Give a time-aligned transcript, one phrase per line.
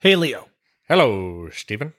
[0.00, 0.46] Hey, Leo.
[0.88, 1.92] Hello, Stephen.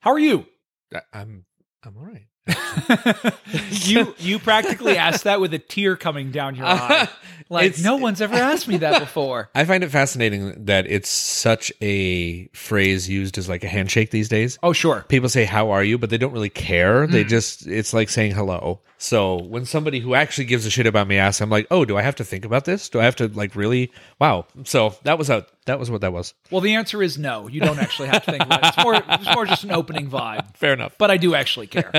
[0.00, 0.46] How are you?
[0.94, 1.44] I- I'm
[1.84, 2.26] I'm all right.
[3.70, 7.08] you you practically asked that with a tear coming down your eye.
[7.48, 9.48] Like It's- no one's ever asked me that before.
[9.54, 14.28] I find it fascinating that it's such a phrase used as like a handshake these
[14.28, 14.58] days.
[14.62, 15.04] Oh, sure.
[15.08, 17.06] People say "How are you," but they don't really care.
[17.06, 17.12] Hmm.
[17.12, 18.80] They just it's like saying hello.
[18.98, 21.96] So when somebody who actually gives a shit about me asks, I'm like, "Oh, do
[21.96, 22.88] I have to think about this?
[22.88, 24.46] Do I have to like really?" Wow.
[24.64, 26.34] So that was a that was what that was.
[26.50, 27.46] Well, the answer is no.
[27.48, 28.68] You don't actually have to think about it.
[28.68, 30.56] It's more it's more just an opening vibe.
[30.56, 30.96] Fair enough.
[30.98, 31.92] But I do actually care.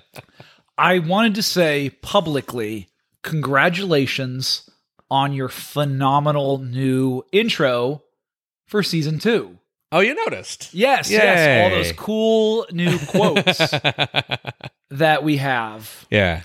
[0.78, 2.88] I wanted to say publicly,
[3.22, 4.68] congratulations
[5.10, 8.02] on your phenomenal new intro
[8.66, 9.58] for season two.
[9.92, 10.72] Oh, you noticed?
[10.72, 13.58] Yes, yes, all those cool new quotes
[14.90, 16.06] that we have.
[16.10, 16.42] yeah.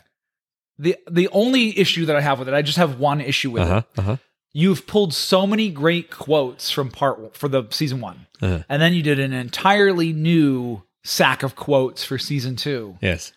[0.77, 3.61] The the only issue that I have with it, I just have one issue with
[3.63, 3.81] Uh huh.
[3.93, 3.99] it.
[3.99, 4.17] Uh huh.
[4.57, 8.63] You've pulled so many great quotes from part for the season one, Uh-huh.
[8.69, 12.97] and then you did an entirely new sack of quotes for season two.
[13.01, 13.33] Yes.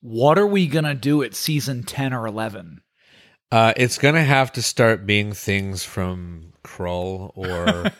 [0.00, 2.82] What are we gonna do at season ten or eleven?
[3.50, 7.90] Uh, it's gonna have to start being things from Krull or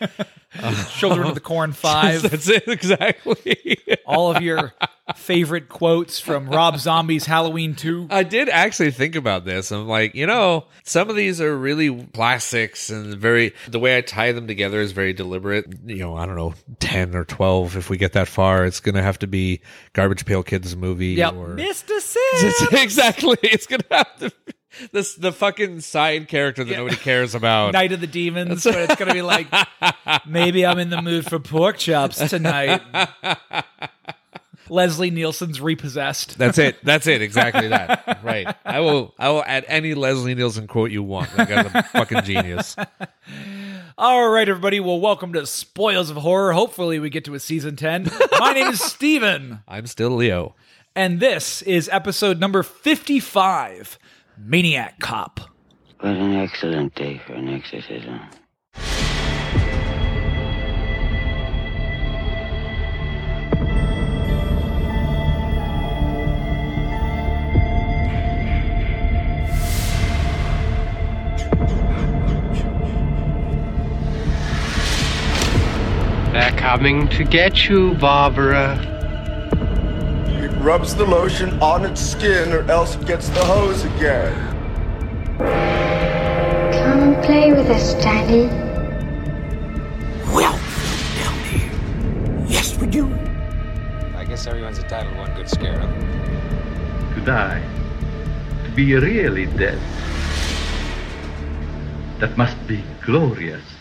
[0.90, 3.78] Children of the Corn Five, That's it exactly.
[4.06, 4.74] all of your
[5.16, 8.08] favorite quotes from Rob Zombie's Halloween Two.
[8.10, 9.70] I did actually think about this.
[9.70, 14.02] I'm like, you know, some of these are really classics and very the way I
[14.02, 15.66] tie them together is very deliberate.
[15.86, 17.76] You know, I don't know, ten or twelve.
[17.76, 19.60] If we get that far, it's gonna have to be
[19.94, 21.14] Garbage Pail Kids movie.
[21.14, 22.00] Yep, or Mr.
[22.00, 22.72] Sid.
[22.72, 23.38] exactly.
[23.42, 24.32] It's gonna have to.
[24.92, 27.72] This the fucking side character that nobody cares about.
[27.72, 29.46] Night of the Demons, but it's gonna be like
[30.26, 32.82] maybe I'm in the mood for pork chops tonight.
[34.70, 36.36] Leslie Nielsen's repossessed.
[36.36, 36.76] That's it.
[36.84, 37.22] That's it.
[37.22, 38.18] Exactly that.
[38.28, 38.52] Right.
[38.64, 39.14] I will.
[39.18, 41.34] I will add any Leslie Nielsen quote you want.
[41.36, 42.76] That guy's a fucking genius.
[43.96, 44.80] All right, everybody.
[44.80, 46.52] Well, welcome to Spoils of Horror.
[46.52, 48.10] Hopefully, we get to a season 10.
[48.38, 50.54] My name is Steven, I'm still Leo.
[50.94, 53.98] and this is episode number 55
[54.40, 55.40] Maniac Cop.
[56.00, 58.20] What an excellent day for an exorcism.
[76.32, 78.97] They're coming to get you, Barbara.
[80.40, 84.34] It rubs the lotion on its skin or else it gets the hose again.
[85.38, 88.46] Come and play with us, Daddy.
[90.32, 90.52] Well,
[91.16, 92.46] down there.
[92.46, 93.12] Yes, we do.
[94.16, 96.18] I guess everyone's entitled to one good scare, huh?
[97.14, 97.62] to die,
[98.64, 99.78] to be really dead.
[102.20, 103.77] That must be glorious.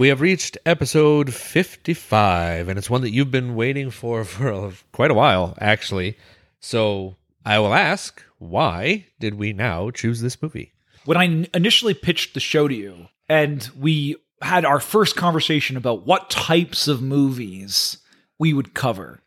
[0.00, 4.72] We have reached episode 55, and it's one that you've been waiting for for a-
[4.92, 6.16] quite a while, actually.
[6.58, 10.72] So I will ask, why did we now choose this movie?
[11.04, 16.06] When I initially pitched the show to you, and we had our first conversation about
[16.06, 17.98] what types of movies
[18.38, 19.20] we would cover,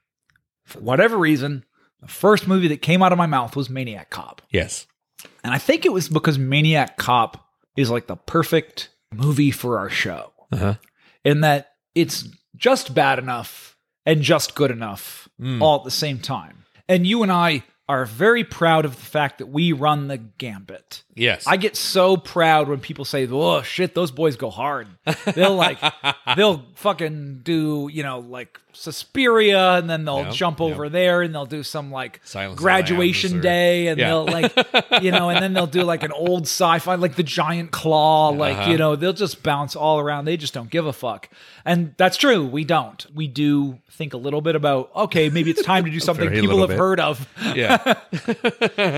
[0.66, 1.66] for whatever reason,
[2.02, 4.42] the first movie that came out of my mouth was Maniac Cop.
[4.50, 4.88] Yes.
[5.44, 7.48] And I think it was because Maniac Cop
[7.78, 10.33] is like the perfect movie for our show.
[10.54, 10.76] Uh-huh.
[11.24, 15.28] In that it's just bad enough and just good enough
[15.62, 16.66] all at the same time.
[16.88, 21.04] And you and I are very proud of the fact that we run the gambit.
[21.16, 21.46] Yes.
[21.48, 24.88] I get so proud when people say, "Oh shit, those boys go hard."
[25.34, 25.78] They'll like,
[26.36, 30.72] they'll fucking do, you know, like Suspiria, and then they'll Yep, jump yep.
[30.72, 34.08] over there, and they'll do some like Silence graduation day, and Yeah.
[34.10, 34.52] they'll like,
[35.04, 38.58] you know, and then they'll do like an old sci-fi, like the Giant Claw, like
[38.58, 38.72] Uh-huh.
[38.72, 40.26] you know, they'll just bounce all around.
[40.26, 41.30] They just don't give a fuck,
[41.64, 42.44] and that's true.
[42.46, 43.06] We don't.
[43.14, 46.60] We do think a little bit about okay, maybe it's time to do something people
[46.62, 46.78] have bit.
[46.80, 47.94] heard of yeah.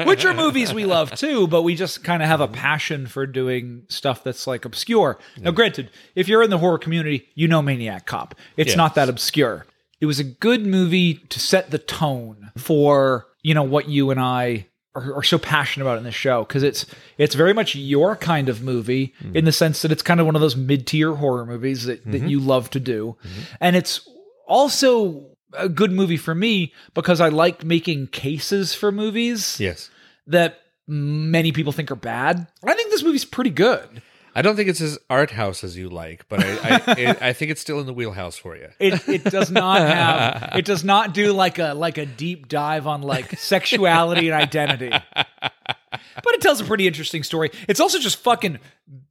[0.05, 3.25] which are movies we love too, but we just kind of have a passion for
[3.27, 5.17] doing stuff that's like obscure.
[5.37, 8.35] Now, granted, if you're in the horror community, you know Maniac Cop.
[8.55, 9.65] It's not that obscure.
[9.99, 14.19] It was a good movie to set the tone for you know what you and
[14.19, 16.85] I are, are so passionate about in this show because it's
[17.17, 19.35] it's very much your kind of movie Mm.
[19.35, 22.01] in the sense that it's kind of one of those mid tier horror movies that,
[22.01, 22.11] Mm-hmm.
[22.11, 23.15] that you love to do,
[23.59, 24.07] and it's
[24.47, 25.25] also
[25.57, 29.89] a good movie for me because I like making cases for movies yes.
[30.27, 32.47] that many people think are bad.
[32.63, 34.01] I think this movie's pretty good.
[34.37, 37.33] I don't think it's as art house as you like, but I I, it, I
[37.33, 38.67] think it's still in the wheelhouse for you.
[38.79, 42.85] It it does not have it does not do like a like a deep dive
[42.85, 44.91] on like sexuality and identity.
[46.15, 47.51] But it tells a pretty interesting story.
[47.67, 48.59] It's also just fucking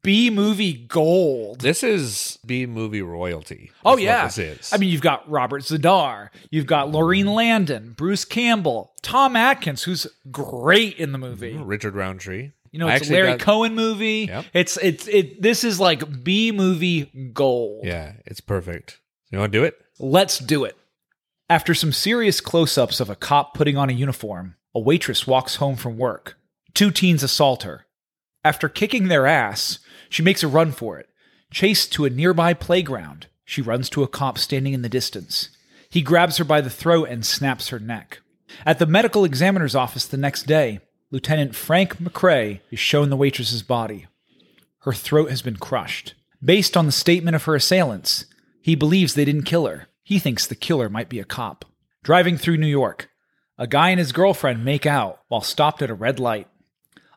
[0.03, 1.61] B movie gold.
[1.61, 3.71] This is B movie royalty.
[3.85, 4.73] Oh yeah, this is.
[4.73, 10.07] I mean, you've got Robert Z'Dar, you've got Laurene Landon, Bruce Campbell, Tom Atkins, who's
[10.31, 11.55] great in the movie.
[11.55, 11.65] Mm-hmm.
[11.65, 12.53] Richard Roundtree.
[12.71, 14.27] You know, I it's a Larry got- Cohen movie.
[14.29, 14.45] Yep.
[14.53, 15.41] It's it's it.
[15.43, 17.85] This is like B movie gold.
[17.85, 18.99] Yeah, it's perfect.
[19.31, 19.81] You want to do it?
[19.99, 20.77] Let's do it.
[21.51, 25.77] After some serious close-ups of a cop putting on a uniform, a waitress walks home
[25.77, 26.37] from work.
[26.75, 27.87] Two teens assault her.
[28.45, 29.79] After kicking their ass,
[30.09, 31.09] she makes a run for it.
[31.51, 35.51] Chased to a nearby playground, she runs to a cop standing in the distance.
[35.89, 38.21] He grabs her by the throat and snaps her neck.
[38.67, 40.81] At the medical examiner's office the next day,
[41.11, 44.07] Lieutenant Frank McCrae is shown the waitress's body.
[44.81, 46.15] Her throat has been crushed.
[46.45, 48.27] Based on the statement of her assailants,
[48.61, 49.87] he believes they didn't kill her.
[50.03, 51.65] He thinks the killer might be a cop.
[52.03, 53.09] Driving through New York,
[53.57, 56.49] a guy and his girlfriend make out while stopped at a red light.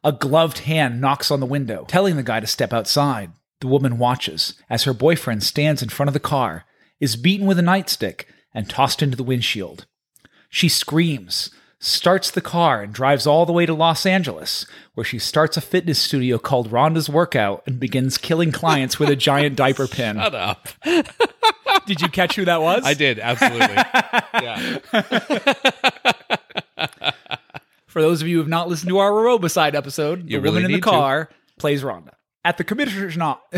[0.08, 3.34] A gloved hand knocks on the window, telling the guy to step outside.
[3.60, 6.64] The woman watches as her boyfriend stands in front of the car,
[7.02, 8.24] is beaten with a nightstick,
[8.54, 9.86] and tossed into the windshield.
[10.48, 15.20] She screams, starts the car, and drives all the way to Los Angeles, where she
[15.20, 19.90] starts a fitness studio called Rhonda's Workout and begins killing clients with a giant diaper
[19.90, 20.16] pin.
[20.16, 20.70] Shut up.
[21.86, 22.86] Did you catch who that was?
[22.86, 23.76] I did absolutely.
[24.94, 26.14] yeah.
[27.98, 30.58] For those of you who have not listened to our Aerobicide episode, You the really
[30.58, 30.90] woman in the need to.
[30.92, 32.12] car plays Rhonda.
[32.46, 33.42] At the commissioner's not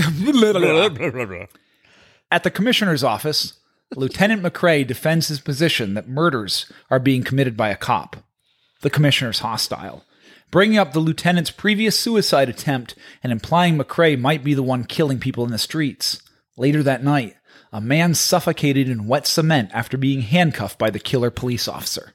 [2.32, 3.60] at the commissioner's office,
[3.94, 8.16] Lieutenant McCrae defends his position that murders are being committed by a cop.
[8.80, 10.06] The commissioner's hostile,
[10.52, 15.20] bringing up the lieutenant's previous suicide attempt and implying McCrae might be the one killing
[15.20, 16.22] people in the streets.
[16.56, 17.36] Later that night,
[17.74, 22.14] a man suffocated in wet cement after being handcuffed by the killer police officer.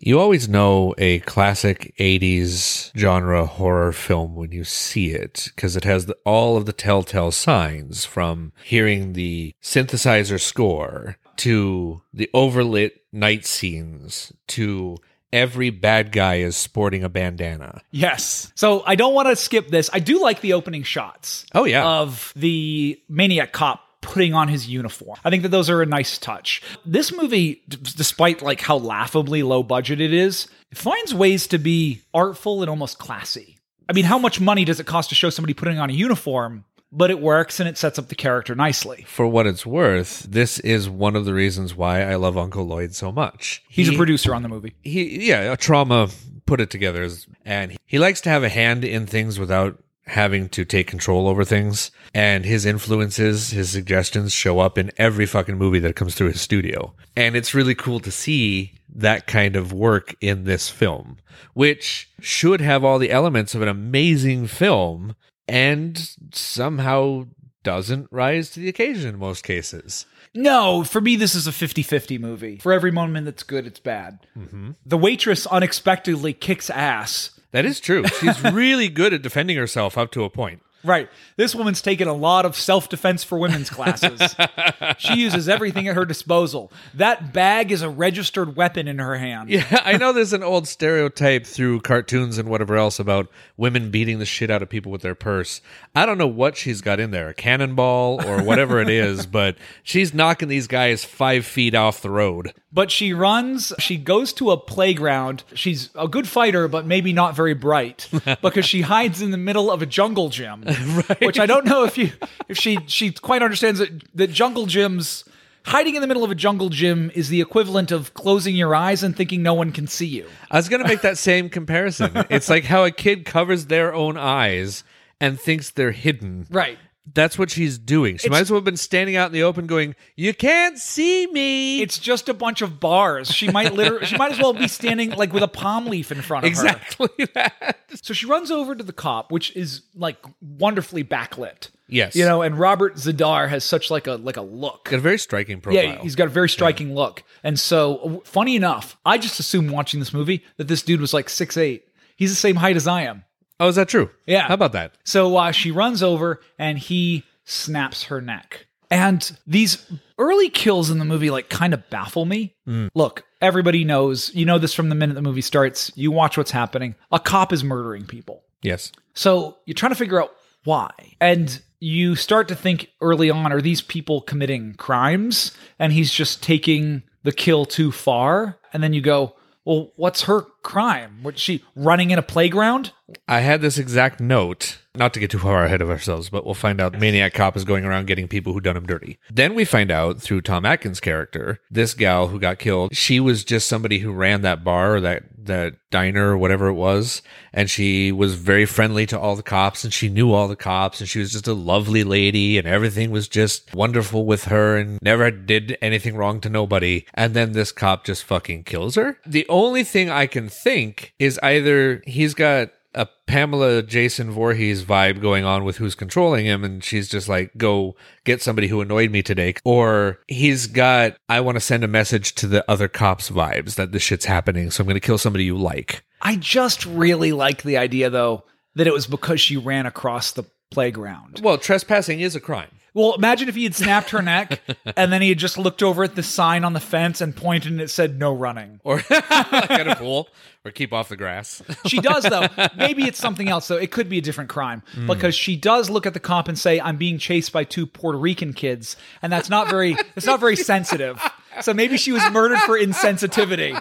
[0.00, 5.84] You always know a classic 80s genre horror film when you see it because it
[5.84, 12.92] has the, all of the telltale signs from hearing the synthesizer score to the overlit
[13.12, 14.98] night scenes to
[15.32, 17.82] every bad guy is sporting a bandana.
[17.90, 18.52] Yes.
[18.54, 19.90] So I don't want to skip this.
[19.92, 21.44] I do like the opening shots.
[21.54, 21.86] Oh, yeah.
[21.86, 25.18] Of the maniac cop putting on his uniform.
[25.24, 26.62] I think that those are a nice touch.
[26.84, 32.00] This movie, d- despite like how laughably low budget it is, finds ways to be
[32.14, 33.56] artful and almost classy.
[33.88, 36.64] I mean, how much money does it cost to show somebody putting on a uniform?
[36.90, 39.04] But it works and it sets up the character nicely.
[39.06, 42.94] For what it's worth, this is one of the reasons why I love Uncle Lloyd
[42.94, 43.62] so much.
[43.68, 44.72] He's He- a producer on the movie.
[44.82, 46.14] he yeah a Troma
[46.46, 47.06] put it together
[47.44, 49.78] and he likes to have a hand in things without
[50.08, 55.26] having to take control over things and his influences his suggestions show up in every
[55.26, 59.54] fucking movie that comes through his studio and it's really cool to see that kind
[59.54, 61.18] of work in this film
[61.54, 65.14] which should have all the elements of an amazing film
[65.46, 67.24] and somehow
[67.62, 71.82] doesn't rise to the occasion in most cases No, for me, this is a 50
[71.82, 72.58] 50 movie.
[72.58, 74.20] For every moment that's good, it's bad.
[74.36, 74.72] Mm-hmm.
[74.84, 77.37] The waitress unexpectedly kicks ass.
[77.50, 78.04] That is true.
[78.20, 81.08] She's really good at defending herself up to a point Right.
[81.36, 84.36] This woman's taken a lot of self defense for women's classes.
[84.98, 86.70] she uses everything at her disposal.
[86.94, 89.50] That bag is a registered weapon in her hand.
[89.50, 94.20] Yeah, I know there's an old stereotype through cartoons and whatever else about women beating
[94.20, 95.60] the shit out of people with their purse.
[95.94, 99.56] I don't know what she's got in there, a cannonball or whatever it is, but
[99.82, 102.52] she's knocking these guys five feet off the road.
[102.70, 105.42] But she runs, she goes to a playground.
[105.54, 108.08] She's a good fighter, but maybe not very bright
[108.42, 110.64] because she hides in the middle of a jungle gym.
[111.22, 112.12] Which I don't know if you
[112.48, 115.24] if she she quite understands that that jungle gyms
[115.64, 119.02] hiding in the middle of a jungle gym is the equivalent of closing your eyes
[119.02, 120.26] and thinking no one can see you.
[120.50, 122.10] I was going to make that same comparison.
[122.30, 124.84] It's like how a kid covers their own eyes
[125.20, 126.46] and thinks they're hidden.
[126.50, 126.78] Right.
[127.14, 128.16] That's what she's doing.
[128.18, 130.78] She It's- might as well have been standing out in the open going, You can't
[130.78, 131.80] see me.
[131.80, 133.32] It's just a bunch of bars.
[133.32, 136.22] She might literally she might as well be standing like with a palm leaf in
[136.22, 136.66] front of her.
[136.66, 137.78] exactly that.
[138.02, 141.70] So she runs over to the cop, which is like wonderfully backlit.
[141.90, 142.14] Yes.
[142.14, 144.84] You know, and Robert Z'Dar has such like a like a look.
[144.90, 145.82] Got a very striking profile.
[145.82, 147.22] Yeah, he's got a very striking look.
[147.42, 151.30] And so, funny enough, I just assumed watching this movie that this dude was like
[151.30, 151.84] six eight.
[152.16, 153.24] He's the same height as I am.
[153.60, 154.10] Oh, is that true?
[154.26, 154.46] Yeah.
[154.48, 154.94] How about that?
[155.04, 158.66] So uh, she runs over and he snaps her neck.
[158.90, 159.84] And these
[160.18, 162.54] early kills in the movie like kind of baffle me.
[162.94, 165.92] Look, everybody knows, you know this from the minute the movie starts.
[165.94, 166.94] You watch what's happening.
[167.12, 168.44] A cop is murdering people.
[168.62, 168.92] Yes.
[169.14, 170.32] So you're trying to figure out
[170.64, 170.90] why?
[171.20, 176.42] And you start to think early on are these people committing crimes and he's just
[176.42, 178.58] taking the kill too far?
[178.72, 179.34] And then you go,
[179.68, 181.22] well, what's her crime?
[181.22, 182.92] Was she running in a playground?
[183.28, 186.54] I had this exact note, not to get too far ahead of ourselves, but we'll
[186.54, 189.18] find out Maniac Cop is going around getting people who done him dirty.
[189.30, 193.44] Then we find out through Tom Atkins' character, this gal who got killed, she was
[193.44, 197.20] just somebody who ran that bar or that, that diner or whatever it was.
[197.52, 201.00] And she was very friendly to all the cops and she knew all the cops
[201.00, 204.98] and she was just a lovely lady and everything was just wonderful with her and
[205.02, 207.04] never did anything wrong to nobody.
[207.14, 209.18] And then this cop just fucking kills her.
[209.26, 215.20] The only thing I can think is either he's got a Pamela Jason Voorhees vibe
[215.20, 219.10] going on with who's controlling him, and she's just like, go get somebody who annoyed
[219.10, 219.54] me today.
[219.64, 223.92] Or he's got, I want to send a message to the other cops vibes that
[223.92, 226.02] this shit's happening, so I'm going to kill somebody you like.
[226.22, 230.44] I just really like the idea, though, that it was because she ran across the
[230.70, 231.40] playground.
[231.42, 232.70] Well, trespassing is a crime.
[232.98, 234.60] Well, imagine if he had snapped her neck
[234.96, 237.70] and then he had just looked over at the sign on the fence and pointed
[237.70, 238.80] and it said no running.
[238.82, 240.28] Or like at a pool,
[240.64, 241.62] or keep off the grass.
[241.86, 242.48] She does though.
[242.76, 243.76] Maybe it's something else though.
[243.76, 245.06] It could be a different crime hmm.
[245.06, 248.18] because she does look at the cop and say, "I'm being chased by two Puerto
[248.18, 249.96] Rican kids," and that's not very.
[250.16, 251.22] It's not very sensitive.
[251.60, 253.80] So maybe she was murdered for insensitivity.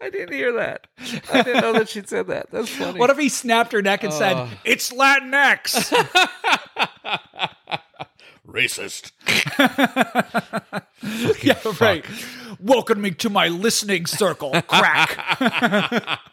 [0.00, 0.86] I didn't hear that.
[1.30, 2.50] I didn't know that she said that.
[2.50, 2.98] That's funny.
[2.98, 5.92] What if he snapped her neck and said, "It's Latinx"?
[8.46, 9.12] Racist?
[11.42, 12.04] yeah, right.
[12.60, 15.38] Welcome me to my listening circle, crack.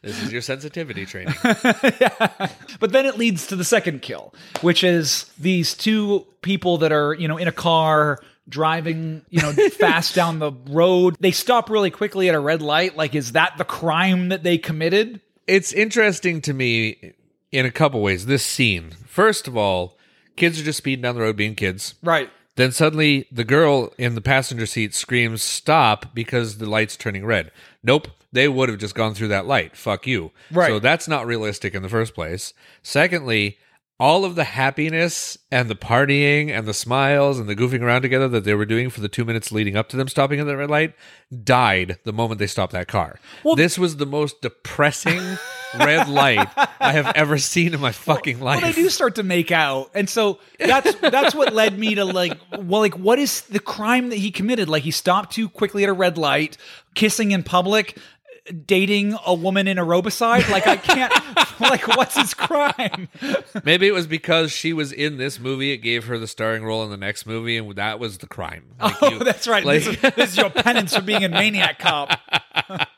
[0.00, 1.34] This is your sensitivity training.
[1.42, 7.14] But then it leads to the second kill, which is these two people that are,
[7.14, 11.16] you know, in a car driving, you know, fast down the road.
[11.18, 12.96] They stop really quickly at a red light.
[12.96, 15.20] Like, is that the crime that they committed?
[15.48, 17.14] it's interesting to me
[17.50, 18.26] in a couple ways.
[18.26, 19.97] This scene, first of all,
[20.38, 21.94] kids are just speeding down the road being kids.
[22.02, 22.30] Right.
[22.56, 27.52] Then suddenly the girl in the passenger seat screams stop because the light's turning red.
[27.84, 29.76] Nope, they would have just gone through that light.
[29.76, 30.32] Fuck you.
[30.50, 30.68] Right.
[30.68, 32.54] So that's not realistic in the first place.
[32.82, 33.58] Secondly,
[34.00, 38.28] all of the happiness and the partying and the smiles and the goofing around together
[38.28, 40.56] that they were doing for the two minutes leading up to them stopping at the
[40.56, 40.94] red light
[41.44, 43.18] died the moment they stopped that car.
[43.56, 45.38] this was the most depressing
[45.78, 46.48] red light
[46.80, 48.62] I have ever seen in my fucking life.
[48.62, 52.04] Well, they do start to make out, and so that's that's what led me to
[52.04, 54.68] like, well, like, what is the crime that he committed?
[54.68, 56.56] Like, he stopped too quickly at a red light,
[56.94, 57.98] kissing in public,
[58.66, 60.48] dating a woman in a aerobicide.
[60.50, 61.12] Like, I can't.
[61.60, 63.08] like, what's his crime?
[63.64, 65.72] Maybe it was because she was in this movie.
[65.72, 68.64] It gave her the starring role in the next movie, and that was the crime.
[68.80, 69.64] Like oh, you- that's right.
[69.64, 72.18] like- this, is, this is your penance for being a maniac cop.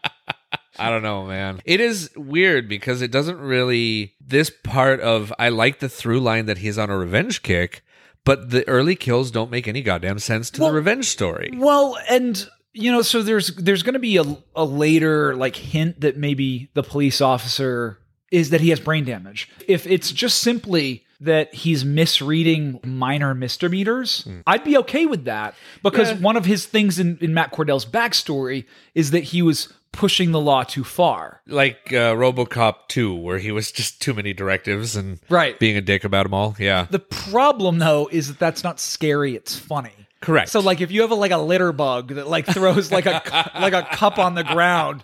[0.81, 1.61] I don't know, man.
[1.65, 4.15] It is weird because it doesn't really.
[4.21, 7.83] This part of I like the through line that he's on a revenge kick,
[8.25, 11.51] but the early kills don't make any goddamn sense to Well- the revenge story.
[11.55, 14.25] Well, and you know, so there's there's going to be a,
[14.57, 17.99] a later like hint that maybe the police officer
[18.31, 19.49] is that he has brain damage.
[19.67, 26.15] If it's just simply that he's misreading minor misdemeanors, I'd be okay with that because
[26.15, 30.41] one of his things in, in Matt Cordell's backstory is that he was pushing the
[30.41, 31.41] law too far.
[31.47, 35.59] Like uh, RoboCop 2, where he was just too many directives and Right.
[35.59, 36.55] being a dick about them all.
[36.59, 36.87] Yeah.
[36.89, 39.91] The problem though is that that's not scary, it's funny.
[40.21, 40.51] Correct.
[40.51, 43.21] So like if you have a, like a litter bug that like throws like a
[43.25, 45.03] cu- like a cup on the ground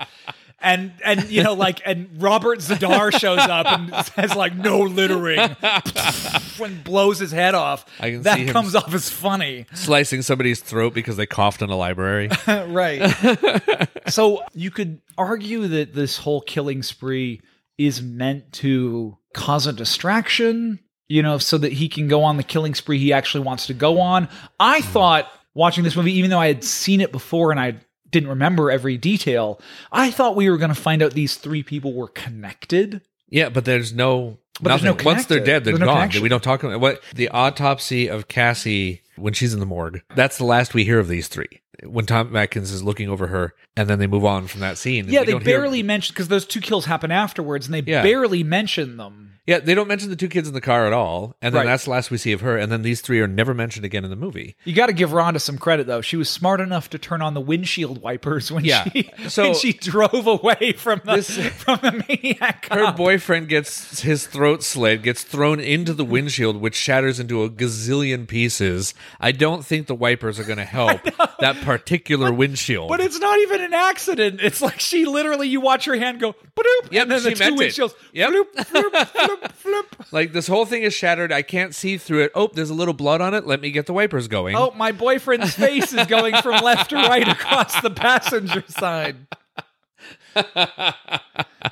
[0.61, 5.39] and and you know like and Robert Z'Dar shows up and says like no littering
[5.63, 7.85] and blows his head off.
[8.01, 9.67] I can that see him comes off as funny.
[9.75, 12.31] Slicing somebody's throat because they coughed in a library.
[12.47, 13.89] right.
[14.09, 17.43] so you could argue that this whole killing spree
[17.79, 22.43] is meant to cause a distraction, you know, so that he can go on the
[22.43, 24.29] killing spree he actually wants to go on.
[24.59, 27.77] I thought watching this movie, even though I had seen it before and I
[28.11, 29.61] didn't remember every detail,
[29.93, 33.01] I thought we were going to find out these three people were connected.
[33.29, 35.97] Yeah, but there's no But there's no Once they're dead, they're There's no gone.
[35.97, 36.23] connection.
[36.23, 40.03] we don't talk about what the autopsy of Cassie when she's in the morgue.
[40.15, 41.61] That's the last we hear of these three.
[41.85, 45.07] When Tom Atkins is looking over her, and then they move on from that scene.
[45.09, 48.03] Yeah, they don't hear- barely mention because those two kills happen afterwards, and they Yeah.
[48.03, 49.26] barely mention them.
[49.47, 51.67] Yeah, they don't mention the two kids in the car at all, and then Right.
[51.67, 52.57] that's the last we see of her.
[52.59, 54.57] And then these three are never mentioned again in the movie.
[54.65, 56.01] You got to give Rhonda some credit though.
[56.01, 58.85] She was smart enough to turn on the windshield wipers when Yeah.
[58.93, 62.67] she So- when she drove away from the This- from the maniac.
[62.71, 62.97] Her cop.
[62.97, 68.27] boyfriend gets his throat slit, gets thrown into the windshield, which shatters into a gazillion
[68.27, 68.95] pieces.
[69.21, 71.03] I don't think the wipers are going to help
[71.41, 72.89] that particular windshield.
[72.89, 74.41] But it's not even an accident.
[74.43, 77.35] It's like she literally, you watch her hand go, "Bloop," Yep, and then the she
[77.37, 77.69] two meant it.
[77.75, 78.31] windshields, Yep.
[78.31, 79.36] bloop, bloop, bloop.
[79.41, 80.13] flip, flip.
[80.13, 81.33] Like this whole thing is shattered.
[81.33, 82.33] I can't see through it.
[82.35, 83.47] Oh, there's a little blood on it.
[83.47, 84.57] Let me get the wipers going.
[84.57, 89.17] Oh, my boyfriend's face is going from left to right across the passenger side.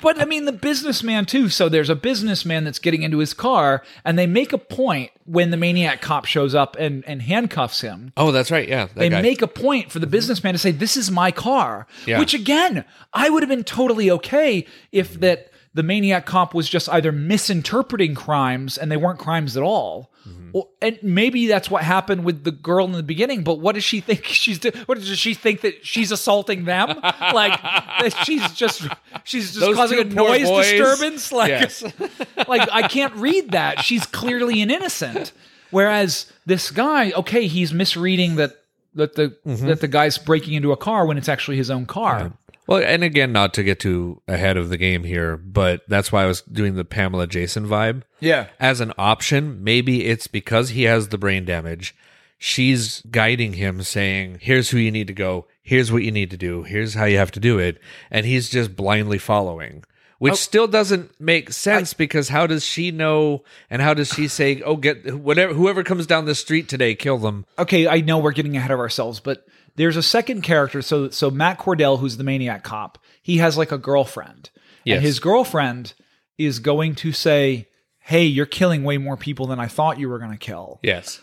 [0.01, 1.49] but I mean, the businessman too.
[1.49, 5.51] So there's a businessman that's getting into his car, and they make a point when
[5.51, 8.11] the maniac cop shows up and, and handcuffs him.
[8.17, 8.67] Oh, that's right.
[8.67, 9.21] Yeah, that They guy.
[9.21, 12.19] make a point for the businessman to say, "This is my car," Yeah.
[12.19, 16.89] which again, I would have been totally okay if that the maniac comp was just
[16.89, 20.11] either misinterpreting crimes and they weren't crimes at all.
[20.27, 20.49] Mm-hmm.
[20.53, 23.43] Or, and maybe that's what happened with the girl in the beginning.
[23.43, 24.57] But what does she think she's?
[24.57, 26.87] Do- what does she think that she's assaulting them?
[27.33, 28.87] like that she's just
[29.25, 30.65] she's just Those causing a noise boys.
[30.71, 31.31] disturbance?
[31.31, 31.83] Like, Yes.
[32.47, 33.81] like I can't read that.
[33.83, 35.33] She's clearly an innocent.
[35.71, 38.55] Whereas this guy, okay, he's misreading that
[38.95, 39.67] that the Mm-hmm.
[39.67, 42.33] that the guy's breaking into a car when it's actually his own car.
[42.67, 46.23] Well, and again, not to get too ahead of the game here, but that's why
[46.23, 48.01] I was doing the Pamela Jason vibe.
[48.19, 48.47] Yeah.
[48.59, 51.93] As an option, maybe it's because he has the brain damage.
[52.39, 55.45] She's guiding him, saying, Here's who you need to go.
[55.61, 56.63] Here's what you need to do.
[56.63, 57.79] Here's how you have to do it.
[58.09, 59.83] And he's just blindly following,
[60.19, 60.35] which Oh.
[60.35, 64.75] still doesn't make sense because how does she know and how does she say, Oh,
[64.77, 67.45] get whatever, whoever comes down the street today, kill them?
[67.59, 69.45] Okay, I know we're getting ahead of ourselves, but
[69.75, 70.81] there's a second character.
[70.81, 74.49] So so Matt Cordell, who's the maniac cop, he has like a girlfriend.
[74.83, 74.97] Yes.
[74.97, 75.93] And his girlfriend
[76.37, 77.67] is going to say,
[77.99, 80.79] Hey, you're killing way more people than I thought you were gonna kill.
[80.83, 81.21] Yes.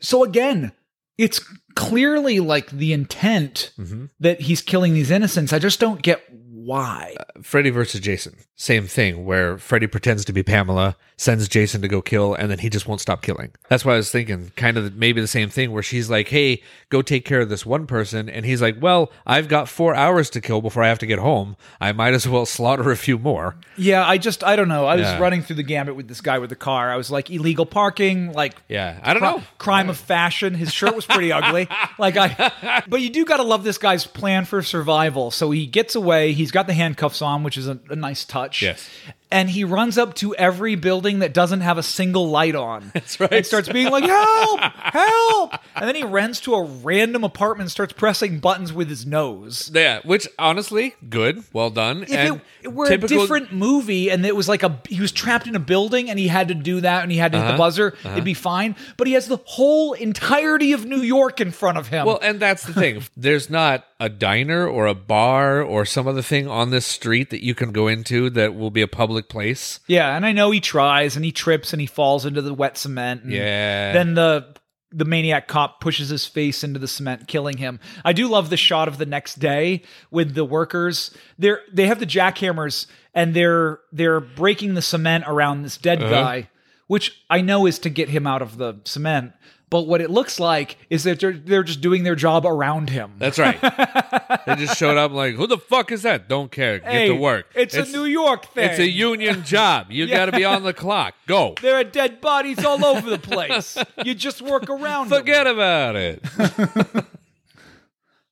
[0.00, 0.72] So again,
[1.16, 1.40] it's
[1.74, 4.06] clearly like the intent mm-hmm.
[4.20, 5.52] that he's killing these innocents.
[5.52, 6.22] I just don't get
[6.66, 7.14] why.
[7.18, 8.36] Uh, Freddy versus Jason.
[8.56, 12.58] Same thing where Freddy pretends to be Pamela, sends Jason to go kill, and then
[12.58, 13.52] he just won't stop killing.
[13.68, 16.62] That's why I was thinking kind of maybe the same thing where she's like, hey,
[16.88, 18.28] go take care of this one person.
[18.30, 21.18] And he's like, well, I've got four hours to kill before I have to get
[21.18, 21.56] home.
[21.80, 23.56] I might as well slaughter a few more.
[23.76, 24.86] Yeah, I just I don't know.
[24.86, 25.18] I was Yeah.
[25.18, 26.90] running through the gambit with this guy with the car.
[26.90, 28.98] I was like illegal parking, like Yeah.
[29.02, 29.42] I don't cri- know.
[29.58, 30.54] crime of fashion.
[30.54, 31.68] His shirt was pretty ugly.
[31.98, 35.30] Like I, but you do got to love this guy's plan for survival.
[35.30, 36.32] So he gets away.
[36.32, 38.62] He's got the handcuffs on, which is a, a nice touch.
[38.62, 38.88] Yes.
[39.28, 42.90] And he runs up to every building that doesn't have a single light on.
[42.94, 43.32] That's right.
[43.32, 44.60] And starts being like, "Help!
[44.60, 49.04] Help!" And then he runs to a random apartment and starts pressing buttons with his
[49.04, 49.70] nose.
[49.74, 52.04] Yeah, which honestly, good, well done.
[52.04, 55.00] If and it, it were typical- a different movie and it was like a he
[55.00, 57.38] was trapped in a building and he had to do that and he had to
[57.38, 58.76] hit the Uh-huh, buzzer, it'd be fine.
[58.96, 62.06] But he has the whole entirety of New York in front of him.
[62.06, 63.02] Well, and that's the thing.
[63.16, 67.42] There's not a diner or a bar or some other thing on this street that
[67.42, 69.80] you can go into that will be a public place.
[69.88, 72.76] yeah, and I know he tries and he trips and he falls into the wet
[72.78, 73.22] cement.
[73.24, 73.92] And Yeah.
[73.92, 74.54] Then the
[74.92, 77.80] the maniac cop pushes his face into the cement, killing him.
[78.04, 81.10] I do love the shot of the next day with the workers.
[81.38, 86.10] They're they have the jackhammers and they're they're breaking the cement around this dead Uh-huh.
[86.14, 86.50] guy,
[86.86, 89.32] which I know is to get him out of the cement.
[89.68, 93.14] But what it looks like is that they're they're just doing their job around him.
[93.18, 93.60] That's right.
[93.60, 96.28] they just showed up like, who the fuck is that?
[96.28, 96.78] Don't care.
[96.78, 97.46] Get Hey, to work.
[97.56, 98.70] It's, a New York thing.
[98.70, 99.90] It's a union job.
[99.90, 101.14] You got to be on the clock.
[101.26, 101.54] Go.
[101.62, 103.76] There are dead bodies all over the place.
[104.04, 105.08] You just work around.
[105.08, 105.18] them.
[105.18, 106.22] Forget about it.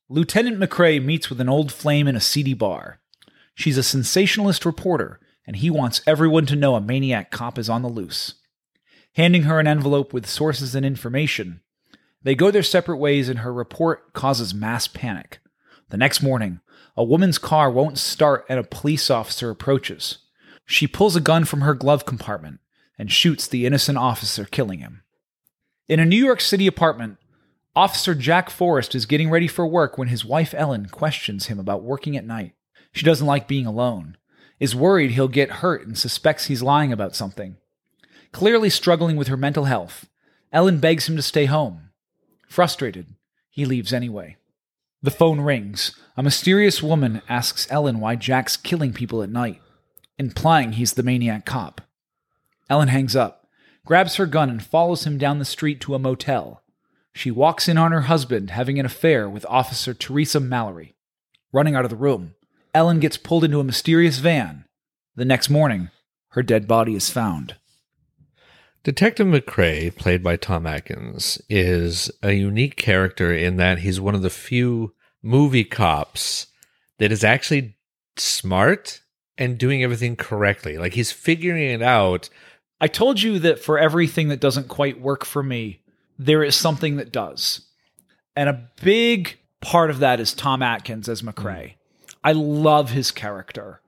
[0.07, 2.99] Lieutenant McCrae meets with an old flame in a seedy bar.
[3.55, 7.81] She's a sensationalist reporter, and he wants everyone to know a maniac cop is on
[7.81, 8.35] the loose.
[9.15, 11.61] Handing her an envelope with sources and information,
[12.21, 15.39] they go their separate ways, and her report causes mass panic.
[15.89, 16.59] The next morning,
[16.97, 20.17] a woman's car won't start, and a police officer approaches.
[20.65, 22.59] She pulls a gun from her glove compartment
[22.99, 25.03] and shoots the innocent officer, killing him.
[25.87, 27.17] In a New York City apartment,
[27.73, 31.83] Officer Jack Forrest is getting ready for work when his wife Ellen questions him about
[31.83, 32.53] working at night.
[32.91, 34.17] She doesn't like being alone,
[34.59, 37.57] is worried he'll get hurt, and suspects he's lying about something.
[38.35, 40.09] Clearly struggling with her mental health,
[40.51, 41.91] Ellen begs him to stay home.
[42.49, 43.15] Frustrated,
[43.49, 44.35] he leaves anyway.
[45.01, 45.95] The phone rings.
[46.17, 49.61] A mysterious woman asks Ellen why Jack's killing people at night,
[50.17, 51.79] implying he's the maniac cop.
[52.69, 53.47] Ellen hangs up,
[53.85, 56.61] grabs her gun, and follows him down the street to a motel.
[57.13, 60.93] She walks in on her husband having an affair with Officer Teresa Mallory.
[61.53, 62.35] Running out of the room,
[62.73, 64.65] Ellen gets pulled into a mysterious van.
[65.15, 65.89] The next morning,
[66.31, 67.55] her dead body is found.
[68.85, 74.21] Detective McCrae, played by Tom Atkins, is a unique character in that he's one of
[74.21, 74.93] the few
[75.23, 76.45] movie cops
[76.99, 77.75] that is actually
[78.15, 79.01] smart
[79.39, 80.77] and doing everything correctly.
[80.77, 82.29] Like he's figuring it out.
[82.79, 85.81] I told you that for everything that doesn't quite work for me,
[86.19, 87.61] there is something that does.
[88.35, 91.71] And a big part of that is Tom Atkins as McCrae.
[91.71, 91.75] Mm.
[92.23, 93.81] I love his character.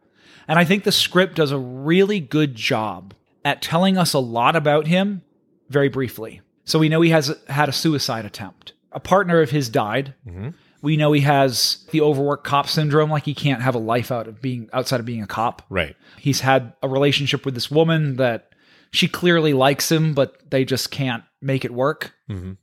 [0.48, 3.14] And I think the script does a really good job
[3.48, 5.22] at telling us a lot about him
[5.70, 6.42] very briefly.
[6.66, 8.74] So we know he has had a suicide attempt.
[8.92, 10.14] A partner of his died.
[10.28, 10.50] Mm-hmm.
[10.82, 14.28] We know he has the overworked cop syndrome, like he can't have a life out
[14.28, 15.62] of being outside of being a cop.
[15.70, 15.96] Right.
[16.20, 18.52] He's had a relationship with this woman that
[18.92, 22.14] she clearly likes him, but they just can't make it work.
[22.30, 22.54] Mm-hmm.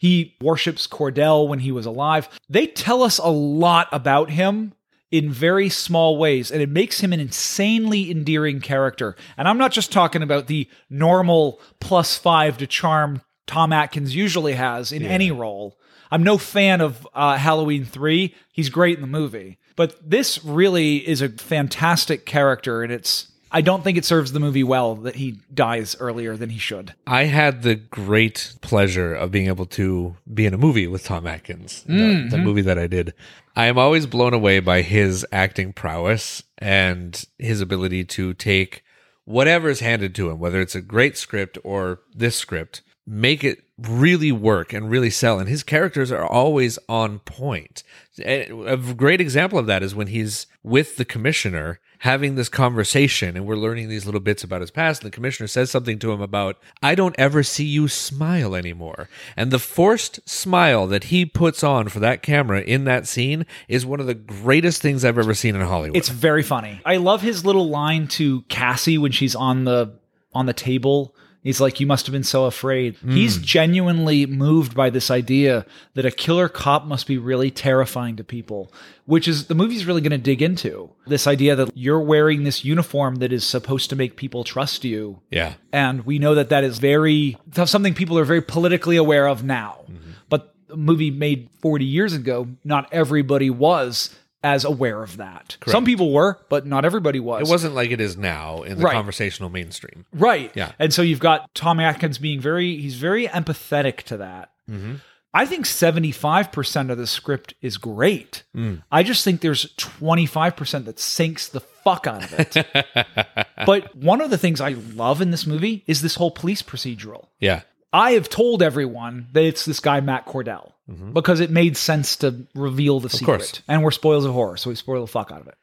[0.00, 2.28] He worships Cordell when he was alive.
[2.48, 4.74] They tell us a lot about him
[5.12, 9.14] in very small ways, and it makes him an insanely endearing character.
[9.36, 14.54] And I'm not just talking about the normal plus five to charm Tom Atkins usually
[14.54, 15.78] has in any role.
[16.10, 18.34] I'm no fan of uh, Halloween 3.
[18.52, 19.58] He's great in the movie.
[19.76, 23.31] But this really is a fantastic character, and it's.
[23.52, 26.94] I don't think it serves the movie well that he dies earlier than he should.
[27.06, 31.26] I had the great pleasure of being able to be in a movie with Tom
[31.26, 32.42] Atkins, the, the mm-hmm.
[32.42, 33.12] movie that I did.
[33.54, 38.82] I am always blown away by his acting prowess and his ability to take
[39.24, 43.64] whatever is handed to him, whether it's a great script or this script, make it
[43.78, 45.38] really work and really sell.
[45.38, 47.82] And his characters are always on point.
[48.24, 53.46] A great example of that is when he's with the commissioner having this conversation and
[53.46, 55.02] we're learning these little bits about his past.
[55.02, 59.08] And the commissioner says something to him about, I don't ever see you smile anymore.
[59.36, 63.86] And the forced smile that he puts on for that camera in that scene is
[63.86, 65.96] one of the greatest things I've ever seen in Hollywood.
[65.96, 66.80] It's very funny.
[66.84, 69.96] I love his little line to Cassie when she's on the
[70.34, 71.14] on the table.
[71.42, 73.42] He's like, "You must have been so afraid." He's hmm.
[73.42, 78.72] genuinely moved by this idea that a killer cop must be really terrifying to people,
[79.06, 80.90] which is the movie's really going to dig into.
[81.06, 85.20] This idea that you're wearing this uniform that is supposed to make people trust you,
[85.30, 85.54] yeah.
[85.72, 89.80] and we know that that is very something people are very politically aware of now.
[89.90, 90.12] Mm-hmm.
[90.28, 95.56] But a movie made 40 years ago, not everybody was as aware of that.
[95.66, 97.48] Some people were, but not everybody was.
[97.48, 98.94] It wasn't like it is now in the Right.
[98.94, 100.04] conversational mainstream.
[100.12, 100.50] Right.
[100.54, 100.72] Yeah.
[100.78, 104.50] And so you've got Tom Atkins being very he's very empathetic to that.
[104.70, 104.96] Mm-hmm.
[105.34, 108.42] I think 75% of the script is great.
[108.54, 108.82] Mm.
[108.92, 113.46] I just think there's 25% that sinks the fuck out of it.
[113.66, 117.28] but one of the things I love in this movie is this whole police procedural.
[117.40, 117.62] Yeah.
[117.94, 120.72] I have told everyone that it's this guy Matt Cordell
[121.12, 123.32] because it made sense to reveal the secret.
[123.32, 123.40] Mm-hmm.
[123.40, 123.62] course.
[123.68, 125.58] And we're spoils of horror, so we spoil the fuck out of it.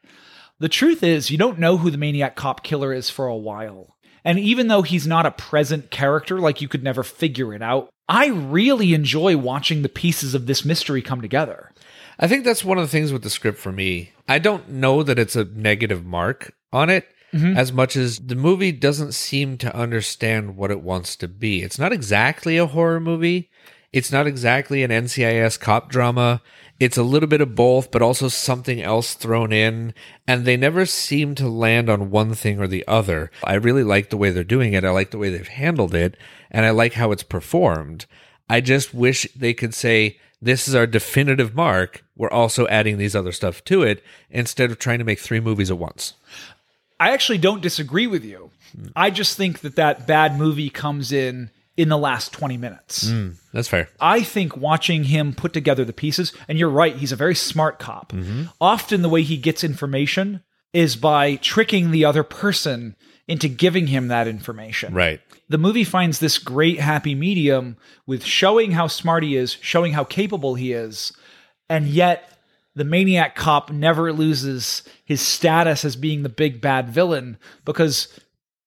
[0.58, 3.96] The truth is, you don't know who the maniac cop killer is for a while.
[4.24, 7.90] And even though he's not a present character, like you could never figure it out,
[8.08, 11.72] I really enjoy watching the pieces of this mystery come together.
[12.18, 14.12] I think that's one of the things with the script for me.
[14.28, 18.72] I don't know that it's a negative mark on it as much as the movie
[18.72, 21.62] doesn't seem to understand what it wants to be.
[21.62, 23.50] It's not exactly a horror movie.
[23.92, 26.42] It's not exactly an NCIS cop drama.
[26.78, 29.94] It's a little bit of both, but also something else thrown in.
[30.26, 33.30] And they never seem to land on one thing or the other.
[33.44, 34.84] I really like the way they're doing it.
[34.84, 36.16] I like the way they've handled it.
[36.50, 38.06] And I like how it's performed.
[38.48, 42.04] I just wish they could say, this is our definitive mark.
[42.16, 45.70] We're also adding these other stuff to it instead of trying to make three movies
[45.70, 46.14] at once.
[46.98, 48.50] I actually don't disagree with you.
[48.72, 48.88] Hmm.
[48.94, 51.50] I just think that that bad movie comes in
[51.80, 53.08] in the last 20 minutes.
[53.08, 53.88] Hmm, that's fair.
[53.98, 57.78] I think watching him put together the pieces, and you're right, he's a very smart
[57.78, 58.12] cop.
[58.12, 58.44] Mm-hmm.
[58.60, 60.42] Often the way he gets information
[60.74, 64.92] is by tricking the other person into giving him that information.
[64.92, 65.22] Right.
[65.48, 70.04] The movie finds this great happy medium with showing how smart he is, showing how
[70.04, 71.10] capable he is,
[71.70, 72.30] and yet
[72.74, 78.20] the maniac cop never loses his status as being the big bad villain because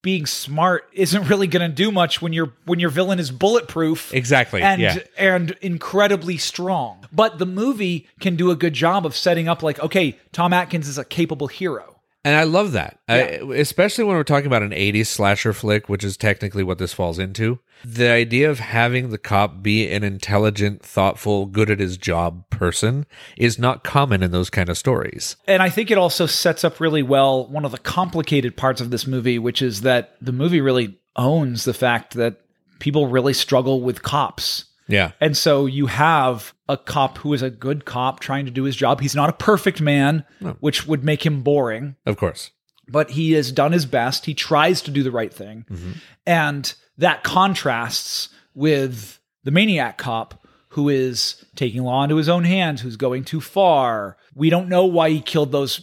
[0.03, 4.13] being smart isn't really going to do much when your when your villain is bulletproof
[4.13, 4.61] Exactly.
[4.61, 4.97] and yeah.
[5.17, 7.07] and incredibly strong.
[7.11, 10.87] But the movie can do a good job of setting up like, okay, Tom Atkins
[10.87, 11.92] is a capable hero.
[12.25, 16.05] And I love that, I, especially when we're talking about an 80s slasher flick, which
[16.05, 17.59] is technically what this falls into.
[17.83, 23.05] The idea of having the cop be an intelligent, thoughtful, good at his job person
[23.37, 25.35] is not common in those kind of stories.
[25.47, 28.89] And I think it also sets up really well one of the complicated parts of
[28.89, 32.39] this movie, which is that the movie really owns the fact that
[32.79, 34.65] people really struggle with cops.
[34.87, 35.11] Yeah.
[35.19, 38.75] And so you have a cop who is a good cop trying to do his
[38.75, 39.01] job.
[39.01, 40.23] He's not a perfect man,
[40.59, 41.95] which would make him boring.
[42.05, 42.51] Of course.
[42.87, 44.25] but he has done his best.
[44.25, 45.65] He tries to do the right thing.
[45.69, 45.91] Mm-hmm.
[46.25, 52.81] And that contrasts with the maniac cop who is taking law into his own hands,
[52.81, 54.17] who's going too far.
[54.35, 55.79] We don't know why he killed those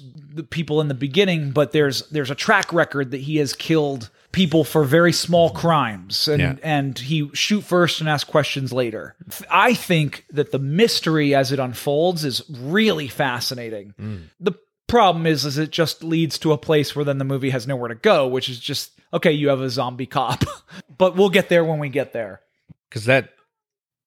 [0.51, 4.62] people in the beginning, but there's there's a track record that he has killed people
[4.64, 6.55] for very small crimes and Yeah.
[6.62, 9.16] and he shoot first and ask questions later.
[9.51, 13.95] I think that the mystery as it unfolds is really fascinating.
[14.01, 14.23] Mm.
[14.38, 14.53] The
[14.87, 17.87] Problem is, is it just leads to a place where then the movie has nowhere
[17.90, 19.31] to go, which is just okay.
[19.31, 20.43] You have a zombie cop,
[20.99, 22.40] but we'll get there when we get there.
[22.88, 23.29] Because that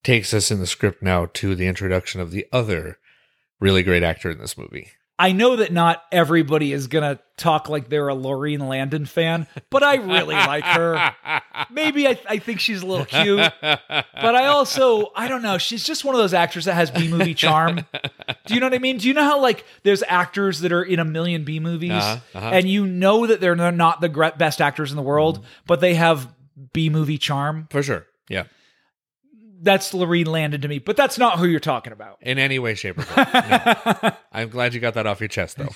[0.03, 2.97] takes us in the script now to the introduction of the other
[3.61, 4.89] really great actor in this movie.
[5.19, 9.83] I know that not everybody is gonna talk like they're a Laurene Landon fan, but
[9.83, 11.15] I really like her.
[11.69, 15.57] Maybe I, I think she's a little cute, but I also I don't know.
[15.59, 17.85] She's just one of those actors that has B movie charm.
[18.45, 18.97] Do you know what I mean?
[18.97, 22.19] Do you know how like there's actors that are in a million B movies, Uh-huh,
[22.33, 22.49] uh-huh.
[22.51, 26.27] and you know that they're not the best actors in the world, but they have
[26.73, 27.67] B movie charm.
[27.69, 28.07] For sure.
[28.29, 28.45] Yeah.
[29.63, 32.17] That's Laurene Landon to me, but that's not who you're talking about.
[32.21, 33.27] In any way, shape, or form.
[33.33, 34.11] No.
[34.33, 35.69] I'm glad you got that off your chest, though.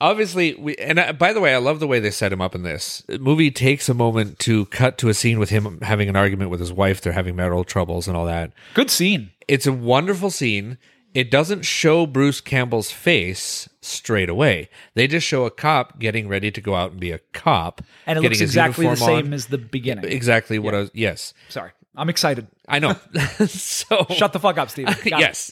[0.00, 2.54] Obviously, we and uh, by the way, I love the way they set him up
[2.54, 3.50] in this The movie.
[3.50, 6.72] Takes a moment to cut to a scene with him having an argument with his
[6.72, 7.00] wife.
[7.00, 8.52] They're having marital troubles and all that.
[8.74, 9.30] Good scene.
[9.48, 10.78] It's a wonderful scene.
[11.14, 14.70] It doesn't show Bruce Campbell's face straight away.
[14.94, 18.18] They just show a cop getting ready to go out and be a cop, And
[18.18, 19.32] it looks exactly the same on.
[19.34, 20.04] as the beginning.
[20.06, 20.90] exactly what I was.
[20.94, 21.72] Yes, Sorry.
[21.96, 22.46] I'm excited.
[22.68, 22.94] I know.
[23.46, 24.94] so Shut the fuck up, Steven.
[25.04, 25.50] Got yes.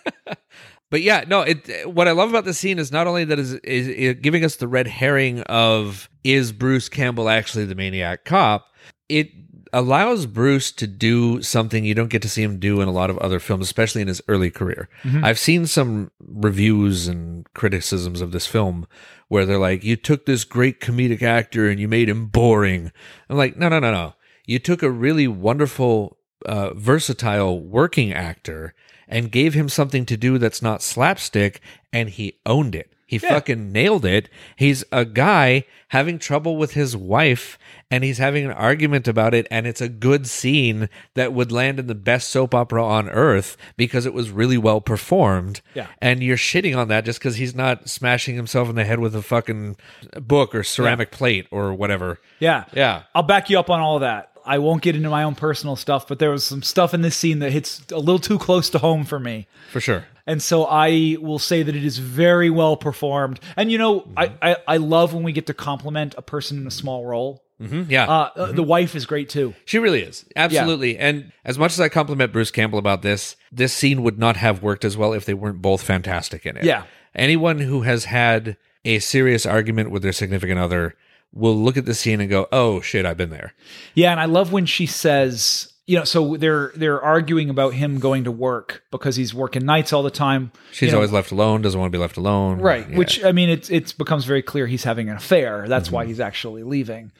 [0.91, 1.43] but yeah, no.
[1.43, 4.45] It what I love about the scene is not only that is is it giving
[4.45, 8.67] us the red herring of is Bruce Campbell actually the maniac cop.
[9.09, 9.31] It
[9.73, 13.11] allows Bruce to do something you don't get to see him do in a lot
[13.11, 14.89] of other films, especially in his early career.
[15.03, 15.25] Mm-hmm.
[15.25, 18.87] I've seen some reviews and criticisms of this film
[19.29, 22.91] where they're like, "You took this great comedic actor and you made him boring."
[23.29, 24.15] I'm like, "No, no, no, no.
[24.47, 28.75] You took a really wonderful, uh, versatile working actor."
[29.07, 31.61] And gave him something to do that's not slapstick,
[31.93, 32.95] and he owned it.
[33.07, 34.29] He fucking nailed it.
[34.57, 37.59] He's a guy having trouble with his wife
[37.91, 41.79] and he's having an argument about it and it's a good scene that would land
[41.79, 45.61] in the best soap opera on earth because it was really well performed.
[45.75, 45.87] Yeah.
[46.01, 49.15] And you're shitting on that just cuz he's not smashing himself in the head with
[49.15, 49.77] a fucking
[50.21, 52.21] book or ceramic plate or whatever.
[52.41, 52.65] Yeah.
[52.73, 53.03] Yeah.
[53.15, 54.31] I'll back you up on all of that.
[54.47, 57.17] I won't get into my own personal stuff, but there was some stuff in this
[57.17, 59.47] scene that hits a little too close to home for me.
[59.73, 60.05] For sure.
[60.27, 63.41] And so I will say that it is very well performed.
[63.57, 66.67] And you know, I, I, I love when we get to compliment a person in
[66.67, 67.43] a small role.
[67.61, 68.07] Mm-hmm, Yeah.
[68.07, 69.55] Uh, uh, The wife is great too.
[69.65, 70.25] She really is.
[70.35, 70.99] Absolutely.
[70.99, 74.63] And as much as I compliment Bruce Campbell about this, this scene would not have
[74.63, 76.65] worked as well if they weren't both fantastic in it.
[76.65, 76.85] Yeah.
[77.15, 80.95] Anyone who has had a serious argument with their significant other
[81.35, 83.53] will look at the scene and go, "Oh shit, I've been there."
[83.95, 87.99] Yeah, and I love when she says, you know, so they're they're arguing about him
[87.99, 90.53] going to work because he's working nights all the time.
[90.73, 92.59] She's You know, always left alone, doesn't want to be left alone.
[92.61, 92.89] right.
[92.89, 92.97] Yeah.
[92.97, 95.67] Which I mean, it's it's becomes very clear he's having an affair.
[95.69, 95.95] That's Mm-hmm.
[95.95, 97.13] why he's actually leaving.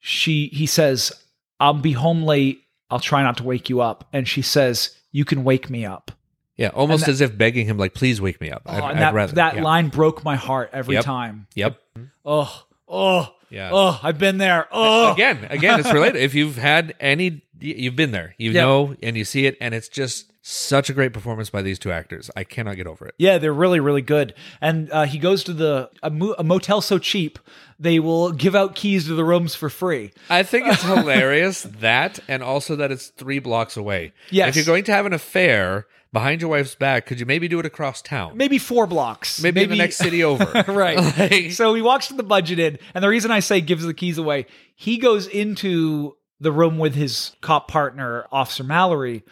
[0.00, 1.12] She he says,
[1.58, 2.60] "I'll be home late.
[2.90, 6.10] I'll try not to wake you up." And she says, "You can wake me up."
[6.56, 8.98] yeah, almost that- as if begging him like, "Please wake me up." I'd, Oh, I'd
[8.98, 9.62] that rather that yeah.
[9.62, 11.04] line broke my heart every Yep.
[11.04, 11.46] time.
[11.56, 11.80] Yep.
[12.24, 13.70] Oh, oh, Yeah.
[13.72, 13.98] oh!
[14.02, 14.66] I've been there.
[14.72, 16.20] Oh, Again, again, it's related.
[16.22, 18.34] If you've had any, you've been there.
[18.38, 18.62] You Yeah.
[18.62, 21.90] know, and you see it, and it's just such a great performance by these two
[21.90, 22.30] actors.
[22.36, 23.14] I cannot get over it.
[23.16, 24.34] Yeah, they're really, really good.
[24.60, 27.38] And uh, he goes to the a, mo- a motel so cheap
[27.78, 30.12] they will give out keys to the rooms for free.
[30.30, 34.12] I think it's hilarious that, and also that it's three blocks away.
[34.30, 34.50] Yes.
[34.50, 37.58] If you're going to have an affair behind your wife's back, could you maybe do
[37.58, 38.38] it across town?
[38.38, 39.42] Maybe four blocks.
[39.42, 40.44] Maybe, in the next city over.
[40.72, 40.94] right.
[41.18, 43.92] Like- so he walks to the budget in, and the reason I say gives the
[43.92, 49.22] keys away, he goes into the room with his cop partner, Officer Mallory,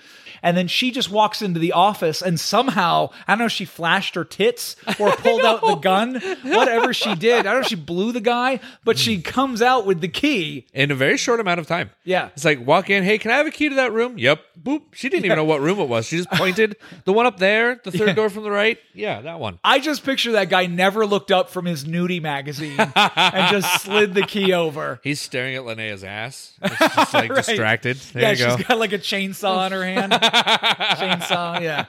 [0.42, 4.14] and then she just walks into the office and somehow, I don't know she flashed
[4.14, 7.40] her tits or pulled out the gun, whatever she did.
[7.46, 9.22] I don't know she blew the guy, but she hmm.
[9.22, 10.66] comes out with the key.
[10.72, 11.90] in a very short amount of time.
[12.04, 12.30] Yeah.
[12.34, 14.18] It's like walk in, hey, can I have a key to that room?
[14.18, 14.40] Yep.
[14.62, 14.82] Boop.
[14.92, 16.06] She didn't even know what room it was.
[16.06, 18.14] She just pointed the one up there, the third Yeah.
[18.14, 18.78] door from the right.
[18.94, 19.58] Yeah, that one.
[19.64, 24.14] I just picture that guy never looked up from his nudie magazine and just slid
[24.14, 25.00] the key over.
[25.04, 26.54] He's staring at Linnea's ass.
[26.94, 27.36] Just like Right.
[27.44, 27.96] distracted.
[27.96, 28.56] There yeah, you go.
[28.56, 30.12] she's got like a chainsaw in her hand.
[30.12, 31.86] chainsaw, yeah.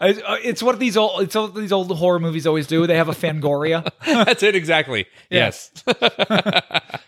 [0.00, 2.86] It's, uh, it's what these old it's what these old horror movies always do.
[2.86, 5.06] They have a Fangoria, That's it exactly.
[5.30, 5.70] Yes.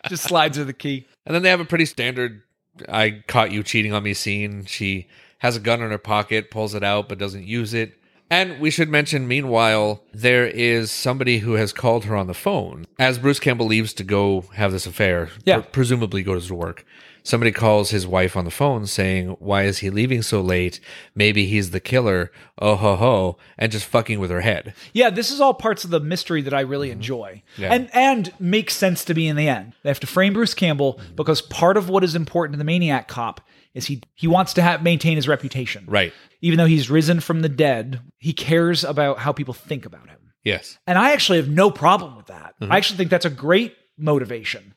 [0.08, 1.06] just slides her the key.
[1.26, 2.42] And then they have a pretty standard
[2.88, 4.64] I caught you cheating on me scene.
[4.66, 7.98] She has a gun in her pocket, pulls it out, but doesn't use it.
[8.34, 12.84] And we should mention, meanwhile, there is somebody who has called her on the phone.
[12.98, 15.60] As Bruce Campbell leaves to go have this affair, Yeah.
[15.60, 16.84] pre- presumably goes to work,
[17.22, 20.80] somebody calls his wife on the phone saying, Why is he leaving so late?
[21.14, 22.32] Maybe he's the killer.
[22.58, 23.38] Oh ho ho.
[23.56, 24.74] And just fucking with her head.
[24.92, 27.62] Yeah, this is all parts of the mystery that I really enjoy, Mm-hmm.
[27.62, 27.72] Yeah.
[27.74, 29.74] and and makes sense to me in the end.
[29.84, 33.06] They have to frame Bruce Campbell because part of what is important to the Maniac
[33.06, 33.40] Cop
[33.74, 35.84] is he he wants to have, maintain his reputation.
[35.86, 36.12] Right.
[36.40, 40.18] Even though he's risen from the dead, he cares about how people think about him.
[40.44, 40.78] Yes.
[40.86, 42.54] And I actually have no problem with that.
[42.60, 42.70] Mhm.
[42.70, 44.74] I actually think that's a great motivation.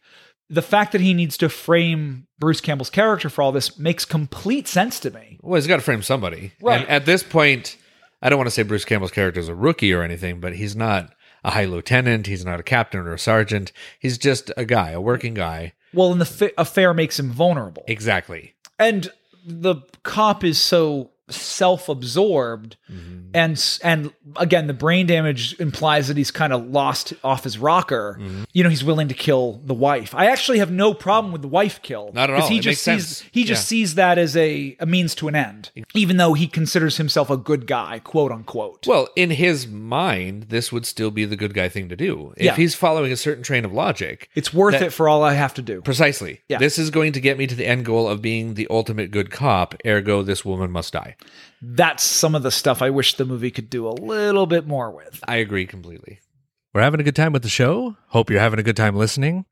[0.50, 4.68] The fact that he needs to frame Bruce Campbell's character for all this makes complete
[4.68, 5.38] sense to me.
[5.44, 6.54] Well, he's got to frame somebody.
[6.62, 6.82] Right.
[6.82, 7.76] And at this point,
[8.22, 10.76] I don't want to say Bruce Campbell's character is a rookie or anything, but he's
[10.76, 12.28] not a high lieutenant.
[12.28, 13.74] He's not a captain or a sergeant.
[14.00, 15.74] He's just a guy, a working guy.
[15.94, 17.84] Well, and the fi- affair makes him vulnerable.
[17.88, 18.56] Exactly.
[18.80, 19.12] And
[19.46, 23.18] the cop is so self-absorbed Mm-hmm.
[23.34, 28.18] and and again the brain damage implies that he's kind of lost off his rocker
[28.20, 28.44] Mm-hmm.
[28.54, 31.48] you know he's willing to kill the wife i actually have no problem with the
[31.50, 32.48] wife kill Not at all.
[32.48, 33.30] he It just sees sense.
[33.34, 33.78] he just Yeah.
[33.78, 37.36] sees that as a, a means to an end even though he considers himself a
[37.36, 41.68] good guy quote unquote Well, in his mind, this would still be the good guy
[41.70, 42.34] thing to do.
[42.38, 42.56] If Yeah.
[42.56, 45.54] he's following a certain train of logic, it's worth that- it for all i have
[45.56, 46.40] to do precisely.
[46.48, 46.58] Yeah.
[46.60, 49.30] This is going to get me to the end goal of being the ultimate good
[49.32, 51.16] cop, ergo, this woman must die.
[51.62, 54.92] That's some of the stuff i wish the movie could do a little bit more
[54.92, 56.20] with I agree completely.
[56.74, 57.98] We're having a good time with the show.
[58.08, 59.46] Hope you're having a good time listening.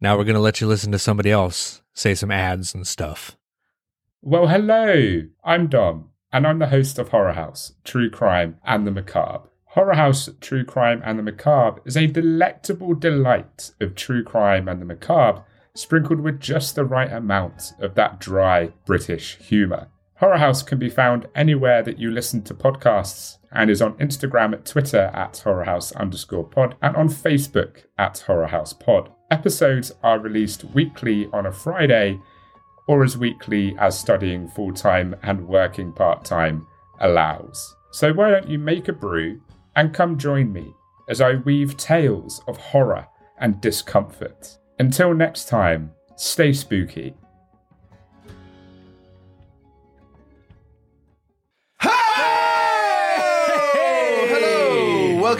[0.00, 3.36] Now we're going to let you listen to somebody else say some ads and stuff.
[4.22, 5.22] Well, hello.
[5.44, 9.48] I'm Dom, and I'm the host of Horror House, True Crime and the Macabre.
[9.64, 14.80] Horror House, True Crime and the Macabre is a delectable delight of true crime and
[14.80, 15.44] the macabre,
[15.74, 19.88] sprinkled with just the right amount of that dry British humour.
[20.20, 24.52] Horror House can be found anywhere that you listen to podcasts and is on Instagram
[24.52, 29.10] at Twitter at Horror House underscore pod and on Facebook at Horror House pod.
[29.30, 32.20] Episodes are released weekly on a Friday
[32.86, 36.66] or as weekly as studying full time and working part time
[37.00, 37.74] allows.
[37.90, 39.40] So why don't you make a brew
[39.74, 40.74] and come join me
[41.08, 43.06] as I weave tales of horror
[43.38, 44.58] and discomfort.
[44.78, 47.14] Until next time, stay spooky.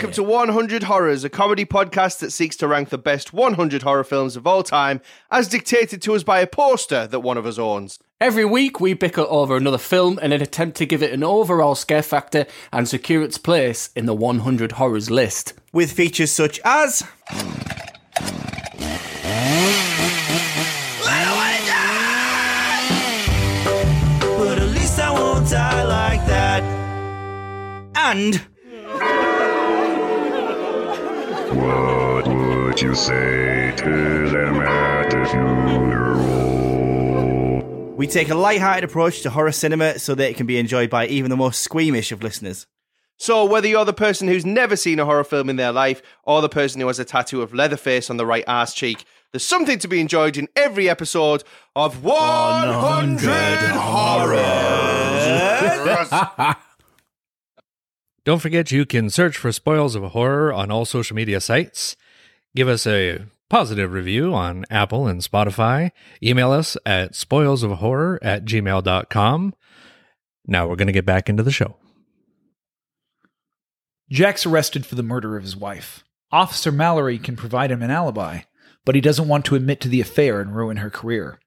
[0.01, 4.03] Welcome to 100 Horrors, a comedy podcast that seeks to rank the best 100 horror
[4.03, 7.59] films of all time, as dictated to us by a poster that one of us
[7.59, 7.99] owns.
[8.19, 11.75] Every week, we bicker over another film in an attempt to give it an overall
[11.75, 15.53] scare factor and secure its place in the 100 horrors list.
[15.71, 17.03] With features such as.
[24.39, 26.63] But at least I won't die like that.
[27.95, 28.47] And.
[31.51, 36.21] What would you say to them at the funeral?
[37.97, 41.09] We take a light-hearted approach to horror cinema so that it can be enjoyed by
[41.09, 42.69] even the most squeamish of listeners.
[43.17, 46.41] So, whether you're the person who's never seen a horror film in their life, or
[46.41, 49.81] the person who has a tattoo of Leatherface on the right arse cheek, there's something
[49.81, 51.43] to be enjoyed in every episode
[51.75, 53.29] of 100
[53.75, 54.47] Horrors.
[58.25, 61.97] Don't forget you can search for Spoils of Horror on all social media sites.
[62.55, 65.91] Give us a positive review on Apple and Spotify.
[66.23, 69.55] Email us at spoilsofhorror at gmail.com.
[70.47, 71.77] Now we're going to get back into the show.
[74.11, 76.05] Jack's arrested for the murder of his wife.
[76.33, 78.41] Officer Mallory can provide him an alibi,
[78.85, 81.39] but he doesn't want to admit to the affair and ruin her career.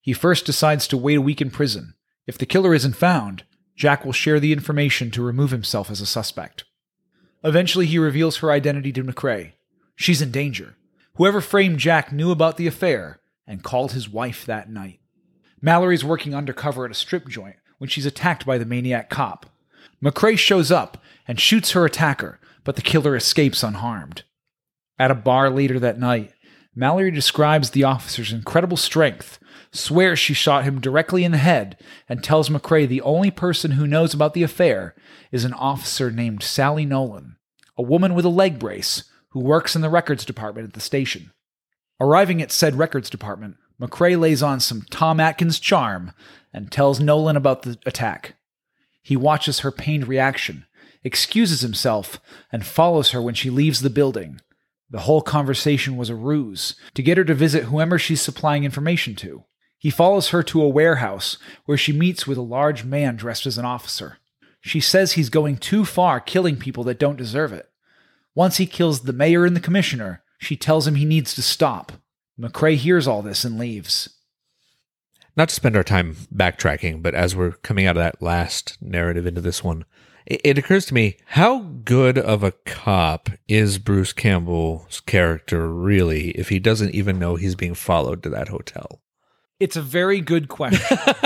[0.00, 1.94] He first decides to wait a week in prison.
[2.26, 3.44] If the killer isn't found,
[3.78, 6.64] Jack will share the information to remove himself as a suspect.
[7.44, 9.52] Eventually, he reveals her identity to McCrae.
[9.94, 10.74] She's in danger.
[11.14, 14.98] Whoever framed Jack knew about the affair and called his wife that night.
[15.62, 19.46] Mallory's working undercover at a strip joint when she's attacked by the maniac cop.
[20.02, 24.24] McCrae shows up and shoots her attacker, but the killer escapes unharmed.
[24.98, 26.32] At a bar later that night,
[26.74, 29.38] Mallory describes the officer's incredible strength,
[29.72, 31.76] swears she shot him directly in the head,
[32.08, 34.94] and tells McCrae the only person who knows about the affair
[35.32, 37.36] is an officer named Sally Nolan,
[37.76, 41.32] a woman with a leg brace who works in the records department at the station.
[42.00, 46.12] Arriving at said records department, McCrae lays on some Tom Atkins charm
[46.52, 48.36] and tells Nolan about the attack.
[49.02, 50.66] He watches her pained reaction,
[51.04, 52.20] excuses himself,
[52.52, 54.40] and follows her when she leaves the building.
[54.90, 59.14] The whole conversation was a ruse to get her to visit whoever she's supplying information
[59.16, 59.44] to.
[59.78, 63.58] He follows her to a warehouse where she meets with a large man dressed as
[63.58, 64.18] an officer.
[64.60, 67.70] She says he's going too far killing people that don't deserve it.
[68.34, 71.92] Once he kills the mayor and the commissioner, she tells him he needs to stop.
[72.40, 74.08] McCrae hears all this and leaves.
[75.36, 79.26] Not to spend our time backtracking, but as we're coming out of that last narrative
[79.26, 79.84] into this one,
[80.28, 86.50] it, occurs to me how good of a cop is Bruce Campbell's character really if
[86.50, 89.00] he doesn't even know he's being followed to that hotel?
[89.58, 90.98] It's a very good question.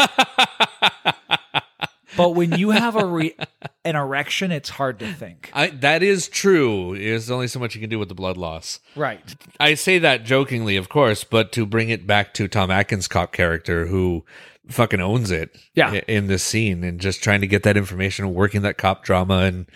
[2.16, 3.36] but when you have a re-
[3.84, 5.50] an erection, it's hard to think.
[5.52, 6.96] I, that is true.
[6.96, 8.78] There's only so much you can do with the blood loss.
[8.94, 9.34] Right.
[9.58, 13.32] I say that jokingly, of course, but to bring it back to Tom Atkins' cop
[13.32, 14.24] character who
[14.68, 15.92] fucking owns it Yeah.
[16.08, 19.66] in this scene and just trying to get that information, working that cop drama and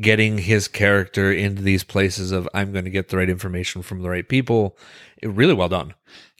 [0.00, 4.02] getting his character into these places of I'm going to get the right information from
[4.02, 4.76] the right people.
[5.22, 5.94] It, really well done.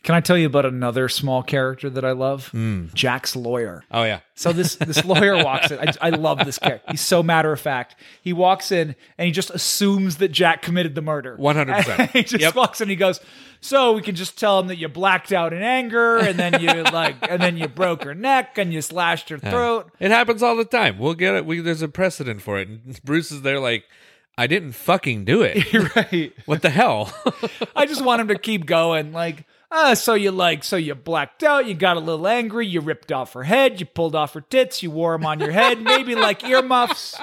[0.05, 2.49] Can I tell you about another small character that I love?
[2.49, 2.87] Hmm.
[2.95, 3.83] Jack's lawyer.
[3.91, 4.21] Oh yeah.
[4.35, 5.79] So this this lawyer walks in.
[5.81, 6.91] I, I love this character.
[6.93, 7.97] He's so matter of fact.
[8.23, 11.37] He walks in and he just assumes that Jack committed the murder.
[11.41, 12.11] 100%.
[12.11, 12.55] he just Yep.
[12.55, 12.85] walks in.
[12.85, 13.19] and He goes,
[13.63, 16.69] "So we can just tell him that you blacked out in anger, and then you
[16.93, 20.55] like, and then you broke her neck, and you slashed her throat." It happens all
[20.55, 20.99] the time.
[20.99, 21.47] We'll get it.
[21.47, 22.69] We, there's a precedent for it.
[22.69, 23.85] And Bruce is there like,
[24.37, 25.73] I didn't fucking do it.
[25.97, 26.33] right.
[26.45, 27.11] What the hell?
[27.75, 29.13] I just want him to keep going.
[29.13, 32.81] Like, ah, so you like, so you blacked out, you got a little angry, you
[32.81, 35.83] ripped off her head, you pulled off her tits, you wore them on your head,
[35.83, 37.19] maybe like earmuffs.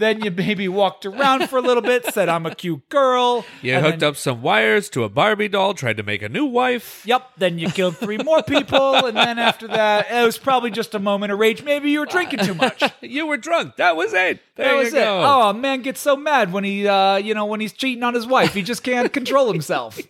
[0.00, 3.46] Then you maybe walked around for a little bit, said, I'm a cute girl.
[3.62, 6.46] You hooked then- up some wires to a Barbie doll, tried to make a new
[6.46, 7.04] wife.
[7.06, 7.30] Yep.
[7.38, 9.06] Then you killed three more people.
[9.06, 11.62] And then after that, it was probably just a moment of rage.
[11.62, 12.82] Maybe you were drinking too much.
[13.04, 13.76] You were drunk.
[13.76, 14.40] That was it.
[14.56, 14.96] There that was it.
[14.96, 15.22] go.
[15.24, 18.14] Oh, a man gets so mad when he, uh, you know, when he's cheating on
[18.14, 18.54] his wife.
[18.54, 20.00] He just can't control himself.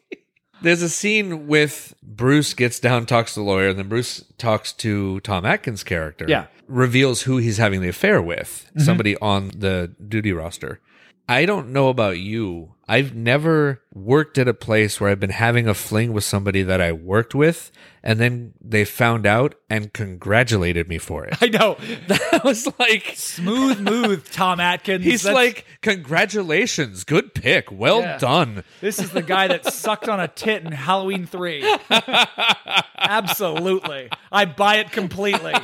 [0.62, 4.72] There's a scene with Bruce gets down, talks to the lawyer, and then Bruce talks
[4.74, 6.24] to Tom Atkins' character.
[6.28, 6.46] Yeah.
[6.68, 8.82] Reveals who he's having the affair with, Mhm.
[8.82, 10.80] somebody on the duty roster.
[11.28, 12.74] I don't know about you.
[12.86, 16.82] I've never worked at a place where I've been having a fling with somebody that
[16.82, 17.72] I worked with,
[18.02, 21.34] and then they found out and congratulated me for it.
[21.40, 21.78] I know.
[22.08, 25.02] That was like smooth move, Tom Atkins.
[25.02, 28.18] He's That's- like, congratulations, good pick, well Yeah.
[28.18, 28.64] done.
[28.82, 31.64] This is the guy that sucked on a tit in Halloween 3.
[32.98, 34.10] Absolutely.
[34.30, 35.54] I buy it completely.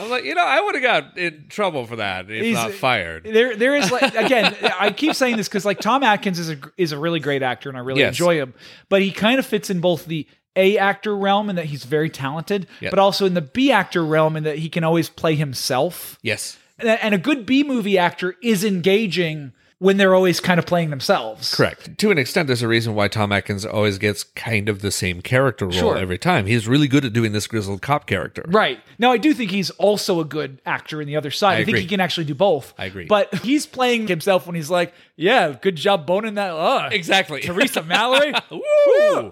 [0.00, 2.72] I'm like, you know, I would have got in trouble for that if He's- not
[2.72, 3.24] fired.
[3.24, 4.56] There, there is like again.
[4.78, 7.68] I keep saying this because like Tom Atkins is a is a really great actor,
[7.68, 8.14] and I really Yes.
[8.14, 8.54] enjoy him.
[8.88, 10.26] But he kind of fits in both the
[10.56, 12.90] A actor realm in that he's very talented, Yeah.
[12.90, 16.18] but also in the B actor realm in that he can always play himself.
[16.22, 16.56] Yes.
[16.78, 21.54] And a good B movie actor is engaging when they're always kind of playing themselves.
[21.54, 21.96] Correct.
[21.98, 25.22] To an extent, there's a reason why Tom Atkins always gets kind of the same
[25.22, 25.96] character role Sure.
[25.96, 26.44] every time.
[26.44, 28.44] He's really good at doing this grizzled cop character.
[28.46, 28.78] Right.
[28.98, 31.56] Now, I do think he's also a good actor in the other side.
[31.56, 32.74] I I, think he can actually do both.
[32.78, 33.06] I agree.
[33.06, 36.50] But he's playing himself when he's like, yeah, good job boning that.
[36.52, 37.40] Uh, Exactly.
[37.40, 38.32] Theresa Mallory.
[38.50, 38.60] Woo!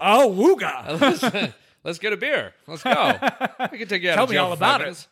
[0.01, 1.53] Oh, wooga.
[1.83, 2.53] let's, get a beer.
[2.67, 2.91] Let's go.
[2.91, 4.15] I can take you out.
[4.15, 5.07] Tell me all about it.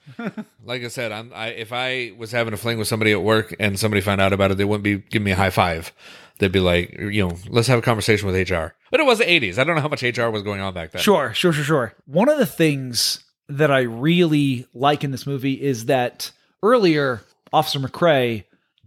[0.63, 1.31] like I said, I'm.
[1.33, 4.33] I, if I was having a fling with somebody at work and somebody found out
[4.33, 5.91] about it, they wouldn't be giving me a high five.
[6.39, 8.75] They'd be like, you know, let's have a conversation with HR.
[8.91, 9.57] But it was the 80s.
[9.57, 11.01] I don't know how much HR was going on back then.
[11.01, 11.93] Sure, sure, sure, sure.
[12.05, 17.79] One of the things that I really like in this movie is that earlier, Officer
[17.79, 18.43] McCrae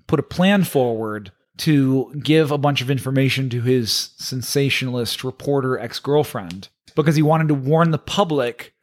[0.06, 5.98] put a plan forward to give a bunch of information to his sensationalist reporter ex
[5.98, 6.68] girlfriend
[7.02, 8.74] because he wanted to warn the public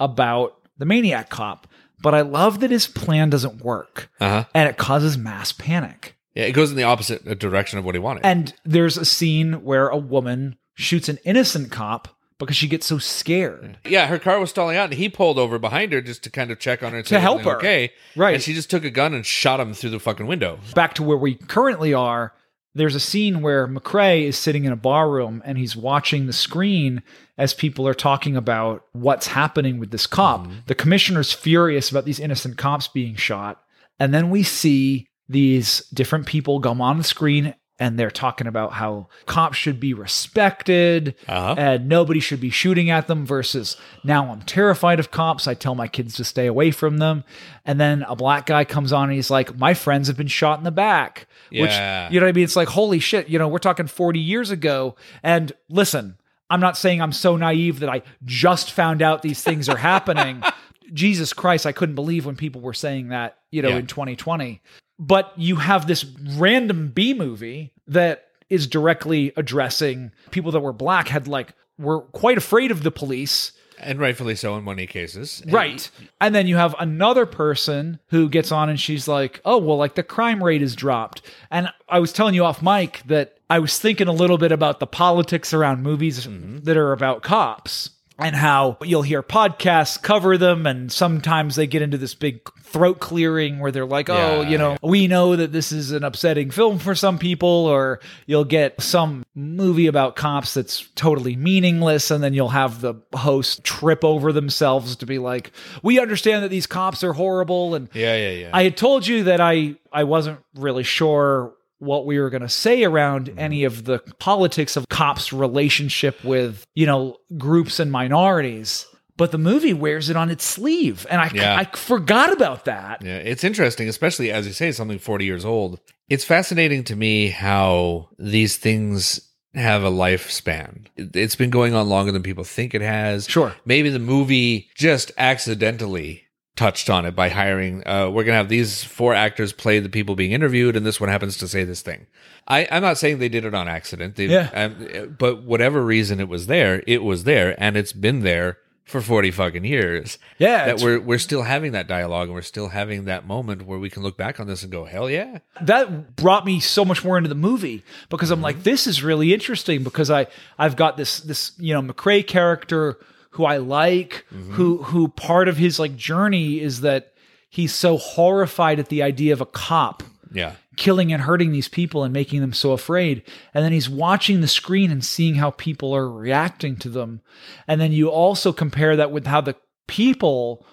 [0.00, 1.66] about the maniac cop.
[2.02, 4.44] But I love that his plan doesn't work Uh-huh.
[4.54, 6.16] and it causes mass panic.
[6.34, 8.26] Yeah, it goes in the opposite direction of what he wanted.
[8.26, 12.08] And there's a scene where a woman shoots an innocent cop
[12.38, 13.78] because she gets so scared.
[13.86, 16.50] Yeah, her car was stalling out, and he pulled over behind her just to kind
[16.50, 17.56] of check on her and To say help her.
[17.56, 18.34] Okay, Right.
[18.34, 20.58] And she just took a gun and shot him through the fucking window.
[20.74, 22.34] Back to where we currently are,
[22.74, 26.32] there's a scene where McCrae is sitting in a bar room and he's watching the
[26.32, 27.02] screen
[27.38, 30.42] as people are talking about what's happening with this cop.
[30.42, 30.54] Mm-hmm.
[30.66, 33.62] The commissioner's furious about these innocent cops being shot.
[34.00, 37.54] And then we see these different people come on the screen
[37.84, 41.54] and they're talking about how cops should be respected Uh-huh.
[41.58, 45.46] and nobody should be shooting at them versus now I'm terrified of cops.
[45.46, 47.24] I tell my kids to stay away from them.
[47.64, 50.58] And then a black guy comes on and he's like, My friends have been shot
[50.58, 51.26] in the back.
[51.50, 51.62] Yeah.
[51.62, 52.44] Which, you know what I mean?
[52.44, 54.96] It's like, holy shit, you know, we're talking 40 years ago.
[55.22, 56.16] And listen,
[56.50, 60.42] I'm not saying I'm so naive that I just found out these things are happening.
[60.92, 63.76] Jesus Christ, I couldn't believe when people were saying that, you know, Yeah.
[63.78, 64.60] in 2020.
[64.98, 66.04] But you have this
[66.36, 72.38] random B movie that is directly addressing people that were black had like were quite
[72.38, 73.52] afraid of the police.
[73.78, 75.42] And rightfully so in many cases.
[75.48, 75.90] Right.
[76.20, 79.96] And then you have another person who gets on and she's like, oh, well, like
[79.96, 81.22] the crime rate is dropped.
[81.50, 84.78] And I was telling you off mic that I was thinking a little bit about
[84.78, 86.58] the politics around movies mm-hmm.
[86.60, 87.90] that are about cops.
[88.18, 93.00] And how you'll hear podcasts cover them and sometimes they get into this big throat
[93.00, 96.50] clearing where they're like oh Yeah, you know we know that this is an upsetting
[96.50, 102.22] film for some people or you'll get some movie about cops that's totally meaningless and
[102.22, 105.50] then you'll have the host trip over themselves to be like
[105.82, 108.50] we understand that these cops are horrible and Yeah, yeah, yeah.
[108.52, 111.52] I had told you that I I wasn't really sure
[111.84, 113.38] what we were going to say around mm-hmm.
[113.38, 118.86] any of the politics of cops' relationship with, you know, groups and minorities.
[119.16, 121.06] But the movie wears it on its sleeve.
[121.08, 121.56] And I, Yeah.
[121.56, 123.00] I forgot about that.
[123.02, 125.78] Yeah, it's interesting, especially as you say, something 40 years old.
[126.08, 129.20] It's fascinating to me how these things
[129.54, 130.86] have a lifespan.
[130.96, 133.28] It- It's been going on longer than people think it has.
[133.28, 133.54] Sure.
[133.64, 136.23] Maybe the movie just accidentally
[136.56, 139.88] touched on it by hiring, uh, we're going to have these four actors play the
[139.88, 142.06] people being interviewed, and this one happens to say this thing.
[142.46, 144.16] I, I'm not saying they did it on accident.
[144.16, 144.50] They, Yeah.
[144.54, 149.00] um, but whatever reason it was there, it was there, and it's been there for
[149.00, 150.66] 40 fucking years Yeah.
[150.66, 153.88] that we're we're still having that dialogue and we're still having that moment where we
[153.88, 155.38] can look back on this and go, hell yeah.
[155.62, 159.32] that brought me so much more into the movie because I'm like, this is really
[159.32, 160.26] interesting because I
[160.58, 162.98] I've got this this you know McCrae character
[163.34, 164.52] who I like, mm-hmm.
[164.52, 167.12] who who part of his like journey is that
[167.50, 170.52] he's so horrified at the idea of a cop Yeah.
[170.76, 173.22] killing and hurting these people and making them so afraid.
[173.52, 177.20] And then he's watching the screen and seeing how people are reacting to them.
[177.68, 179.54] And then you also compare that with how the
[179.86, 180.66] people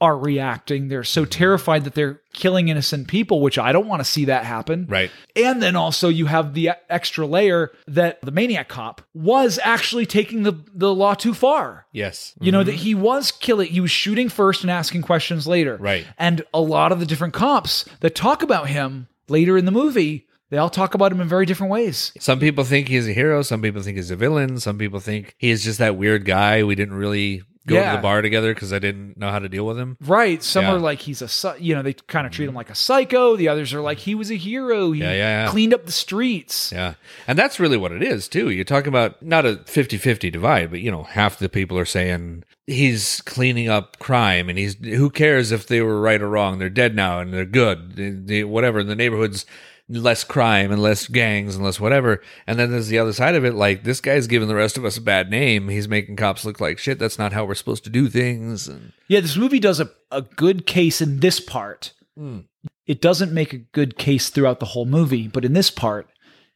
[0.00, 0.88] are reacting.
[0.88, 1.30] They're so mm-hmm.
[1.30, 4.86] terrified that they're killing innocent people, which I don't want to see that happen.
[4.88, 5.10] Right.
[5.34, 10.44] And then also you have the extra layer that the maniac cop was actually taking
[10.44, 11.86] the, the law too far.
[11.92, 12.34] Yes.
[12.40, 12.80] You know, that mm-hmm.
[12.80, 15.76] he was killing, he was shooting first and asking questions later.
[15.76, 16.06] Right.
[16.16, 20.26] And a lot of the different cops that talk about him later in the movie,
[20.50, 22.12] they all talk about him in very different ways.
[22.20, 25.34] Some people think he's a hero, some people think he's a villain, some people think
[25.38, 27.90] he is just that weird guy we didn't really go Yeah.
[27.92, 29.96] to the bar together because I didn't know how to deal with him.
[30.00, 30.42] Right.
[30.42, 30.72] Some Yeah.
[30.74, 33.36] are like he's a, you know, they kind of treat him like a psycho.
[33.36, 34.92] The others are like he was a hero.
[34.92, 36.72] He Yeah, yeah, cleaned up the streets.
[36.74, 36.94] Yeah.
[37.26, 38.50] And that's really what it is, too.
[38.50, 41.84] You're talking about not a 50 50 divide, but, you know, half the people are
[41.84, 46.58] saying he's cleaning up crime and he's, who cares if they were right or wrong?
[46.58, 47.96] They're dead now and they're good.
[47.96, 48.80] They, they- whatever.
[48.80, 49.46] In the neighborhood's
[49.88, 52.22] less crime and less gangs and less whatever.
[52.46, 53.54] And then there's the other side of it.
[53.54, 55.68] Like, this guy's giving the rest of us a bad name.
[55.68, 56.98] He's making cops look like shit.
[56.98, 58.68] That's not how we're supposed to do things.
[58.68, 61.92] And Yeah, this movie does a, a good case in this part.
[62.16, 62.40] Hmm.
[62.86, 66.08] It doesn't make a good case throughout the whole movie, but in this part,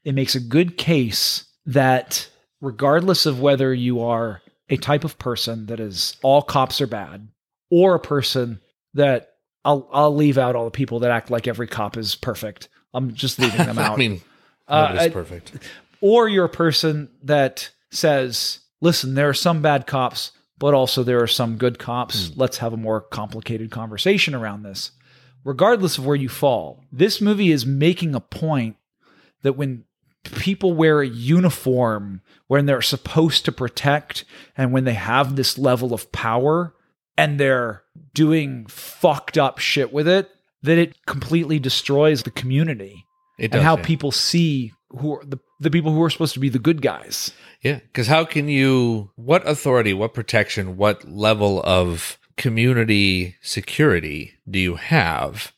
[0.05, 2.29] it makes a good case that
[2.61, 7.29] regardless of whether you are a type of person that is all cops are bad,
[7.71, 8.61] or a person
[8.95, 12.69] that I'll I'll leave out all the people that act like every cop is perfect.
[12.95, 13.93] I'm just leaving them out.
[13.93, 14.21] I mean,
[14.69, 15.53] Uh, nobody's I- perfect.
[16.01, 21.23] or you're a person that says, listen, there are some bad cops, but also there
[21.23, 22.29] are some good cops.
[22.29, 22.41] Hmm.
[22.41, 24.93] Let's have a more complicated conversation around this.
[25.45, 28.77] Regardless of where you fall, this movie is making a point
[29.43, 29.85] that when
[30.23, 34.25] people wear a uniform, when they're supposed to protect,
[34.57, 36.75] and when they have this level of power
[37.19, 37.83] and they're
[38.15, 40.31] doing fucked up shit with it,
[40.63, 43.07] that it completely destroys the community
[43.39, 43.85] It and how yeah.
[43.85, 47.33] people see who are the, the people who are supposed to be the good guys.
[47.63, 54.59] Yeah, because how can you, what authority, what protection, what level of community security do
[54.59, 55.53] you have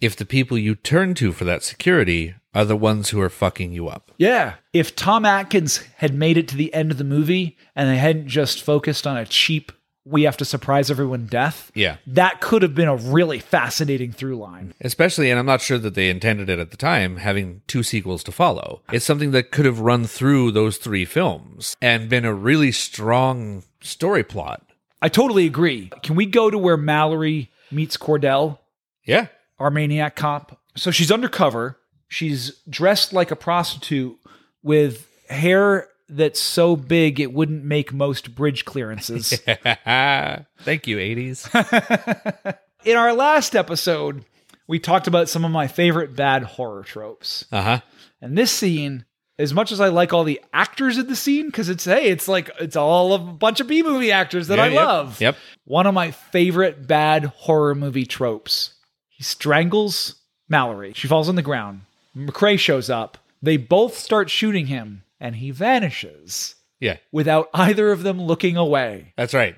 [0.00, 3.72] if the people you turn to for that security are the ones who are fucking
[3.72, 4.12] you up?
[4.18, 4.54] Yeah.
[4.72, 8.28] If Tom Atkins had made it to the end of the movie and they hadn't
[8.28, 9.72] just focused on a cheap,
[10.08, 11.96] we have to surprise everyone death, Yeah.
[12.06, 14.72] that could have been a really fascinating through line.
[14.80, 18.24] Especially, and I'm not sure that they intended it at the time, having two sequels
[18.24, 18.80] to follow.
[18.92, 23.64] It's something that could have run through those three films and been a really strong
[23.82, 24.64] story plot.
[25.02, 25.90] I totally agree.
[26.02, 28.58] Can we go to where Mallory meets Cordell?
[29.04, 29.26] Yeah.
[29.58, 30.60] Our maniac cop.
[30.76, 31.78] So she's undercover.
[32.08, 34.16] She's dressed like a prostitute
[34.62, 39.30] with hair that's so big it wouldn't make most bridge clearances.
[39.44, 42.56] Thank you, 80s.
[42.84, 44.24] In our last episode,
[44.66, 47.44] we talked about some of my favorite bad horror tropes.
[47.52, 47.80] Uh huh.
[48.20, 49.04] And this scene,
[49.38, 52.28] as much as I like all the actors in the scene, because it's hey, it's
[52.28, 55.20] like it's all a bunch of B movie actors that Yeah, I yep, love.
[55.20, 55.36] Yep.
[55.64, 58.74] One of my favorite bad horror movie tropes.
[59.08, 60.14] He strangles
[60.48, 60.92] Mallory.
[60.94, 61.82] She falls on the ground.
[62.16, 63.18] McCrae shows up.
[63.42, 66.96] They both start shooting him, and he vanishes Yeah.
[67.12, 69.12] without either of them looking away.
[69.16, 69.56] That's right.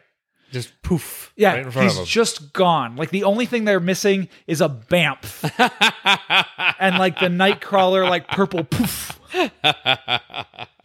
[0.53, 1.33] Just poof.
[1.37, 2.07] Yeah, Right in front he's of him.
[2.07, 2.97] just gone.
[2.97, 5.45] Like the only thing they're missing is a bamf,
[6.81, 9.21] and like the nightcrawler, like purple poof.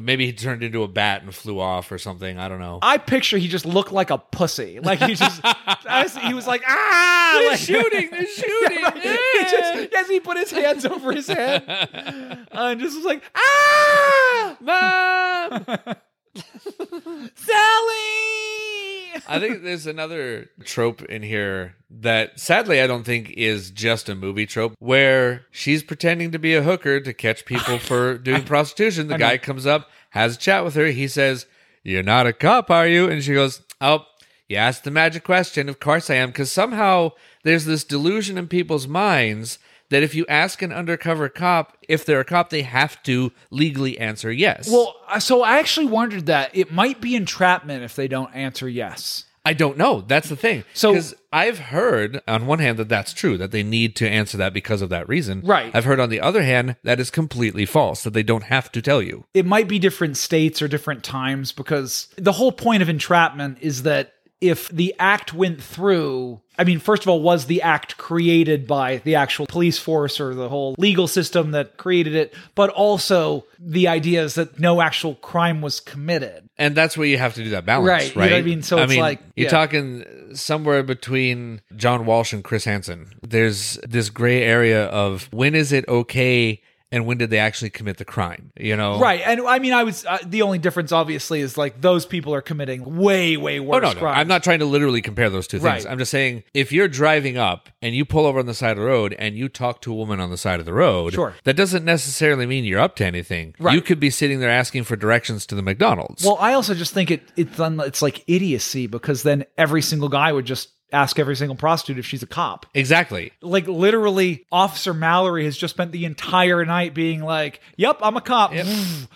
[0.00, 2.38] Maybe he turned into a bat and flew off or something.
[2.38, 2.80] I don't know.
[2.82, 4.78] I picture he just looked like a pussy.
[4.78, 5.40] Like he just,
[5.88, 8.78] as he was like, ah, They're like, shooting, they're shooting.
[8.78, 9.20] Yeah, right.
[9.32, 13.22] He just, as he put his hands over his head, uh, and just was like,
[13.34, 15.96] ah, Mom!
[17.34, 19.22] Sally.
[19.28, 24.14] I think there's another trope in here that sadly I don't think is just a
[24.14, 29.08] movie trope where she's pretending to be a hooker to catch people for doing prostitution.
[29.08, 30.86] The guy comes up, has a chat with her.
[30.86, 31.46] He says,
[31.82, 33.08] You're not a cop, are you?
[33.08, 34.04] And she goes, Oh,
[34.48, 35.68] you asked the magic question.
[35.68, 36.28] Of course I am.
[36.30, 37.12] Because somehow
[37.42, 39.58] there's this delusion in people's minds
[39.90, 43.98] that if you ask an undercover cop if they're a cop, they have to legally
[43.98, 44.68] answer yes.
[44.70, 48.68] Well, uh, so I actually wondered that it might be entrapment if they don't answer
[48.68, 49.24] yes.
[49.46, 50.00] I don't know.
[50.00, 50.64] That's the thing.
[50.74, 54.36] So- because I've heard on one hand that that's true that they need to answer
[54.38, 55.40] that because of that reason.
[55.44, 55.70] Right.
[55.72, 58.82] I've heard on the other hand that is completely false that they don't have to
[58.82, 59.24] tell you.
[59.34, 63.84] It might be different states or different times because the whole point of entrapment is
[63.84, 68.66] that if the act went through, I mean, first of all, was the act created
[68.66, 72.34] by the actual police force or the whole legal system that created it?
[72.54, 76.48] But also, the idea is that no actual crime was committed.
[76.58, 78.24] And that's where you have to do that balance, Right, right?
[78.26, 78.62] you know I mean?
[78.62, 79.50] So it's like- you're yeah.
[79.50, 83.12] talking somewhere between John Walsh and Chris Hansen.
[83.26, 86.60] There's this gray area of when is it okay
[86.92, 88.52] and when did they actually commit the crime?
[88.58, 89.20] You know, Right.
[89.24, 92.40] And I mean, I was, uh, the only difference obviously is like those people are
[92.40, 94.18] committing way, way worse Oh no, no, crimes.
[94.18, 95.84] I'm not trying to literally compare those two things.
[95.84, 95.90] Right.
[95.90, 98.76] I'm just saying if you're driving up and you pull over on the side of
[98.78, 101.34] the road and you talk to a woman on the side of the road, Sure.
[101.44, 103.54] that doesn't necessarily mean you're up to anything.
[103.58, 103.74] Right.
[103.74, 106.24] You could be sitting there asking for directions to the McDonald's.
[106.24, 110.08] Well, I also just think it it's un, it's like idiocy because then every single
[110.08, 112.66] guy would just ask every single prostitute if she's a cop.
[112.74, 113.32] exactly.
[113.42, 118.20] Like literally, Officer Mallory has just spent the entire night being like, "Yep, I'm a
[118.20, 118.54] cop.
[118.54, 118.66] Yep.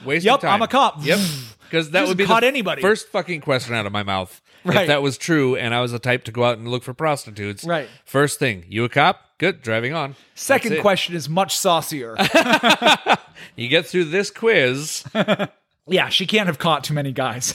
[0.05, 0.45] Waste yep.
[0.45, 1.05] I'm a cop.
[1.05, 1.19] Yep.
[1.63, 2.83] Because that would be caught the anybody.
[2.83, 4.41] first fucking question out of my mouth.
[4.65, 4.83] Right.
[4.83, 6.93] If that was true and I was the type to go out and look for
[6.93, 7.65] prostitutes.
[7.65, 7.89] Right.
[8.05, 9.21] First thing, you a cop?
[9.39, 10.17] Good, driving on.
[10.35, 12.17] Second question is much saucier.
[13.57, 15.05] You get through this quiz.
[15.87, 17.55] yeah, she can't have caught too many guys.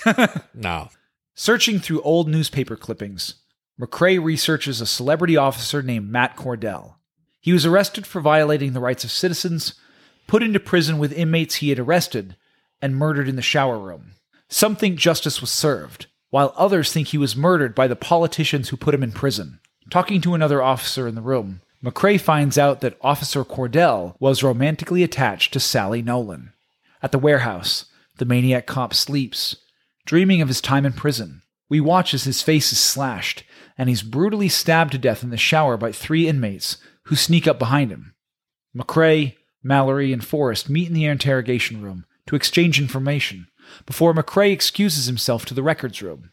[0.53, 0.89] no.
[1.36, 3.36] Searching through old newspaper clippings,
[3.80, 6.95] McCrae researches a celebrity officer named Matt Cordell.
[7.41, 9.73] He was arrested for violating the rights of citizens,
[10.28, 12.38] put into prison with inmates he had arrested,
[12.82, 14.13] and murdered in the shower room.
[14.47, 18.78] Some think justice was served, while others think he was murdered by the politicians who
[18.78, 19.59] put him in prison.
[19.91, 25.03] Talking to another officer in the room, McCrae finds out that Officer Cordell was romantically
[25.03, 26.53] attached to Sally Nolan.
[27.03, 27.86] At the warehouse,
[28.17, 29.57] the maniac cop sleeps,
[30.05, 31.41] dreaming of his time in prison.
[31.69, 33.43] We watch as his face is slashed,
[33.78, 37.59] and he's brutally stabbed to death in the shower by three inmates who sneak up
[37.59, 38.13] behind him.
[38.76, 43.47] McCrae, Mallory, and Forrest meet in the interrogation room to exchange information
[43.86, 46.32] before McCrae excuses himself to the records room.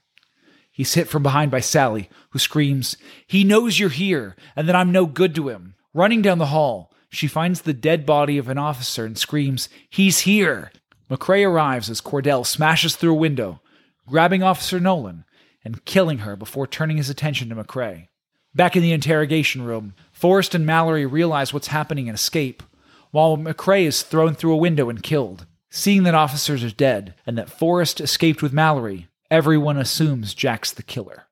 [0.70, 4.90] He's hit from behind by Sally, who screams, He knows you're here, and that I'm
[4.90, 5.74] no good to him.
[5.92, 10.20] Running down the hall, she finds the dead body of an officer and screams, He's
[10.20, 10.72] here!
[11.10, 13.60] McCrae arrives as Cordell smashes through a window,
[14.06, 15.24] grabbing Officer Nolan
[15.64, 18.08] and killing her before turning his attention to McCrae.
[18.54, 22.62] Back in the interrogation room, Forrest and Mallory realize what's happening and escape,
[23.10, 25.46] while McCrae is thrown through a window and killed.
[25.70, 30.82] Seeing that officers are dead and that Forrest escaped with Mallory, everyone assumes Jack's the
[30.82, 31.24] killer.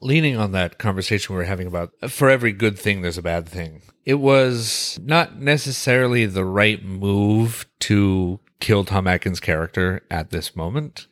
[0.00, 3.46] leaning on that conversation we were having about for every good thing there's a bad
[3.46, 10.56] thing it was not necessarily the right move to kill tom atkins character at this
[10.56, 11.06] moment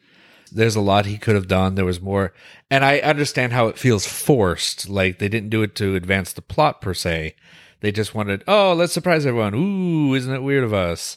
[0.48, 1.74] there's a lot he could have done.
[1.74, 2.32] There was more.
[2.70, 4.88] And i understand how it feels forced.
[4.88, 7.34] Like they didn't do it to advance the plot per se.
[7.80, 9.54] They just wanted oh let's surprise everyone.
[9.54, 11.16] Ooh isn't it weird of us?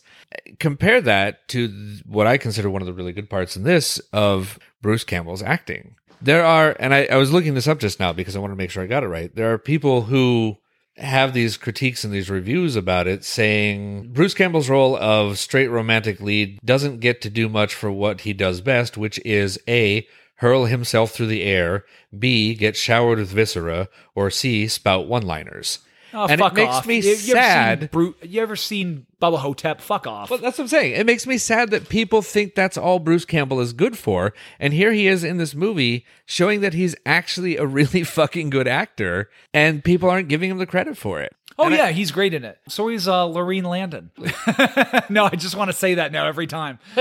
[0.59, 4.57] Compare that to what I consider one of the really good parts in this of
[4.81, 5.95] Bruce Campbell's acting.
[6.21, 8.55] There are, and I, I was looking this up just now because I want to
[8.55, 9.33] make sure I got it right.
[9.35, 10.57] There are people who
[10.97, 16.19] have these critiques and these reviews about it saying Bruce Campbell's role of straight romantic
[16.19, 20.65] lead doesn't get to do much for what he does best, which is A, hurl
[20.65, 21.85] himself through the air,
[22.17, 25.79] B, get showered with viscera, or C, spout one liners.
[26.13, 26.85] Oh, and fuck it makes off.
[26.87, 27.91] me You- you sad.
[27.91, 29.81] Bru- you ever seen Bubba Ho-Tep?
[29.81, 30.29] Fuck off.
[30.29, 30.93] Well, that's what I'm saying.
[30.95, 34.33] It makes me sad that people think that's all Bruce Campbell is good for.
[34.59, 38.67] And here he is in this movie showing that he's actually a really fucking good
[38.67, 41.35] actor, and people aren't giving him the credit for it.
[41.59, 42.57] Oh And I- yeah, he's great in it.
[42.69, 44.09] So he's uh, Laurene Landon.
[45.09, 46.79] no, I just want to say that now every time.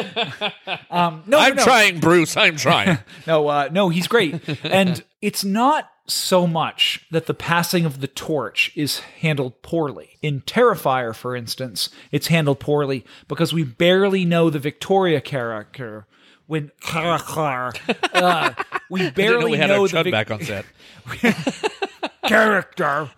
[0.90, 1.64] um, no, I'm no.
[1.64, 2.36] trying, Bruce.
[2.36, 2.98] I'm trying.
[3.26, 8.06] no, uh, no, he's great, and it's not so much that the passing of the
[8.06, 10.18] torch is handled poorly.
[10.22, 16.06] In Terrifier, for instance, it's handled poorly because we barely know the Victoria character.
[16.46, 18.54] When uh,
[18.90, 20.64] we barely know we had know our the Vic- back on set.
[22.26, 23.10] character.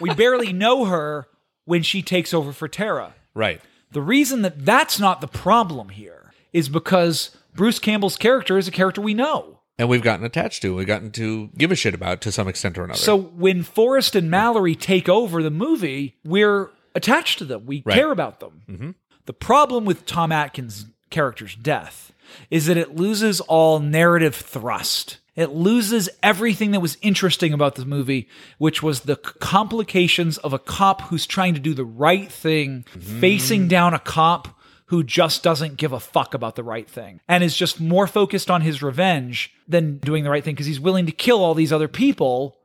[0.00, 1.28] we barely know her
[1.64, 3.14] when she takes over for Tara.
[3.34, 3.60] Right.
[3.92, 8.72] The reason that that's not the problem here is because Bruce Campbell's character is a
[8.72, 9.55] character we know.
[9.78, 12.78] And we've gotten attached to, we've gotten to give a shit about to some extent
[12.78, 12.98] or another.
[12.98, 17.66] So when Forrest and Mallory take over the movie, we're attached to them.
[17.66, 17.94] We Right.
[17.94, 18.62] care about them.
[18.70, 18.94] Mhm.
[19.26, 22.12] The problem with Tom Atkins' character's death
[22.50, 25.18] is that it loses all narrative thrust.
[25.36, 30.58] It loses everything that was interesting about the movie, which was the complications of a
[30.58, 34.55] cop who's trying to do the right thing, facing down a cop
[34.86, 38.50] who just doesn't give a fuck about the right thing and is just more focused
[38.50, 41.72] on his revenge than doing the right thing because he's willing to kill all these
[41.72, 42.56] other people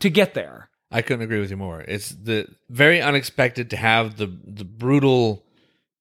[0.00, 0.68] to get there.
[0.90, 1.82] I couldn't agree with you more.
[1.82, 5.44] It's the very unexpected to have the the brutal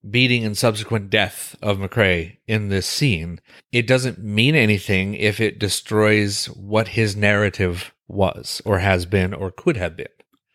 [0.09, 3.41] beating and subsequent death of McCrae in this scene.
[3.71, 9.51] It doesn't mean anything if it destroys what his narrative was or has been or
[9.51, 10.07] could have been.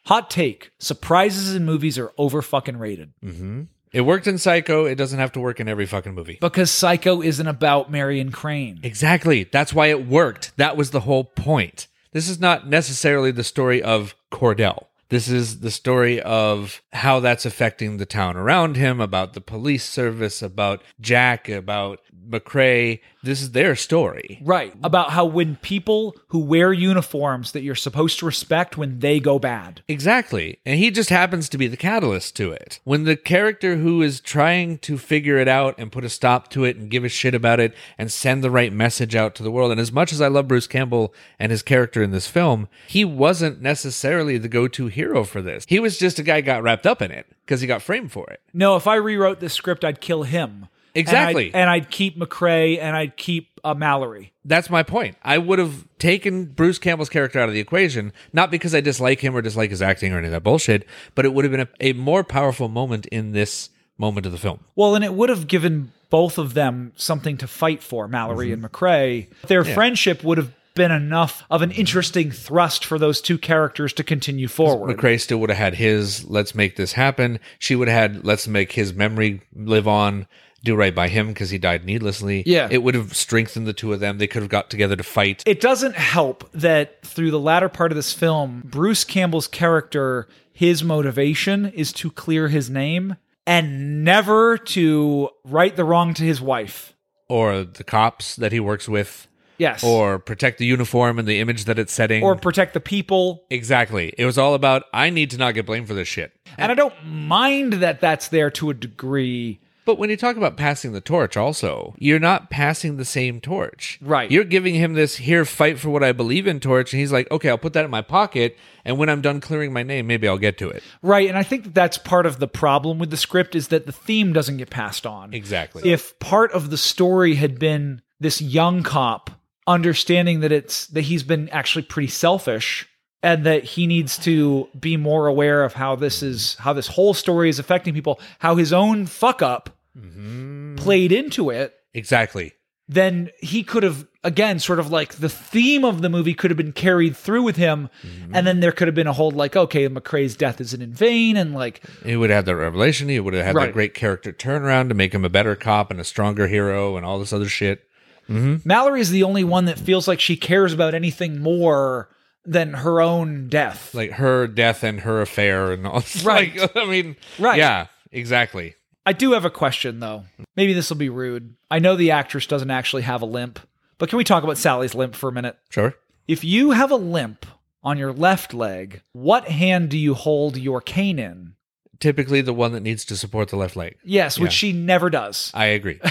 [0.07, 4.85] Hot take: surprises in movies are over fucking rated hmm It worked in Psycho.
[4.87, 6.39] It doesn't have to work in every fucking movie.
[6.41, 8.81] because Psycho isn't about Marion Crane.
[8.83, 9.45] Exactly.
[9.45, 10.53] That's why it worked.
[10.57, 11.89] That was the whole point.
[12.13, 14.87] This is not necessarily the story of Cordell.
[15.09, 19.85] This is the story of how that's affecting the town around him, about the police
[19.85, 23.01] service, about Jack, about McCrae.
[23.23, 24.41] This is their story.
[24.43, 24.75] Right.
[24.83, 29.39] About how when people who wear uniforms that you're supposed to respect when they go
[29.39, 29.83] bad.
[29.87, 30.59] Exactly.
[30.67, 32.81] And he just happens to be the catalyst to it.
[32.85, 36.65] When the character who is trying to figure it out and put a stop to
[36.65, 39.51] it and give a shit about it and send the right message out to the
[39.53, 42.69] world, and as much as I love Bruce Campbell and his character in this film,
[42.89, 45.65] he wasn't necessarily the go to hero for this.
[45.69, 48.11] He was just a guy who got wrapped up in it because he got framed
[48.11, 48.41] for it.
[48.53, 50.69] No, if I rewrote this script, I'd kill him.
[50.95, 51.47] Exactly.
[51.47, 54.33] And I'd, and I'd keep McCrae and I'd keep uh, Mallory.
[54.45, 55.17] That's my point.
[55.23, 59.21] I would have taken Bruce Campbell's character out of the equation, not because I dislike
[59.21, 60.85] him or dislike his acting or any of that bullshit,
[61.15, 64.39] but it would have been a, a more powerful moment in this moment of the
[64.39, 64.61] film.
[64.75, 68.63] Well, and it would have given both of them something to fight for, Mallory and
[68.63, 69.29] McCrae.
[69.47, 69.75] Their Yeah.
[69.75, 74.49] friendship would have been enough of an interesting thrust for those two characters to continue
[74.49, 74.97] forward.
[74.97, 77.39] McCrae still would have had his let's make this happen.
[77.59, 80.27] She would have had let's make his memory live on,
[80.65, 82.43] do right by him because he died needlessly.
[82.47, 82.69] Yeah.
[82.71, 84.19] It would have strengthened the two of them.
[84.19, 85.43] They could have got together to fight.
[85.47, 90.85] It doesn't help that through the latter part of this film, Bruce Campbell's character, his
[90.85, 96.95] motivation is to clear his name and never to right the wrong to his wife.
[97.29, 99.27] Or the cops that he works with.
[99.59, 99.85] Yes.
[99.85, 102.23] Or protect the uniform and the image that it's setting.
[102.23, 103.45] Or protect the people.
[103.51, 104.13] Exactly.
[104.19, 106.33] It was all about I need to not get blamed for this shit.
[106.59, 109.61] And I don't mind that that's there to a degree.
[109.85, 113.99] But when you talk about passing the torch, also, you're not passing the same torch.
[114.01, 114.31] Right.
[114.31, 116.93] You're giving him this here, fight for what I believe in torch.
[116.93, 118.57] And he's like, okay, I'll put that in my pocket.
[118.85, 120.83] And when I'm done clearing my name, maybe I'll get to it.
[121.03, 121.29] Right.
[121.29, 123.93] And I think that that's part of the problem with the script is that the
[123.93, 125.35] theme doesn't get passed on.
[125.35, 125.91] Exactly.
[125.91, 129.31] If part of the story had been this young cop
[129.67, 132.89] understanding that it's that he's been actually pretty selfish
[133.23, 137.15] and that he needs to be more aware of how this is how this whole
[137.15, 140.77] story is affecting people, how his own fuck up mm-hmm.
[140.77, 142.53] played into it, Exactly.
[142.89, 146.57] then he could have again sort of like the theme of the movie could have
[146.57, 148.35] been carried through with him mm-hmm.
[148.35, 151.37] and then there could have been a whole like okay mccrae's death isn't in vain
[151.37, 153.09] and like He would have had that revelation.
[153.09, 153.67] He would have had Right.
[153.67, 157.05] that great character turnaround to make him a better cop and a stronger hero and
[157.05, 157.89] all this other shit.
[158.29, 158.57] Mm-hmm.
[158.65, 162.09] mallory is the only one that feels like she cares about anything more
[162.45, 166.03] than her own death Like her death and her affair and all.
[166.25, 166.57] Right.
[166.57, 167.59] Like, I mean, Right.
[167.59, 168.75] Yeah, exactly.
[169.07, 170.25] i do have a question though
[170.57, 173.59] maybe this will be rude i know the actress doesn't actually have a limp
[173.99, 175.95] but can we talk about sally's limp for a minute Sure.
[176.29, 177.47] if you have a limp
[177.83, 181.55] on your left leg what hand do you hold your cane in
[182.01, 183.97] Typically the one that needs to support the left leg.
[184.03, 186.01] yes which she never does I agree.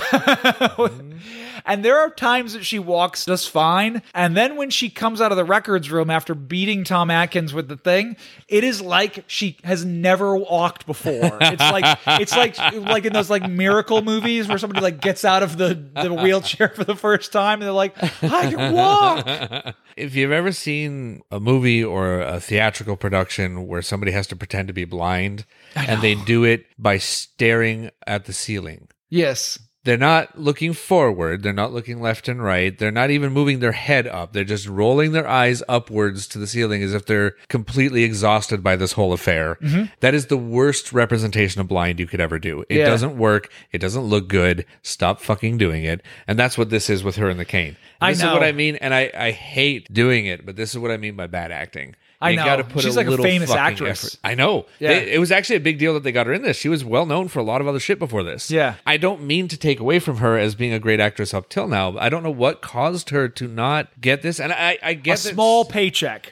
[1.66, 4.02] And there are times that she walks just fine.
[4.14, 7.68] And then when she comes out of the records room after beating Tom Atkins with
[7.68, 8.18] the thing,
[8.48, 11.38] it is like she has never walked before.
[11.42, 15.44] It's like it's like like in those like miracle movies where somebody like gets out
[15.44, 19.76] of the, the wheelchair for the first time and they're like, I can walk.
[19.98, 24.68] if you've ever seen a movie or a theatrical production where somebody has to pretend
[24.68, 25.46] to be blind
[25.88, 29.60] and they do it by staring at the ceiling, Yes.
[29.84, 31.42] They're not looking forward.
[31.42, 32.78] They're not looking left and right.
[32.78, 34.32] They're not even moving their head up.
[34.32, 38.76] They're just rolling their eyes upwards to the ceiling as if they're completely exhausted by
[38.76, 39.58] this whole affair.
[39.60, 39.92] Mhm.
[40.02, 42.64] That is the worst representation of blind you could ever do.
[42.70, 42.90] It Yeah.
[42.90, 43.52] doesn't work.
[43.72, 44.66] It doesn't look good.
[44.84, 46.04] Stop fucking doing it.
[46.28, 47.76] And that's what this is with her and the cane.
[48.00, 48.44] And I this is what.
[48.44, 48.76] I mean.
[48.76, 51.96] And I, I hate doing it, but this is what I mean by bad acting.
[52.22, 52.46] I know.
[52.46, 54.06] gotta put She's a like a famous actress.
[54.06, 54.20] effort.
[54.24, 54.66] I know.
[54.80, 54.90] Yeah.
[55.00, 56.58] They- it was actually a big deal that they got her in this.
[56.58, 58.52] She was well known for a lot of other shit before this.
[58.52, 58.76] Yeah.
[58.86, 61.68] I don't mean to take away from her as being a great actress up till
[61.68, 61.98] now.
[61.98, 64.40] I don't know what caused her to not get this.
[64.40, 66.30] And I, I get that small paycheck.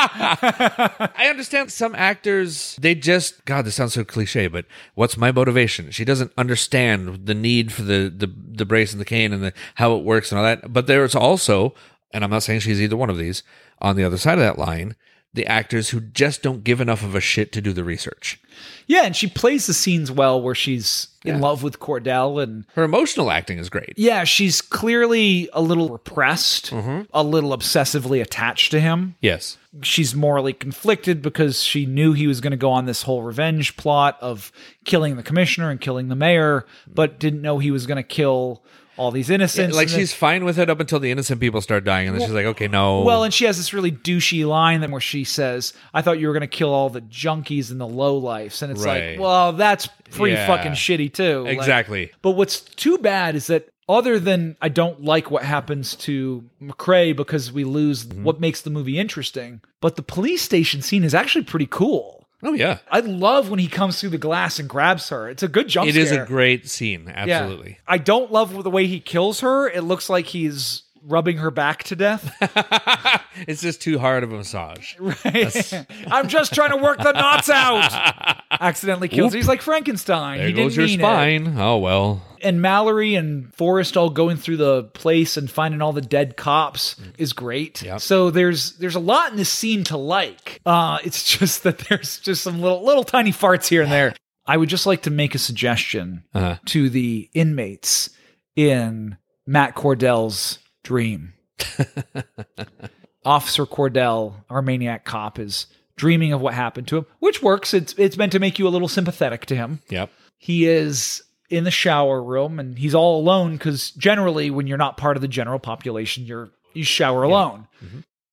[0.00, 5.90] I understand some actors, they just, God, this sounds so cliche, but what's my motivation?
[5.90, 9.52] She doesn't understand the need for the, the, the brace and the cane and the,
[9.76, 10.72] how it works and all that.
[10.72, 11.74] But there's also,
[12.12, 13.42] and I'm not saying she's either one of these,
[13.80, 14.94] on the other side of that line,
[15.32, 18.40] the actors who just don't give enough of a shit to do the research.
[18.86, 21.40] yeah, and she plays the scenes well where she's in Yeah.
[21.40, 23.92] love with Cordell and Her emotional acting is great.
[23.96, 27.02] yeah, she's clearly a little repressed, Mm-hmm.
[27.14, 29.14] a little obsessively attached to him.
[29.20, 29.56] Yes.
[29.82, 33.76] She's morally conflicted because she knew he was going to go on this whole revenge
[33.76, 34.50] plot of
[34.84, 38.64] killing the commissioner and killing the mayor, but didn't know he was going to kill
[39.00, 39.74] all these innocents.
[39.74, 42.14] like And then- she's fine with it up until the innocent people start dying, and
[42.16, 43.00] then she's like, okay, no.
[43.00, 46.26] Well, and she has this really douchey line then where she says, "I thought you
[46.26, 49.12] were going to kill all the junkies and the lowlifes," and it's Right.
[49.12, 50.46] like, well, that's pretty Yeah.
[50.46, 51.44] fucking shitty too.
[51.44, 52.10] Like- Exactly.
[52.22, 57.16] but what's too bad is that other than I don't like what happens to McCrae
[57.16, 58.22] because we lose Mm-hmm.
[58.24, 62.19] what makes the movie interesting, but the police station scene is actually pretty cool.
[62.42, 62.78] Oh, yeah.
[62.90, 65.28] I love when he comes through the glass and grabs her.
[65.28, 66.02] It's a good jump It scare.
[66.04, 67.04] is a great scene.
[67.06, 67.12] Yeah.
[67.16, 67.78] Absolutely.
[67.86, 69.68] I don't love the way he kills her.
[69.68, 72.34] It looks like he's rubbing her back to death.
[73.46, 74.96] It's just too hard of a massage.
[75.00, 75.72] Right.
[76.10, 78.42] I'm just trying to work the knots out.
[78.50, 79.32] Accidentally kills.
[79.32, 80.38] He's like Frankenstein.
[80.38, 81.02] There he goes didn't your mean it.
[81.46, 81.58] spine.
[81.58, 82.22] Oh, well.
[82.42, 86.96] And Mallory and Forrest all going through the place and finding all the dead cops
[87.18, 87.82] is great.
[87.82, 88.00] Yep.
[88.00, 90.60] So there's there's a lot in this scene to like.
[90.66, 94.14] Uh, it's just that there's just some little little tiny farts here and there.
[94.46, 96.56] I would just like to make a suggestion Uh-huh.
[96.66, 98.10] to the inmates
[98.56, 99.16] in
[99.46, 101.34] Matt Cordell's dream.
[103.24, 105.66] Officer Cordell, our maniac cop, is
[105.96, 107.74] dreaming of what happened to him, which works.
[107.74, 109.80] It's it's meant to make you a little sympathetic to him.
[109.90, 110.10] Yep.
[110.38, 114.96] He is in the shower room and he's all alone because generally when you're not
[114.96, 117.66] part of the general population, you're you shower alone.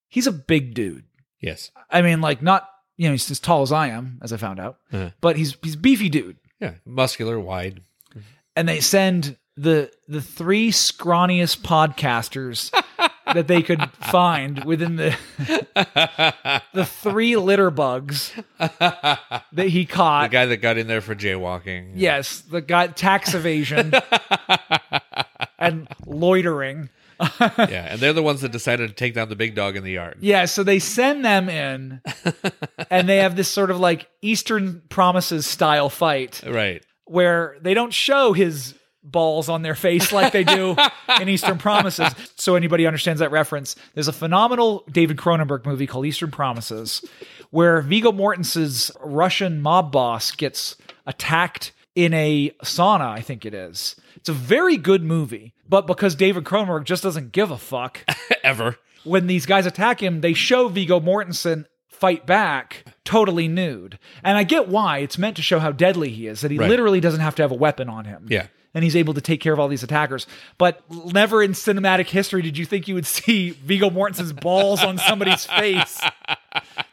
[0.08, 1.04] He's a big dude.
[1.42, 1.72] Yes.
[1.90, 4.60] I mean, like not you know, he's as tall as I am, as I found
[4.60, 4.78] out.
[4.92, 5.12] Uh-huh.
[5.22, 6.38] But he's he's a beefy dude.
[6.60, 6.76] Yeah.
[6.86, 7.82] Muscular, wide.
[8.56, 12.72] And they send the the three scrawniest podcasters
[13.34, 15.16] that they could find within the
[16.74, 20.24] the three litter bugs that he caught.
[20.30, 21.92] The guy that got in there for jaywalking.
[21.96, 23.94] Yes, the guy tax evasion
[25.60, 26.90] and loitering.
[27.40, 27.88] yeah.
[27.92, 30.18] And they're the ones that decided to take down the big dog in the yard.
[30.22, 32.02] Yeah, so they send them in
[32.92, 36.84] and they have this sort of like Eastern Promises style fight Right.
[37.06, 38.76] where they don't show his
[39.12, 40.76] balls on their face like they do
[41.22, 42.14] in Eastern Promises.
[42.36, 43.76] So anybody understands that reference.
[43.94, 47.04] There's a phenomenal David Cronenberg movie called Eastern Promises
[47.50, 53.96] where Viggo Mortensen's Russian mob boss gets attacked in a sauna, I think it is.
[54.18, 58.04] It's a very good movie, but because David Cronenberg just doesn't give a fuck,
[58.44, 58.76] Ever.
[59.04, 63.98] when these guys attack him, they show Viggo Mortensen fight back totally nude.
[64.24, 65.00] And I get why.
[65.00, 66.70] It's meant to show how deadly he is, that he Right.
[66.70, 68.28] literally doesn't have to have a weapon on him.
[68.30, 68.48] Yeah.
[68.78, 70.28] And he's able to take care of all these attackers.
[70.60, 75.00] But never in cinematic history did you think you would see Viggo Mortensen's balls on
[75.00, 76.00] somebody's face.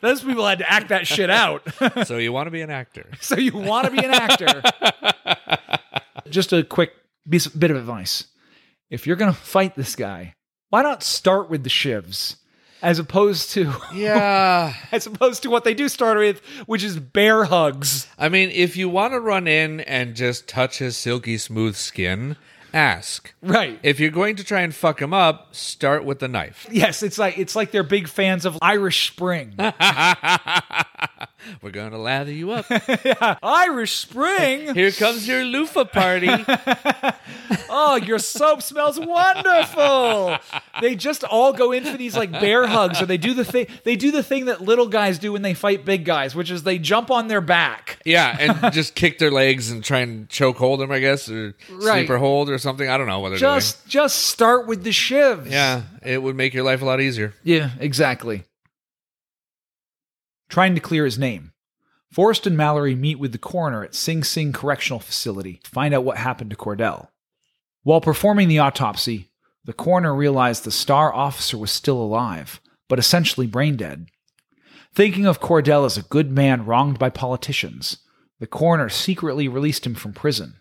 [0.00, 1.62] Those people had to act that shit out.
[2.06, 3.10] So you want to be an actor.
[3.20, 4.62] so you want to be an actor.
[6.30, 6.92] Just a quick
[7.28, 8.28] bit of advice.
[8.88, 10.36] If you're going to fight this guy,
[10.70, 12.36] why not start with the shivs
[12.84, 14.74] as opposed to Yeah.
[14.92, 18.06] as opposed to what they do start with, which is bear hugs.
[18.18, 22.36] I mean, if you want to run in and just touch his silky smooth skin,
[22.72, 23.32] ask.
[23.42, 23.78] Right.
[23.82, 26.66] If you're going to try and fuck him up, start with the knife.
[26.70, 29.54] Yes, it's like it's like they're big fans of Irish Spring.
[31.62, 32.66] We're going to lather you up.
[33.04, 34.74] yeah, Irish Spring.
[34.74, 36.30] Here comes your loofah party.
[37.76, 40.38] Oh, your soap smells wonderful.
[40.80, 43.66] They just all go in for these like bear hugs, or they do the thing.
[43.82, 46.62] They do the thing that little guys do when they fight big guys, which is
[46.62, 47.98] they jump on their back.
[48.04, 51.54] Yeah, and just kick their legs and try and choke hold them, I guess, or
[51.70, 51.98] Right.
[52.00, 52.88] sleeper hold or something.
[52.88, 55.50] I don't know what they're Just, just start with the shivs.
[55.50, 57.34] Yeah, it would make your life a lot easier.
[57.42, 58.44] Yeah, exactly.
[60.54, 61.50] Trying to clear his name.
[62.12, 66.04] Forrest and Mallory meet with the coroner at Sing Sing Correctional Facility to find out
[66.04, 67.08] what happened to Cordell.
[67.82, 69.32] While performing the autopsy,
[69.64, 74.06] the coroner realized the star officer was still alive, but essentially brain dead.
[74.94, 77.98] Thinking of Cordell as a good man wronged by politicians,
[78.38, 80.54] the coroner secretly released him from prison.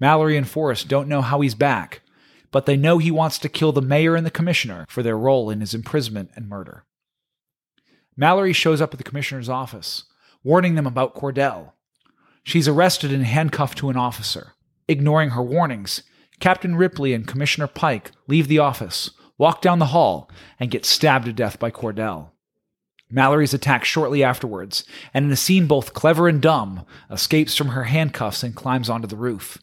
[0.00, 2.02] Mallory and Forrest don't know how he's back,
[2.50, 5.50] but they know he wants to kill the mayor and the commissioner for their role
[5.50, 6.84] in his imprisonment and murder.
[8.16, 10.04] Mallory shows up at the commissioner's office,
[10.42, 11.72] warning them about Cordell.
[12.42, 14.52] She's arrested and handcuffed to an officer.
[14.86, 16.02] Ignoring her warnings,
[16.40, 21.24] Captain Ripley and Commissioner Pike leave the office, walk down the hall, and get stabbed
[21.24, 22.30] to death by Cordell.
[23.10, 27.84] Mallory's attacked shortly afterwards, and in a scene both clever and dumb, escapes from her
[27.84, 29.58] handcuffs and climbs onto the roof.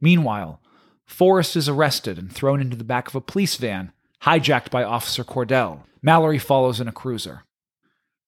[0.00, 0.60] Meanwhile,
[1.04, 5.24] Forrest is arrested and thrown into the back of a police van, hijacked by Officer
[5.24, 5.80] Cordell.
[6.02, 7.44] Mallory follows in a cruiser.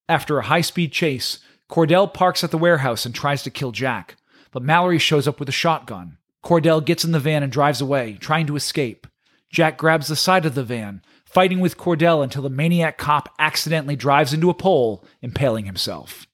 [0.08, 1.38] After a high speed chase,
[1.70, 4.16] Cordell parks at the warehouse and tries to kill Jack,
[4.52, 6.18] but Mallory shows up with a shotgun.
[6.44, 9.06] Cordell gets in the van and drives away, trying to escape.
[9.50, 13.96] Jack grabs the side of the van, fighting with Cordell until the maniac cop accidentally
[13.96, 16.26] drives into a pole, impaling himself.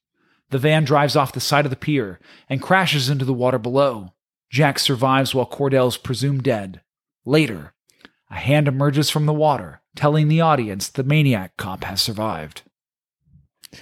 [0.49, 2.19] The van drives off the side of the pier
[2.49, 4.13] and crashes into the water below.
[4.49, 6.81] Jack survives while Cordell's presumed dead.
[7.25, 7.73] Later,
[8.29, 12.63] a hand emerges from the water, telling the audience the maniac cop has survived.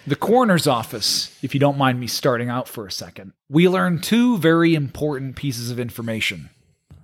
[0.05, 3.99] The coroner's office, if you don't mind me starting out for a second, we learn
[3.99, 6.49] two very important pieces of information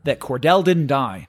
[0.03, 1.27] that Cordell didn't die,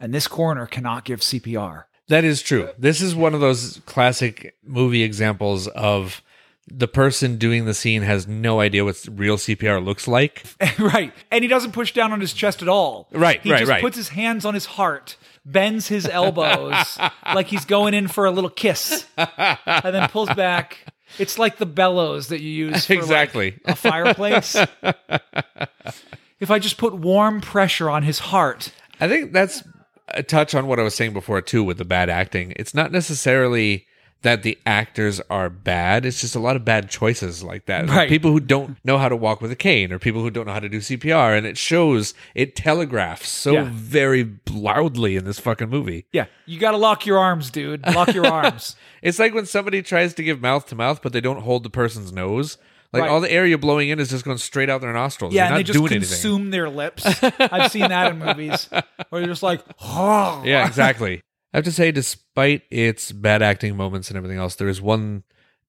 [0.00, 1.84] and this coroner cannot give CPR.
[2.08, 2.70] That is true.
[2.78, 6.22] This is one of those classic movie examples of
[6.70, 10.44] the person doing the scene has no idea what real CPR looks like.
[10.78, 11.12] right.
[11.30, 13.08] And he doesn't push down on his chest at all.
[13.12, 13.80] Right, He right, just right.
[13.82, 16.98] puts his hands on his heart, bends his elbows
[17.34, 20.78] like he's going in for a little kiss, and then pulls back.
[21.18, 23.58] It's like the bellows that you use for like, Exactly.
[23.64, 24.54] a fireplace.
[26.40, 29.62] if I just put warm pressure on his heart, I think that's
[30.08, 32.52] a touch on what I was saying before too with the bad acting.
[32.56, 33.86] It's not necessarily
[34.22, 36.04] that the actors are bad.
[36.04, 37.86] It's just a lot of bad choices like that.
[37.86, 38.08] Like Right.
[38.08, 40.52] people who don't know how to walk with a cane or people who don't know
[40.52, 43.68] how to do CPR and it shows it telegraphs so Yeah.
[43.72, 46.06] very loudly in this fucking movie.
[46.12, 47.86] yeah, you got to lock your arms, dude.
[47.86, 48.74] Lock your arms.
[49.02, 51.70] It's like when somebody tries to give mouth to mouth but they don't hold the
[51.70, 52.58] person's nose.
[52.92, 53.10] Like Right.
[53.10, 55.34] all the air you're blowing in is just going straight out their nostrils.
[55.34, 57.04] Yeah, You're and they just consume their lips.
[57.22, 58.68] I've seen that in movies
[59.10, 60.42] where you're just like, oh.
[60.46, 61.20] Yeah, exactly.
[61.52, 65.24] I have to say, despite its bad acting moments and everything else, there is one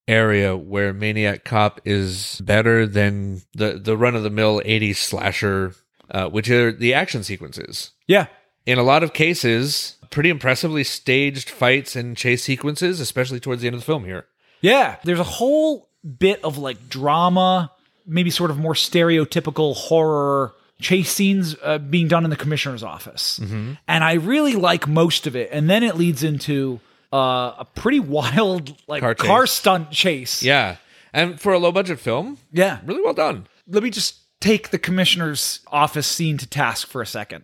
[0.08, 5.74] area where Maniac Cop is better than the the run of the mill '80s slasher,
[6.12, 7.92] uh, which are the action sequences.
[8.08, 8.28] Yeah.
[8.66, 13.68] In a lot of cases, pretty impressively staged fights and chase sequences, especially towards the
[13.68, 14.26] end of the film here.
[14.62, 17.72] Yeah, there's a whole bit of like drama,
[18.06, 23.40] maybe sort of more stereotypical horror chase scenes uh, being done in the commissioner's office.
[23.44, 23.74] Mm-hmm.
[23.88, 25.50] And I really like most of it.
[25.52, 26.80] And then it leads into
[27.14, 30.42] uh, a pretty wild like Car car, stunt chase.
[30.44, 30.78] Yeah,
[31.14, 32.80] and for a low budget film, Yeah.
[32.86, 33.48] really well done.
[33.68, 37.44] Let me just take the commissioner's office scene to task for a second.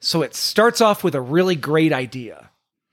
[0.00, 2.50] So it starts off with a really great idea.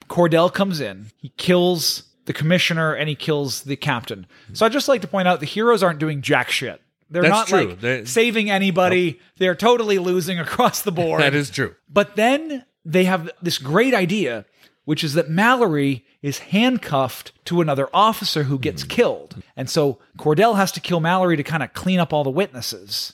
[0.10, 4.26] Cordell comes in, he kills the commissioner and he kills the captain.
[4.54, 6.82] So I'd just like to point out the heroes aren't doing jack shit.
[7.16, 7.70] They're That's not true.
[7.70, 9.20] like They're- saving anybody.
[9.38, 11.22] They're totally losing across the board.
[11.22, 11.74] That is true.
[11.90, 14.46] But then they have this great idea,
[14.84, 18.90] which is that Mallory is handcuffed to another officer who gets Hmm.
[18.90, 19.44] killed.
[19.56, 23.14] And so Cordell has to kill Mallory to kind of clean up all the witnesses.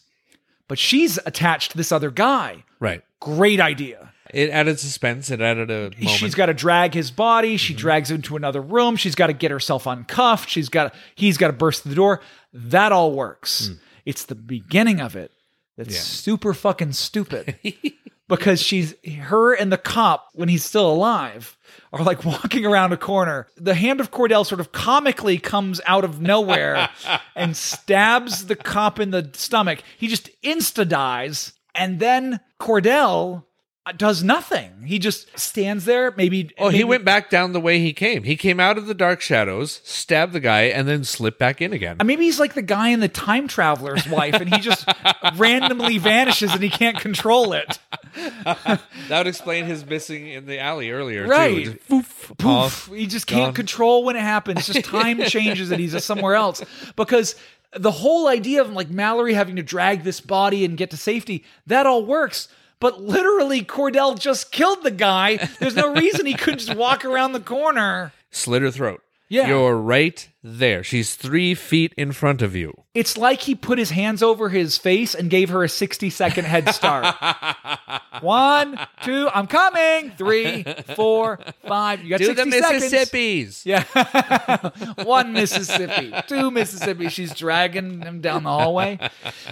[0.68, 2.64] But she's attached to this other guy.
[2.80, 3.04] Right.
[3.20, 4.14] Great idea.
[4.34, 5.30] It added suspense.
[5.30, 6.10] It added a moment.
[6.10, 7.49] She's got to drag his body.
[7.49, 7.58] Mm-hmm.
[7.58, 8.95] She drags him to another room.
[8.95, 10.49] She's got to get herself uncuffed.
[10.49, 12.22] She's got he's got to burst the door.
[12.54, 13.68] That all works.
[13.70, 13.80] Mm.
[14.06, 15.32] It's the beginning of it
[15.78, 17.56] that's super fucking stupid.
[18.32, 21.58] because she's her and the cop when he's still alive
[21.91, 23.47] are like walking around a corner.
[23.58, 26.89] The hand of Cordell sort of comically comes out of nowhere
[27.36, 29.84] and stabs the cop in the stomach.
[29.97, 33.43] He just insta dies, and then Cordell
[33.98, 34.84] does nothing.
[34.86, 36.12] He just stands there.
[36.12, 36.52] Maybe.
[36.60, 38.24] Oh, he went back down the way he came.
[38.24, 41.74] He came out of the dark shadows, stabbed the guy, and then slipped back in
[41.74, 41.98] again.
[42.00, 44.88] Uh, Maybe he's like the guy in the time traveler's wife, and he just
[45.36, 47.80] randomly vanishes and he can't control it.
[48.44, 48.80] that
[49.10, 51.66] would explain his missing in the alley earlier, Right.
[51.66, 52.90] Just poof, Poof.
[52.94, 54.68] He just can't control when it happens.
[54.68, 56.64] Just time changes and he's somewhere else.
[56.96, 57.36] Because
[57.76, 61.46] the whole idea of like Mallory having to drag this body and get to safety,
[61.66, 62.48] that all works.
[62.82, 65.38] But literally, Cordell just killed the guy.
[65.60, 68.12] There's no reason he couldn't just walk around the corner.
[68.32, 69.02] Slit her throat.
[69.30, 69.48] Yeah.
[69.48, 70.84] You're right there.
[70.84, 72.74] She's three feet in front of you.
[72.94, 76.46] It's like he put his hands over his face and gave her a 60 second
[76.46, 77.16] head start.
[78.22, 80.12] One, two, I'm coming.
[80.18, 80.66] Three,
[80.96, 82.04] four, five.
[82.04, 82.84] You got Do the 60 seconds.
[82.84, 83.66] Mississippis.
[83.66, 85.04] Yeah.
[85.04, 87.10] One Mississippi, two Mississippi.
[87.10, 89.00] She's dragging him down the hallway.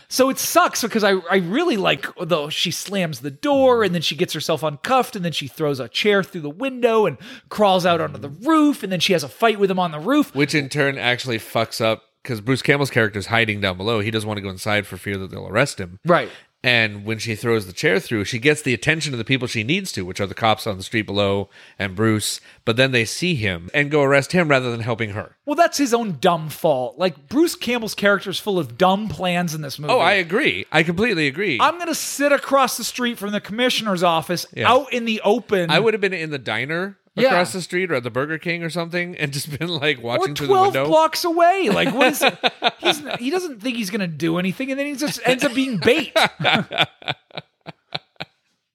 [0.08, 4.02] So it sucks because I, I really like though she slams the door and then
[4.02, 7.18] she gets herself uncuffed and then she throws a chair through the window and
[7.48, 10.00] crawls out onto the roof and then she has a fight with him on the
[10.00, 10.36] roof.
[10.36, 14.00] Which in turn actually fucks up because Bruce Campbell's character is hiding down below.
[14.00, 16.00] He doesn't want to go inside for fear that they'll arrest him.
[16.06, 16.30] Right.
[16.62, 19.64] And when she throws the chair through, she gets the attention of the people she
[19.64, 21.48] needs to, which are the cops on the street below
[21.80, 22.42] and Bruce.
[22.66, 25.38] But then they see him and go arrest him rather than helping her.
[25.46, 26.98] Well, that's his own dumb fault.
[26.98, 29.94] Like Bruce Campbell's character is full of dumb plans in this movie.
[29.94, 30.66] Oh, I agree.
[30.70, 31.60] I completely agree.
[31.62, 34.70] I'm gonna sit across the street from the commissioner's office, Yeah.
[34.70, 35.70] out in the open.
[35.72, 37.28] I would have been in the diner Yeah.
[37.28, 40.02] across the street or at the Burger King or something and just been like or
[40.02, 40.88] watching through the twelve window.
[40.88, 41.70] blocks away.
[41.70, 42.24] Like what is?
[42.80, 45.78] he's he doesn't think he's gonna do anything, and then he just ends up being
[45.78, 46.16] bait.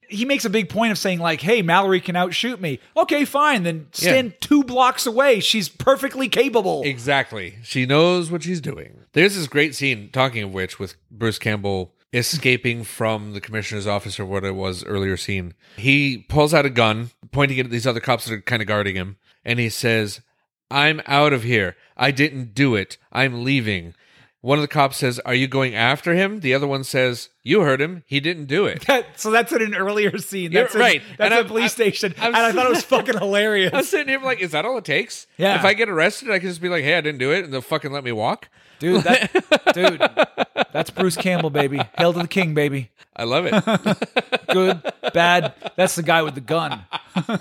[0.09, 3.63] he makes a big point of saying like, "Hey, Mallory can outshoot me." Okay, fine.
[3.63, 5.39] Then stand two blocks away.
[5.39, 6.83] She's perfectly capable.
[6.83, 7.55] Exactly.
[7.63, 8.99] She knows what she's doing.
[9.13, 14.19] There's this great scene, talking of which, with Bruce Campbell escaping from the commissioner's office
[14.19, 15.53] or what it was earlier seen.
[15.77, 18.67] He pulls out a gun, pointing it at these other cops that are kind of
[18.67, 20.21] guarding him, and he says,
[20.71, 21.75] I'm out of here.
[21.97, 22.97] I didn't do it.
[23.11, 23.93] I'm leaving.
[24.41, 26.41] One of the cops says, Are you going after him?
[26.41, 28.03] The other one says, You heard him.
[28.05, 28.85] He didn't do it.
[28.85, 30.51] That, so that's in an earlier scene.
[30.51, 31.01] You're That's in- right.
[31.17, 33.71] That's And a I'm- police I'm- station, I'm and I thought it was fucking hilarious.
[33.73, 35.25] I'm sitting here like, Is that all it takes?
[35.37, 35.55] Yeah.
[35.57, 37.43] If I get arrested, I can just be like, Hey, I didn't do it.
[37.43, 38.49] And they'll fucking let me walk.
[38.79, 39.31] Dude, that,
[39.73, 40.01] dude,
[40.71, 41.81] that's Bruce Campbell, baby.
[41.97, 42.91] Hail to the king, baby.
[43.15, 43.53] I love it.
[44.47, 44.81] Good,
[45.13, 45.53] bad.
[45.75, 46.81] That's the guy with the gun.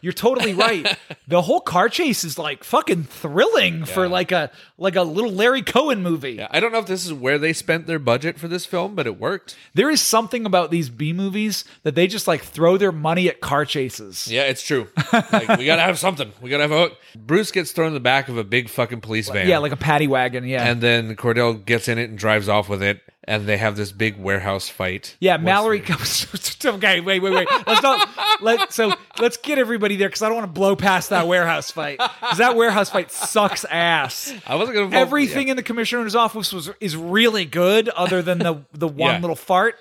[0.00, 0.96] You're totally right.
[1.28, 5.62] The whole car chase is like fucking thrilling for like a like a little Larry
[5.62, 6.32] Cohen movie.
[6.32, 8.96] Yeah, I don't know if this is where they spent their budget for this film,
[8.96, 9.56] but it worked.
[9.72, 13.40] There is something about these B movies that they just like throw their money at
[13.40, 14.26] car chases.
[14.26, 14.88] Yeah, it's true.
[15.12, 16.32] Like, we gotta have something.
[16.40, 16.98] We gotta have a hook.
[17.14, 19.46] Bruce gets thrown in the back of a big fucking police van.
[19.46, 20.44] Yeah, like a paddy wagon.
[20.44, 20.66] Yeah.
[20.66, 23.92] and then Cordell gets in it and drives off with it, and they have this
[23.92, 25.16] big warehouse fight.
[25.20, 26.26] Yeah, Mallory comes.
[26.64, 27.48] okay, wait, wait, wait.
[27.64, 28.08] Let's not.
[28.42, 31.70] Let so let's get everybody there because I don't want to blow past that warehouse
[31.70, 34.34] fight because that warehouse fight sucks ass.
[34.46, 34.96] I wasn't gonna.
[34.96, 39.20] Everything in the commissioner's office was is really good, other than the the one Yeah.
[39.20, 39.76] little fart.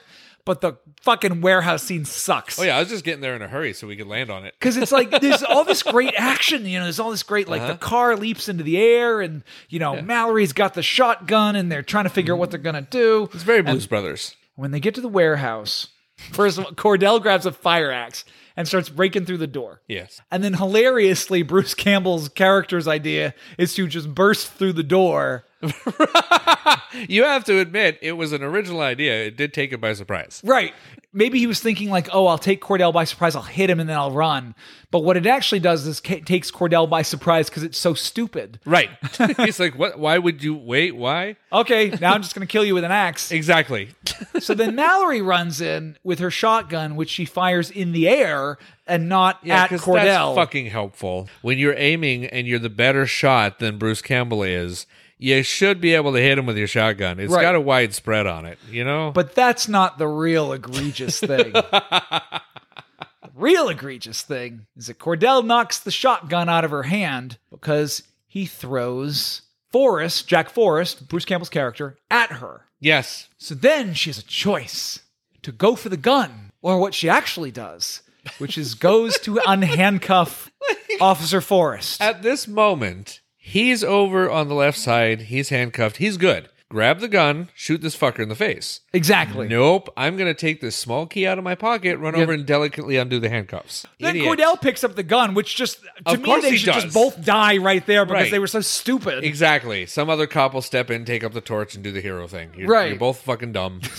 [0.49, 2.57] But the fucking warehouse scene sucks.
[2.57, 4.45] Oh yeah, I was just getting there in a hurry so we could land on
[4.47, 4.55] it.
[4.57, 6.85] Because it's like there's all this great action, you know.
[6.85, 7.73] There's all this great like Uh-huh.
[7.73, 11.83] the car leaps into the air, and you know Mallory's got the shotgun, and they're
[11.83, 13.29] trying to figure out what they're gonna do.
[13.31, 14.35] It's very Blues Brothers.
[14.55, 15.89] When they get to the warehouse,
[16.31, 18.25] first of all, Cordell grabs a fire axe
[18.57, 19.83] and starts breaking through the door.
[19.87, 20.19] Yes.
[20.31, 25.45] And then hilariously, Bruce Campbell's character's idea is to just burst through the door.
[27.07, 29.25] You have to admit it was an original idea.
[29.25, 30.41] It did take it by surprise.
[30.43, 30.73] Right.
[31.13, 33.35] Maybe he was thinking like, "Oh, I'll take Cordell by surprise.
[33.35, 34.53] I'll hit him and then I'll run."
[34.91, 38.59] But what it actually does is ca- takes Cordell by surprise because it's so stupid.
[38.65, 38.89] Right.
[39.37, 39.99] He's like, "What?
[39.99, 40.95] Why would you wait?
[40.95, 43.31] Why?" Okay, now I'm just going to kill you with an axe.
[43.31, 43.89] Exactly.
[44.39, 48.57] so then Mallory runs in with her shotgun, which she fires in the air
[48.87, 49.95] and not Yeah, at Cordell.
[50.03, 51.27] that's fucking helpful.
[51.41, 54.85] When you're aiming and you're the better shot than Bruce Campbell is,
[55.19, 57.19] you should be able to hit him with your shotgun.
[57.19, 57.41] It's Right.
[57.41, 59.11] got a wide spread on it, you know.
[59.13, 61.51] But that's not the real egregious thing.
[61.51, 62.41] the
[63.35, 68.45] real egregious thing is that Cordell knocks the shotgun out of her hand because he
[68.45, 69.41] throws
[69.71, 72.61] Forrest, Jack Forrest, Bruce Campbell's character, at her.
[72.79, 74.99] yes, So then she has a choice
[75.43, 78.01] to go for the gun or what she actually does,
[78.39, 80.49] which is goes to unhandcuff
[81.01, 82.01] Officer Forrest.
[82.01, 85.21] At this moment, he's over on the left side.
[85.23, 85.97] He's handcuffed.
[85.97, 86.49] He's good.
[86.71, 88.81] Grab the gun, shoot this fucker in the face.
[88.93, 89.47] Exactly.
[89.47, 89.89] Nope.
[89.97, 92.95] I'm going to take this small key out of my pocket, run over and delicately
[92.95, 93.87] undo the handcuffs.
[93.99, 94.37] Then Idiot.
[94.37, 96.83] Cordell picks up the gun, which just to Of me course they he should does.
[96.83, 98.31] just both die right there because Right.
[98.31, 99.23] they were so stupid.
[99.23, 99.87] Exactly.
[99.87, 102.51] Some other cop will step in, take up the torch, and do the hero thing.
[102.55, 102.89] You're, Right.
[102.89, 103.81] You're both fucking dumb.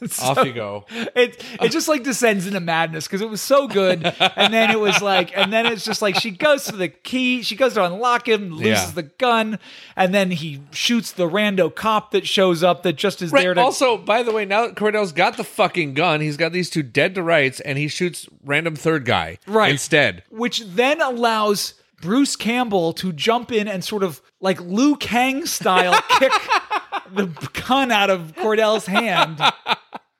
[0.08, 0.84] So- Off you go.
[0.90, 4.04] It it just like descends into madness because it was so good,
[4.36, 7.42] and then it was like, and then it's just like she goes for the key,
[7.42, 8.90] she goes to unlock him, loses Yeah.
[8.94, 9.58] the gun,
[9.96, 13.42] and then he shoots the rando cop that shows up that just is Right.
[13.42, 13.60] there to.
[13.60, 16.82] Also, by the way, now that Cordell's got the fucking gun, he's got these two
[16.82, 19.70] dead to rights, and he shoots random third guy Right.
[19.72, 20.22] instead.
[20.30, 26.00] which then allows Bruce Campbell to jump in and sort of like Liu Kang style
[26.20, 26.30] kick
[27.12, 27.26] the
[27.66, 29.40] gun out of Cordell's hand.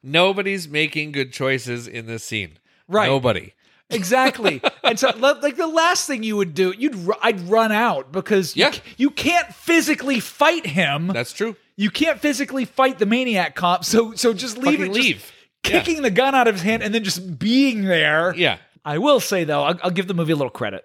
[0.02, 2.58] Nobody's making good choices in this scene.
[2.86, 3.06] Right.
[3.06, 3.54] Nobody.
[3.90, 4.60] Exactly.
[4.84, 8.64] and so like the last thing you would do, you'd I'd run out because you,
[8.64, 8.70] Yeah.
[8.72, 11.08] ca- you can't physically fight him.
[11.08, 11.56] That's true.
[11.76, 13.84] you can't physically fight the maniac cop.
[13.84, 14.94] So so just leave Fucking it.
[14.94, 15.32] just leave.
[15.62, 18.34] kicking the gun out of his hand and then just being there.
[18.36, 18.58] Yeah.
[18.84, 20.84] I will say though, I'll, I'll give the movie a little credit.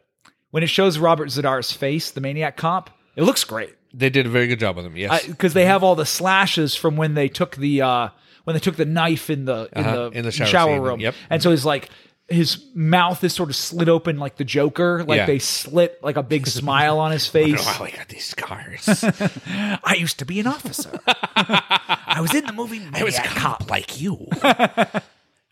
[0.52, 4.30] When it shows Robert Z'Dar's face, the maniac cop, it looks great They did a
[4.30, 4.98] very good job with him.
[4.98, 5.26] Yes.
[5.28, 8.10] because they have all the slashes from when they took the uh
[8.44, 11.00] when they took the knife in the in Uh-huh, the in the shower scene, room.
[11.00, 11.16] yep.
[11.30, 11.90] And so he's like
[12.30, 15.26] his mouth is sort of slit open like the Joker, like Yeah.
[15.26, 17.64] they slit like a big smile on his face.
[17.66, 19.04] Wow, he got these scars.
[19.48, 21.00] I used to be an officer.
[21.36, 22.82] I was in the movie.
[22.94, 24.28] I was a cop like you.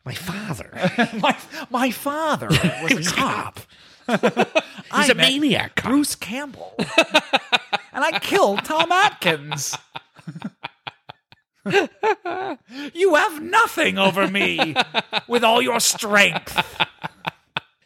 [0.04, 0.72] My father.
[1.20, 1.38] my
[1.70, 3.60] my father was a cop.
[4.96, 5.92] He's a maniac cop.
[5.92, 6.74] Bruce Campbell,
[8.12, 9.78] I killed Tom Atkins.
[12.94, 14.76] you have nothing over me
[15.28, 16.58] with all your strength.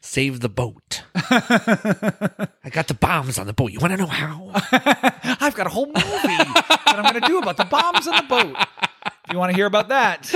[0.02, 1.04] Save the boat.
[1.14, 3.72] I got the bombs on the boat.
[3.72, 4.52] You want to know how?
[5.42, 8.28] I've got a whole movie that I'm going to do about the bombs on the
[8.30, 8.56] boat.
[9.26, 10.32] If you want to hear about that,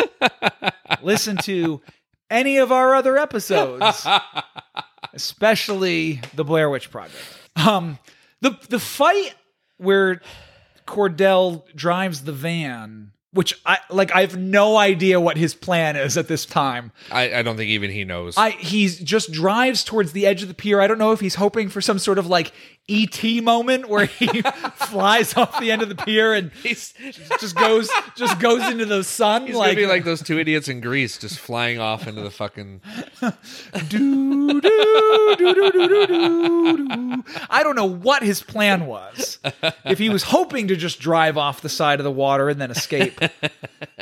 [1.01, 1.81] listen to
[2.29, 4.05] any of our other episodes,
[5.13, 7.23] especially the Blair Witch Project.
[7.55, 7.99] Um,
[8.41, 9.35] the the fight
[9.79, 10.21] where
[10.85, 16.17] Cordell drives the van, which I like, I have no idea what his plan is
[16.17, 16.91] at this time.
[17.11, 18.35] I, I don't think even he knows.
[18.37, 20.81] I he's just drives towards the edge of the pier.
[20.81, 22.51] I don't know if he's hoping for some sort of like
[22.89, 24.41] ET moment where he
[24.75, 26.93] flies off the end of the pier and He's
[27.39, 30.67] just goes just goes into the sun He's like, gonna be like those two idiots
[30.67, 32.81] in Greece, just flying off into the fucking.
[33.87, 35.41] doo, doo,
[36.07, 37.23] doo.
[37.49, 39.39] I don't know what his plan was.
[39.85, 42.71] If he was hoping to just drive off the side of the water and then
[42.71, 43.19] escape.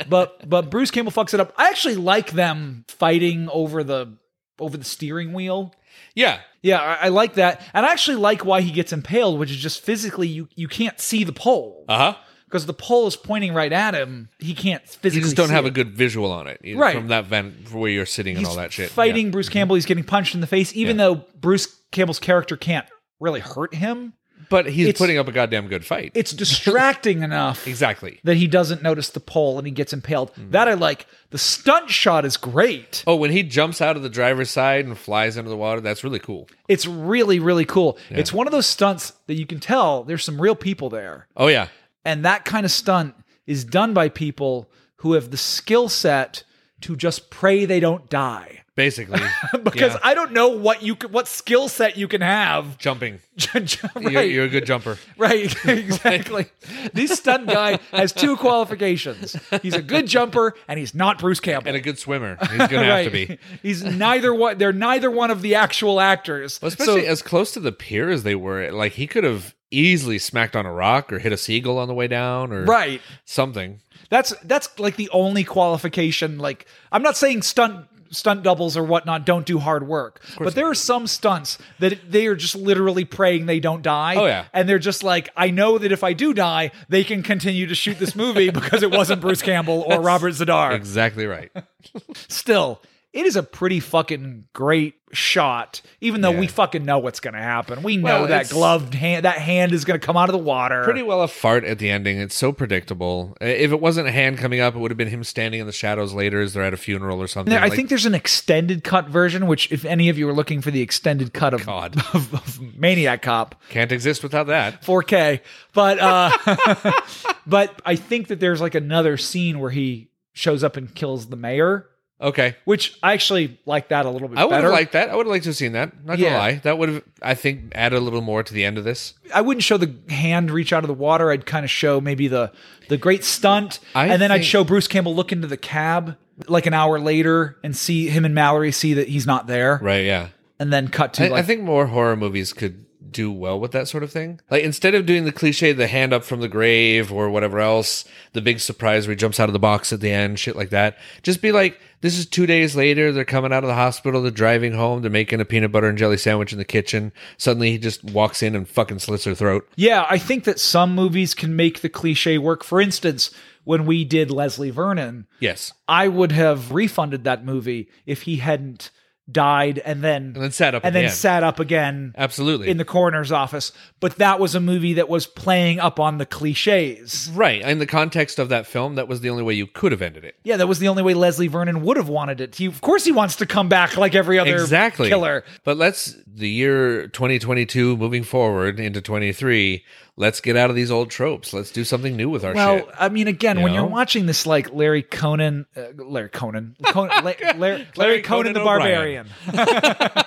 [0.08, 1.52] But but Bruce Campbell fucks it up.
[1.56, 4.16] I actually like them fighting over the
[4.58, 5.74] over the steering wheel.
[6.14, 9.50] Yeah, Yeah, I, I like that, and I actually like why he gets impaled, which
[9.50, 12.18] is just physically you you can't see the pole uh huh.
[12.46, 14.28] because the pole is pointing right at him.
[14.40, 15.20] He can't physically.
[15.20, 15.68] You just don't have it.
[15.68, 16.96] a good visual on it, Right.
[16.96, 18.90] From that vent where you're sitting and all that shit.
[18.90, 21.04] Fighting Bruce Campbell, he's getting punched in the face, even Yeah.
[21.04, 22.86] though Bruce Campbell's character can't
[23.20, 24.14] really hurt him.
[24.50, 24.62] Yeah.
[24.64, 26.12] but he's it's- putting up a goddamn good fight.
[26.14, 28.20] It's distracting enough exactly.
[28.24, 30.30] that he doesn't notice the pole and he gets impaled.
[30.30, 30.50] Hmm.
[30.50, 31.06] That I like.
[31.30, 33.04] The stunt shot is great.
[33.06, 36.02] Oh, when he jumps out of the driver's side and flies into the water, that's
[36.04, 36.48] really cool.
[36.68, 37.98] It's really really cool.
[38.10, 41.26] It's one of those stunts that you can tell there's some real people there.
[41.36, 41.68] Oh yeah,
[42.04, 43.14] And that kind of stunt
[43.46, 46.44] is done by people who have the skill set
[46.82, 48.62] to just pray they don't die.
[48.78, 49.20] Basically.
[49.64, 49.98] because Yeah.
[50.04, 52.78] I don't know what you what skill set you can have.
[52.78, 53.18] jumping.
[53.54, 54.98] right, You're, you're a good jumper.
[55.16, 56.46] right, exactly.
[56.92, 59.36] this stunt guy has two qualifications.
[59.62, 61.68] He's a good jumper and he's not Bruce Campbell.
[61.68, 62.38] And a good swimmer.
[62.40, 63.38] He's gonna have to be.
[63.62, 64.58] He's neither one.
[64.58, 66.60] They're neither one of the actual actors.
[66.62, 69.56] Well, especially So- as close to the pier as they were, like he could have
[69.72, 73.02] easily smacked on a rock or hit a seagull on the way down or right.
[73.24, 73.80] something.
[74.08, 76.38] That's that's like the only qualification.
[76.38, 80.66] Like I'm not saying stunt stunt doubles or whatnot don't do hard work, but there
[80.68, 84.14] are some stunts that they are just literally praying they don't die.
[84.16, 84.46] Oh, yeah.
[84.52, 87.74] and they're just like, I know that if I do die, they can continue to
[87.74, 90.74] shoot this movie because it wasn't Bruce Campbell or Robert Z'Dar.
[90.74, 91.50] Exactly right.
[92.28, 92.80] Still,
[93.12, 97.40] it is a pretty fucking great shot, even though we fucking know what's going to
[97.40, 97.82] happen.
[97.82, 100.38] We know Well, that gloved hand, that hand is going to come out of the
[100.38, 100.84] water.
[100.84, 102.18] Pretty well a fart at the ending.
[102.20, 103.34] It's so predictable.
[103.40, 105.72] If it wasn't a hand coming up, it would have been him standing in the
[105.72, 107.50] shadows later as they're at a funeral or something.
[107.50, 110.60] There- I think there's an extended cut version, which if any of you are looking
[110.60, 114.82] for the extended cut of, of, of Maniac Cop, can't exist without that.
[114.82, 115.40] 4K.
[115.72, 116.92] But uh,
[117.46, 121.36] but I think that there's like another scene where he shows up and kills the
[121.36, 121.86] mayor,
[122.20, 122.56] Okay.
[122.64, 124.64] which I actually like that a little bit I would better.
[124.68, 125.08] have liked that.
[125.10, 126.04] I would have liked to have seen that.
[126.04, 126.30] Not Yeah.
[126.30, 126.54] gonna lie.
[126.64, 129.14] That would have, I think, added a little more to the end of this.
[129.32, 131.30] I wouldn't show the hand reach out of the water.
[131.30, 132.50] I'd kind of show maybe the
[132.88, 136.16] the great stunt, I and then I'd think- show Bruce Campbell look into the cab
[136.46, 140.04] like an hour later and see him and Mallory see that he's not there, Right.
[140.06, 140.28] Yeah.
[140.58, 143.72] and then cut to I, like I think more horror movies could do well with
[143.72, 144.40] that sort of thing.
[144.50, 148.04] Like instead of doing the cliche, the hand up from the grave or whatever else,
[148.32, 150.70] the big surprise where he jumps out of the box at the end, shit like
[150.70, 150.96] that.
[151.22, 153.10] Just be like, this is two days later.
[153.10, 154.22] They're coming out of the hospital.
[154.22, 155.02] They're driving home.
[155.02, 157.12] They're making a peanut butter and jelly sandwich in the kitchen.
[157.38, 159.68] Suddenly he just walks in and fucking slits her throat.
[159.76, 162.62] Yeah, I think that some movies can make the cliche work.
[162.62, 163.32] For instance,
[163.64, 165.72] when we did Leslie Vernon, Yes.
[165.88, 168.90] I would have refunded that movie if he hadn't
[169.30, 172.68] died and then and then sat up and then sat up again Absolutely.
[172.68, 173.72] in the coroner's office.
[174.00, 177.30] But that was a movie that was playing up on the cliches.
[177.34, 177.60] right.
[177.62, 180.24] In the context of that film, that was the only way you could have ended
[180.24, 180.36] it.
[180.44, 182.54] Yeah, that was the only way Leslie Vernon would have wanted it.
[182.54, 185.44] He, of course, he wants to come back like every other exactly killer.
[185.64, 189.84] But let's the year 2022 moving forward into 23.
[190.18, 191.52] Let's get out of these old tropes.
[191.52, 192.56] Let's do something new with our show.
[192.56, 192.88] Well, shit.
[192.98, 193.82] I mean, again, You when know?
[193.82, 198.52] you're watching this, like Larry Conan, uh, Larry Conan, Conan La- Larry, Larry, Larry Conan,
[198.52, 199.28] Conan the O'Brien.
[199.46, 200.24] Barbarian.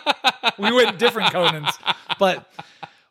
[0.57, 1.71] we went different Conans,
[2.19, 2.49] but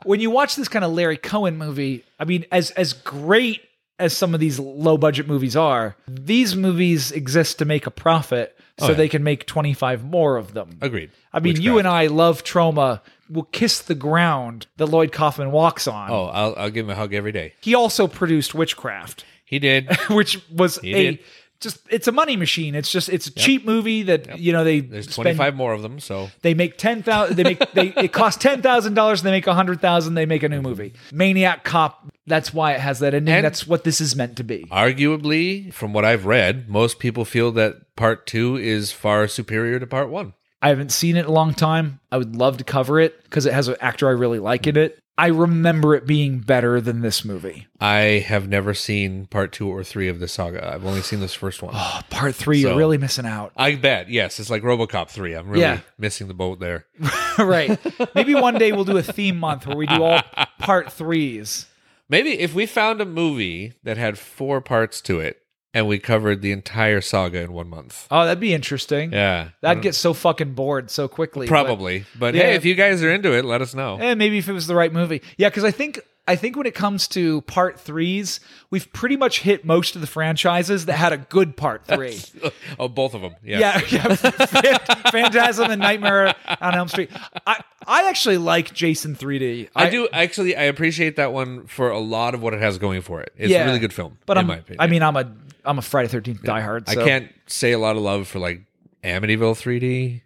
[0.05, 3.61] when you watch this kind of Larry Cohen movie, I mean, as as great
[3.99, 8.57] as some of these low budget movies are, these movies exist to make a profit,
[8.79, 8.95] so Oh, yeah.
[8.95, 10.79] they can make 25 more of them.
[10.81, 11.11] Agreed.
[11.35, 13.03] I mean, you and I love Troma.
[13.31, 16.11] Will kiss the ground that Lloyd Kaufman walks on.
[16.11, 17.55] Oh, I'll, I'll give him a hug every day.
[17.61, 19.89] He also produced Witchcraft, He did.
[20.11, 21.19] which was He a did.
[21.61, 22.75] just it's a money machine.
[22.75, 25.83] It's just it's a cheap movie that you know they There's spend- 25 more of
[25.83, 27.37] them, so They make ten thousand.
[27.37, 29.23] They make they it costs ten thousand dollars.
[29.23, 30.15] They make a hundred thousand.
[30.15, 30.95] They make a new movie.
[31.13, 32.09] Maniac Cop.
[32.27, 33.35] That's why it has that ending.
[33.35, 34.65] And- that's what this is meant to be.
[34.71, 39.87] arguably, from what I've read, most people feel that part two is far superior to
[39.87, 40.35] part one.
[40.63, 42.01] I haven't seen it in a long time.
[42.13, 44.77] I would love to cover it because it has an actor I really like in
[44.77, 44.99] it.
[45.17, 47.67] I remember it being better than this movie.
[47.79, 50.73] I have never seen part two or three of the saga.
[50.73, 51.75] I've only seen this first one.
[51.77, 53.53] Oh, part three, So- you're really missing out.
[53.55, 54.09] I bet.
[54.09, 55.35] Yes, it's like RoboCop three.
[55.35, 55.81] I'm really Yeah.
[55.99, 56.87] missing the boat there.
[57.39, 57.79] right.
[58.15, 60.23] Maybe one day we'll do a theme month where we do all
[60.59, 61.67] part threes.
[62.09, 65.40] Maybe if we found a movie that had four parts to it
[65.73, 68.07] and we covered the entire saga in one month.
[68.11, 69.13] Oh, that'd be interesting.
[69.13, 69.51] Yeah.
[69.61, 71.47] That'd get so fucking bored so quickly.
[71.47, 72.05] but- Probably.
[72.19, 72.43] But, Yeah.
[72.45, 73.97] hey, if you guys are into it, let us know.
[74.01, 75.23] Eh, maybe if it was the right movie.
[75.37, 78.39] Yeah, because I think I think when it comes to part threes,
[78.71, 82.21] we've pretty much hit most of the franchises that had a good part three.
[82.79, 83.35] oh, both of them.
[83.43, 83.81] Yeah.
[83.91, 84.17] yeah,
[84.63, 84.79] yeah.
[85.11, 87.11] Phantasm and Nightmare on Elm Street.
[87.49, 89.71] I I actually like Jason 3D.
[89.75, 90.55] I, do actually.
[90.55, 93.33] I appreciate that one for a lot of what it has going for it.
[93.37, 93.65] It's Yeah.
[93.65, 94.81] a really good film, but in I'm, my opinion.
[94.81, 95.35] I mean, I'm a
[95.65, 96.89] I'm a Friday Thirteenth diehard.
[96.89, 97.01] So.
[97.01, 98.61] I can't say a lot of love for like
[99.03, 100.21] Amityville 3D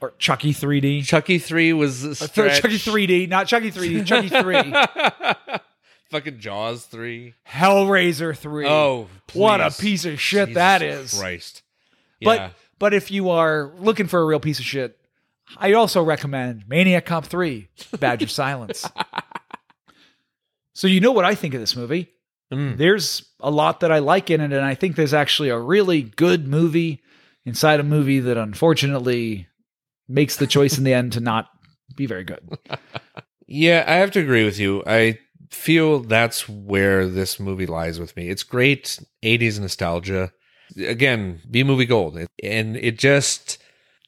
[0.00, 1.04] or Chucky 3D.
[1.04, 2.62] Chucky 3 was a stretch.
[2.62, 4.06] Chucky 3D, not Chucky 3D.
[4.06, 5.58] Chucky 3.
[6.10, 7.34] Fucking Jaws 3.
[7.48, 8.66] Hellraiser 3.
[8.66, 11.18] Oh, what a piece of shit Jesus that is.
[11.18, 11.62] Christ.
[12.22, 14.98] But but if you are looking for a real piece of shit,
[15.56, 17.68] I also recommend Maniac Cop 3,
[17.98, 18.86] Badge of Silence.
[20.76, 22.10] So you know what I think of this movie.
[22.52, 22.76] Mm.
[22.76, 26.02] There's a lot that I like in it, and I think there's actually a really
[26.02, 27.00] good movie
[27.46, 29.48] inside a movie that unfortunately
[30.08, 31.48] makes the choice in the end to not
[31.96, 32.58] be very good.
[33.48, 34.82] Yeah, I have to agree with you.
[34.88, 35.20] I
[35.50, 38.28] feel that's where this movie lies with me.
[38.28, 40.32] It's great 80s nostalgia.
[40.76, 42.18] Again, B movie gold.
[42.42, 43.58] And it just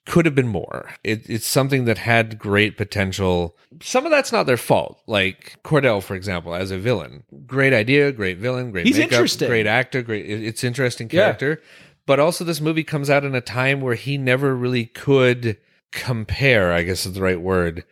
[0.06, 0.90] could have been more.
[1.04, 3.56] It, it's something that had great potential.
[3.80, 5.00] Some of that's not their fault.
[5.06, 7.22] Like Cordell, for example, as a villain.
[7.46, 9.48] Great idea, great villain, great He's makeup, interesting.
[9.48, 11.22] great actor, great it's interesting Yeah.
[11.26, 11.62] character.
[12.06, 15.58] But also this movie comes out in a time where he never really could
[15.92, 17.84] compare, I guess is the right word,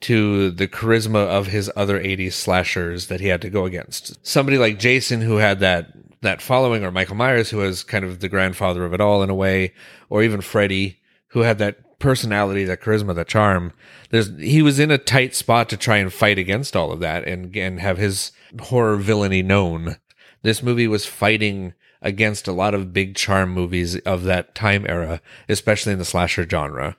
[0.00, 4.24] to the charisma of his other 80s slashers that he had to go against.
[4.26, 8.20] Somebody like Jason who had that that following or Michael Myers who was kind of
[8.20, 9.72] the grandfather of it all in a way
[10.08, 13.72] or even Freddy who had that personality, that charisma, that charm.
[14.10, 17.26] There's he was in a tight spot to try and fight against all of that
[17.26, 19.96] and and have his horror villainy known.
[20.42, 21.72] This movie was fighting
[22.02, 26.46] against a lot of big charm movies of that time era, especially in the slasher
[26.48, 26.96] genre.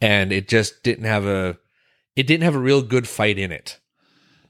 [0.00, 1.58] And it just didn't have a
[2.14, 3.78] it didn't have a real good fight in it.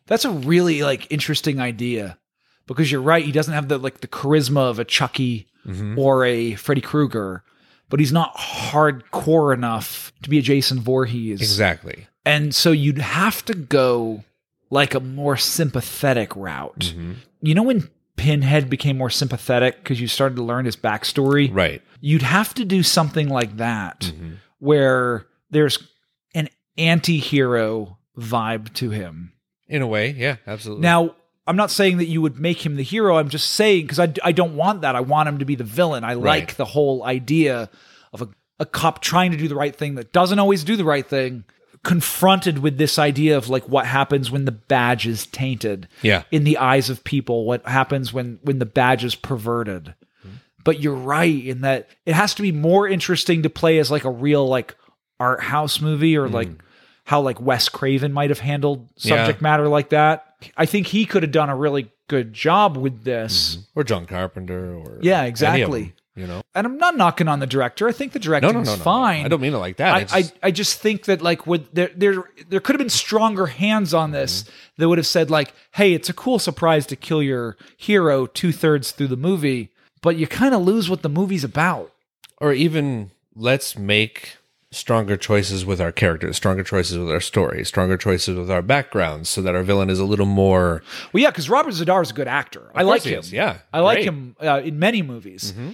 [0.07, 2.19] That's a really like interesting idea
[2.67, 3.25] because you're right.
[3.25, 5.99] He doesn't have the like the charisma of a Chucky Mhm.
[5.99, 7.43] or a Freddy Krueger,
[7.89, 11.41] but he's not hardcore enough to be a Jason Voorhees.
[11.41, 12.07] Exactly.
[12.25, 14.23] And so you'd have to go
[14.71, 16.79] like a more sympathetic route.
[16.95, 17.13] Mm-hmm.
[17.43, 21.53] You know when Pinhead became more sympathetic because you started to learn his backstory?
[21.53, 21.83] Right.
[22.01, 24.33] You'd have to do something like that Mm-hmm.
[24.61, 25.79] where there's
[26.35, 26.49] an
[26.79, 29.33] anti-hero vibe to him.
[29.69, 30.83] In a way, yeah, absolutely.
[30.83, 31.17] Now,
[31.47, 33.17] I'm not saying that you would make him the hero.
[33.19, 34.97] I'm just saying because I, I don't want that.
[34.97, 36.05] I want him to be the villain.
[36.05, 37.69] I like the whole idea
[38.13, 38.29] of a,
[38.61, 41.45] a cop trying to do the right thing that doesn't always do the right thing,
[41.85, 46.25] confronted with this idea of like what happens when the badge is tainted Yeah.
[46.33, 49.95] in the eyes of people, what happens when when the badge is perverted.
[50.25, 50.37] Mm-hmm.
[50.65, 54.05] But you're right in that it has to be more interesting to play as like
[54.05, 54.75] a real like
[55.21, 56.51] art house movie or like
[57.05, 58.91] how like Wes Craven might have handled Mm.
[58.99, 59.17] Yeah.
[59.17, 60.35] subject matter like that.
[60.57, 63.59] I think he could have done a really good job with this.
[63.75, 65.83] or John Carpenter or Yeah, exactly.
[65.85, 65.93] them.
[66.19, 67.87] You know, And I'm not knocking on the director.
[67.87, 68.83] I think the directing no, is no, no.
[68.83, 69.27] fine.
[69.27, 69.95] I don't mean it like that.
[69.95, 72.79] I, It's just- I, I just think that like would there there there could have
[72.79, 74.51] been stronger hands on this Mm-hmm.
[74.79, 78.51] that would have said like, hey, it's a cool surprise to kill your hero two
[78.51, 79.71] thirds through the movie,
[80.01, 81.93] but you kind of lose what the movie's about.
[82.41, 84.39] or even let's make
[84.71, 89.29] stronger choices with our characters, stronger choices with our story, stronger choices with our backgrounds,
[89.29, 90.83] so that our villain is a little more.
[91.13, 92.71] Well, yeah, because Robert Z'Dar is a good actor.
[92.75, 93.21] I like him.
[93.21, 94.09] is, yeah, I like great.
[94.09, 95.53] him uh, in many movies.
[95.53, 95.71] Mm-hmm.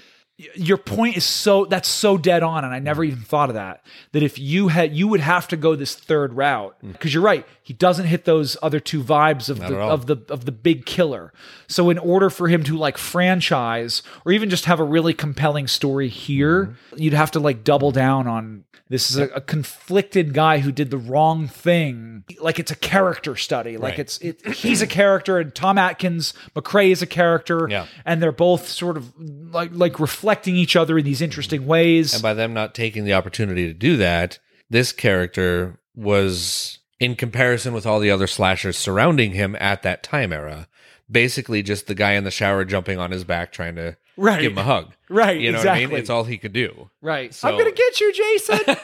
[0.56, 3.84] Your point is so that's so dead on, and I never even thought of that.
[4.12, 7.46] That if you had, you would have to go this third route because you're right.
[7.62, 9.60] He doesn't hit those other two vibes of Mm.
[9.60, 11.32] Not the of the of the big killer.
[11.68, 15.66] So in order for him to like franchise or even just have a really compelling
[15.68, 17.02] story here, Mm-hmm.
[17.02, 20.90] you'd have to like double down on this is a, a conflicted guy who did
[20.90, 22.24] the wrong thing.
[22.40, 23.76] Like it's a character study.
[23.78, 23.98] Like Right.
[24.00, 27.86] it's it, he's a character and Tom Atkins, McCrae is a character, Yeah.
[28.04, 32.14] and they're both sort of like like reflecting each other in these interesting ways.
[32.14, 34.38] And by them not taking the opportunity to do that,
[34.70, 40.32] this character was, in comparison with all the other slashers surrounding him at that time
[40.32, 40.68] era,
[41.10, 44.40] basically just the guy in the shower jumping on his back trying to Right.
[44.42, 44.92] give him a hug.
[45.08, 45.82] Right, You know what I mean?
[45.84, 46.00] exactly.
[46.00, 46.90] It's all he could do.
[47.00, 47.34] right.
[47.34, 48.60] So- I'm gonna get you, Jason.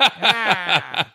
[0.00, 1.10] Ah.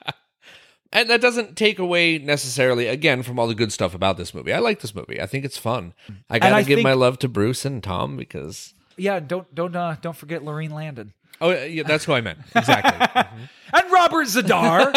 [0.94, 4.52] And that doesn't take away necessarily, again, from all the good stuff about this movie.
[4.52, 5.22] I like this movie.
[5.22, 5.94] I think it's fun.
[6.30, 9.96] I gotta give think- my love to Bruce and Tom because yeah, don't don't uh,
[10.02, 13.24] don't forget Laurene Landon oh yeah, that's who I meant exactly.
[13.74, 14.94] and Robert Z'Dar.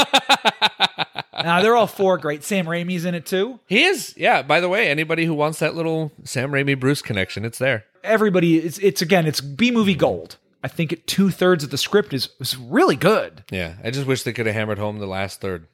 [1.44, 2.44] now they're all four great.
[2.44, 3.58] Sam Raimi's in it too.
[3.66, 4.42] he is, yeah.
[4.42, 7.84] By the way, anybody who wants that little Sam Raimi Bruce connection, it's there.
[8.04, 10.36] Everybody, it's it's again, it's B movie gold.
[10.62, 13.44] I think it two thirds of the script is is really good.
[13.50, 15.66] Yeah, I just wish they could have hammered home the last third.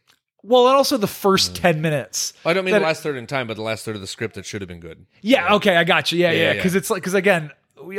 [0.42, 2.32] Well, and also the first ten minutes.
[2.46, 4.06] I don't mean That- the last third in time, but the last third of the
[4.06, 5.04] script that should have been good.
[5.20, 6.18] Yeah, okay, I got you.
[6.18, 6.52] Yeah, Yeah, yeah, yeah.
[6.54, 7.50] because it's like because again,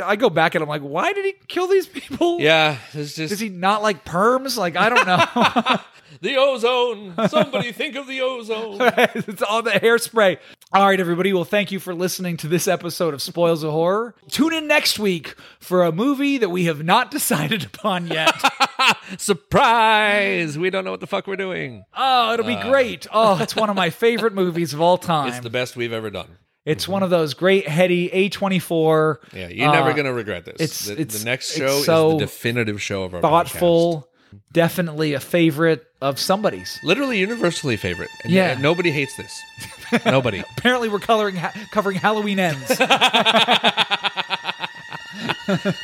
[0.02, 2.40] I go back and I'm like, why did he kill these people?
[2.40, 4.56] Yeah, it's just Does he not like perms?
[4.56, 5.76] Like I don't know.
[6.20, 7.14] the ozone.
[7.28, 8.76] Somebody think of the ozone.
[9.14, 10.38] it's all the hairspray.
[10.72, 11.32] All right, everybody.
[11.32, 14.14] Well, thank you for listening to this episode of Spoils of Horror.
[14.30, 18.34] Tune in next week for a movie that we have not decided upon yet.
[19.18, 20.58] Surprise!
[20.58, 21.84] We don't know what the fuck we're doing.
[21.94, 22.70] oh, it'll be uh.
[22.70, 23.06] great.
[23.12, 25.28] Oh, it's one of my favorite movies of all time.
[25.28, 26.38] It's the best we've ever done.
[26.64, 29.16] It's one of those great heady A24.
[29.34, 30.54] Yeah, you're never uh, gonna regret this.
[30.60, 34.08] it's- the, it's- the next show so is the definitive show of our thoughtful,
[34.52, 36.78] definitely a favorite of somebody's.
[36.84, 38.10] Literally universally favorite.
[38.24, 38.54] And, Yeah.
[38.56, 39.40] uh, nobody hates this.
[40.06, 40.42] nobody.
[40.56, 42.68] Apparently, we're coloring ha- covering Halloween ends.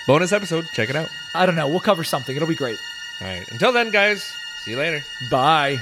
[0.07, 0.65] Bonus episode.
[0.75, 1.09] Check it out.
[1.35, 1.69] I don't know.
[1.69, 2.35] We'll cover something.
[2.35, 2.79] It'll be great.
[3.21, 3.45] All right.
[3.51, 4.23] Until then, guys.
[4.65, 5.03] See you later.
[5.31, 5.79] Bye.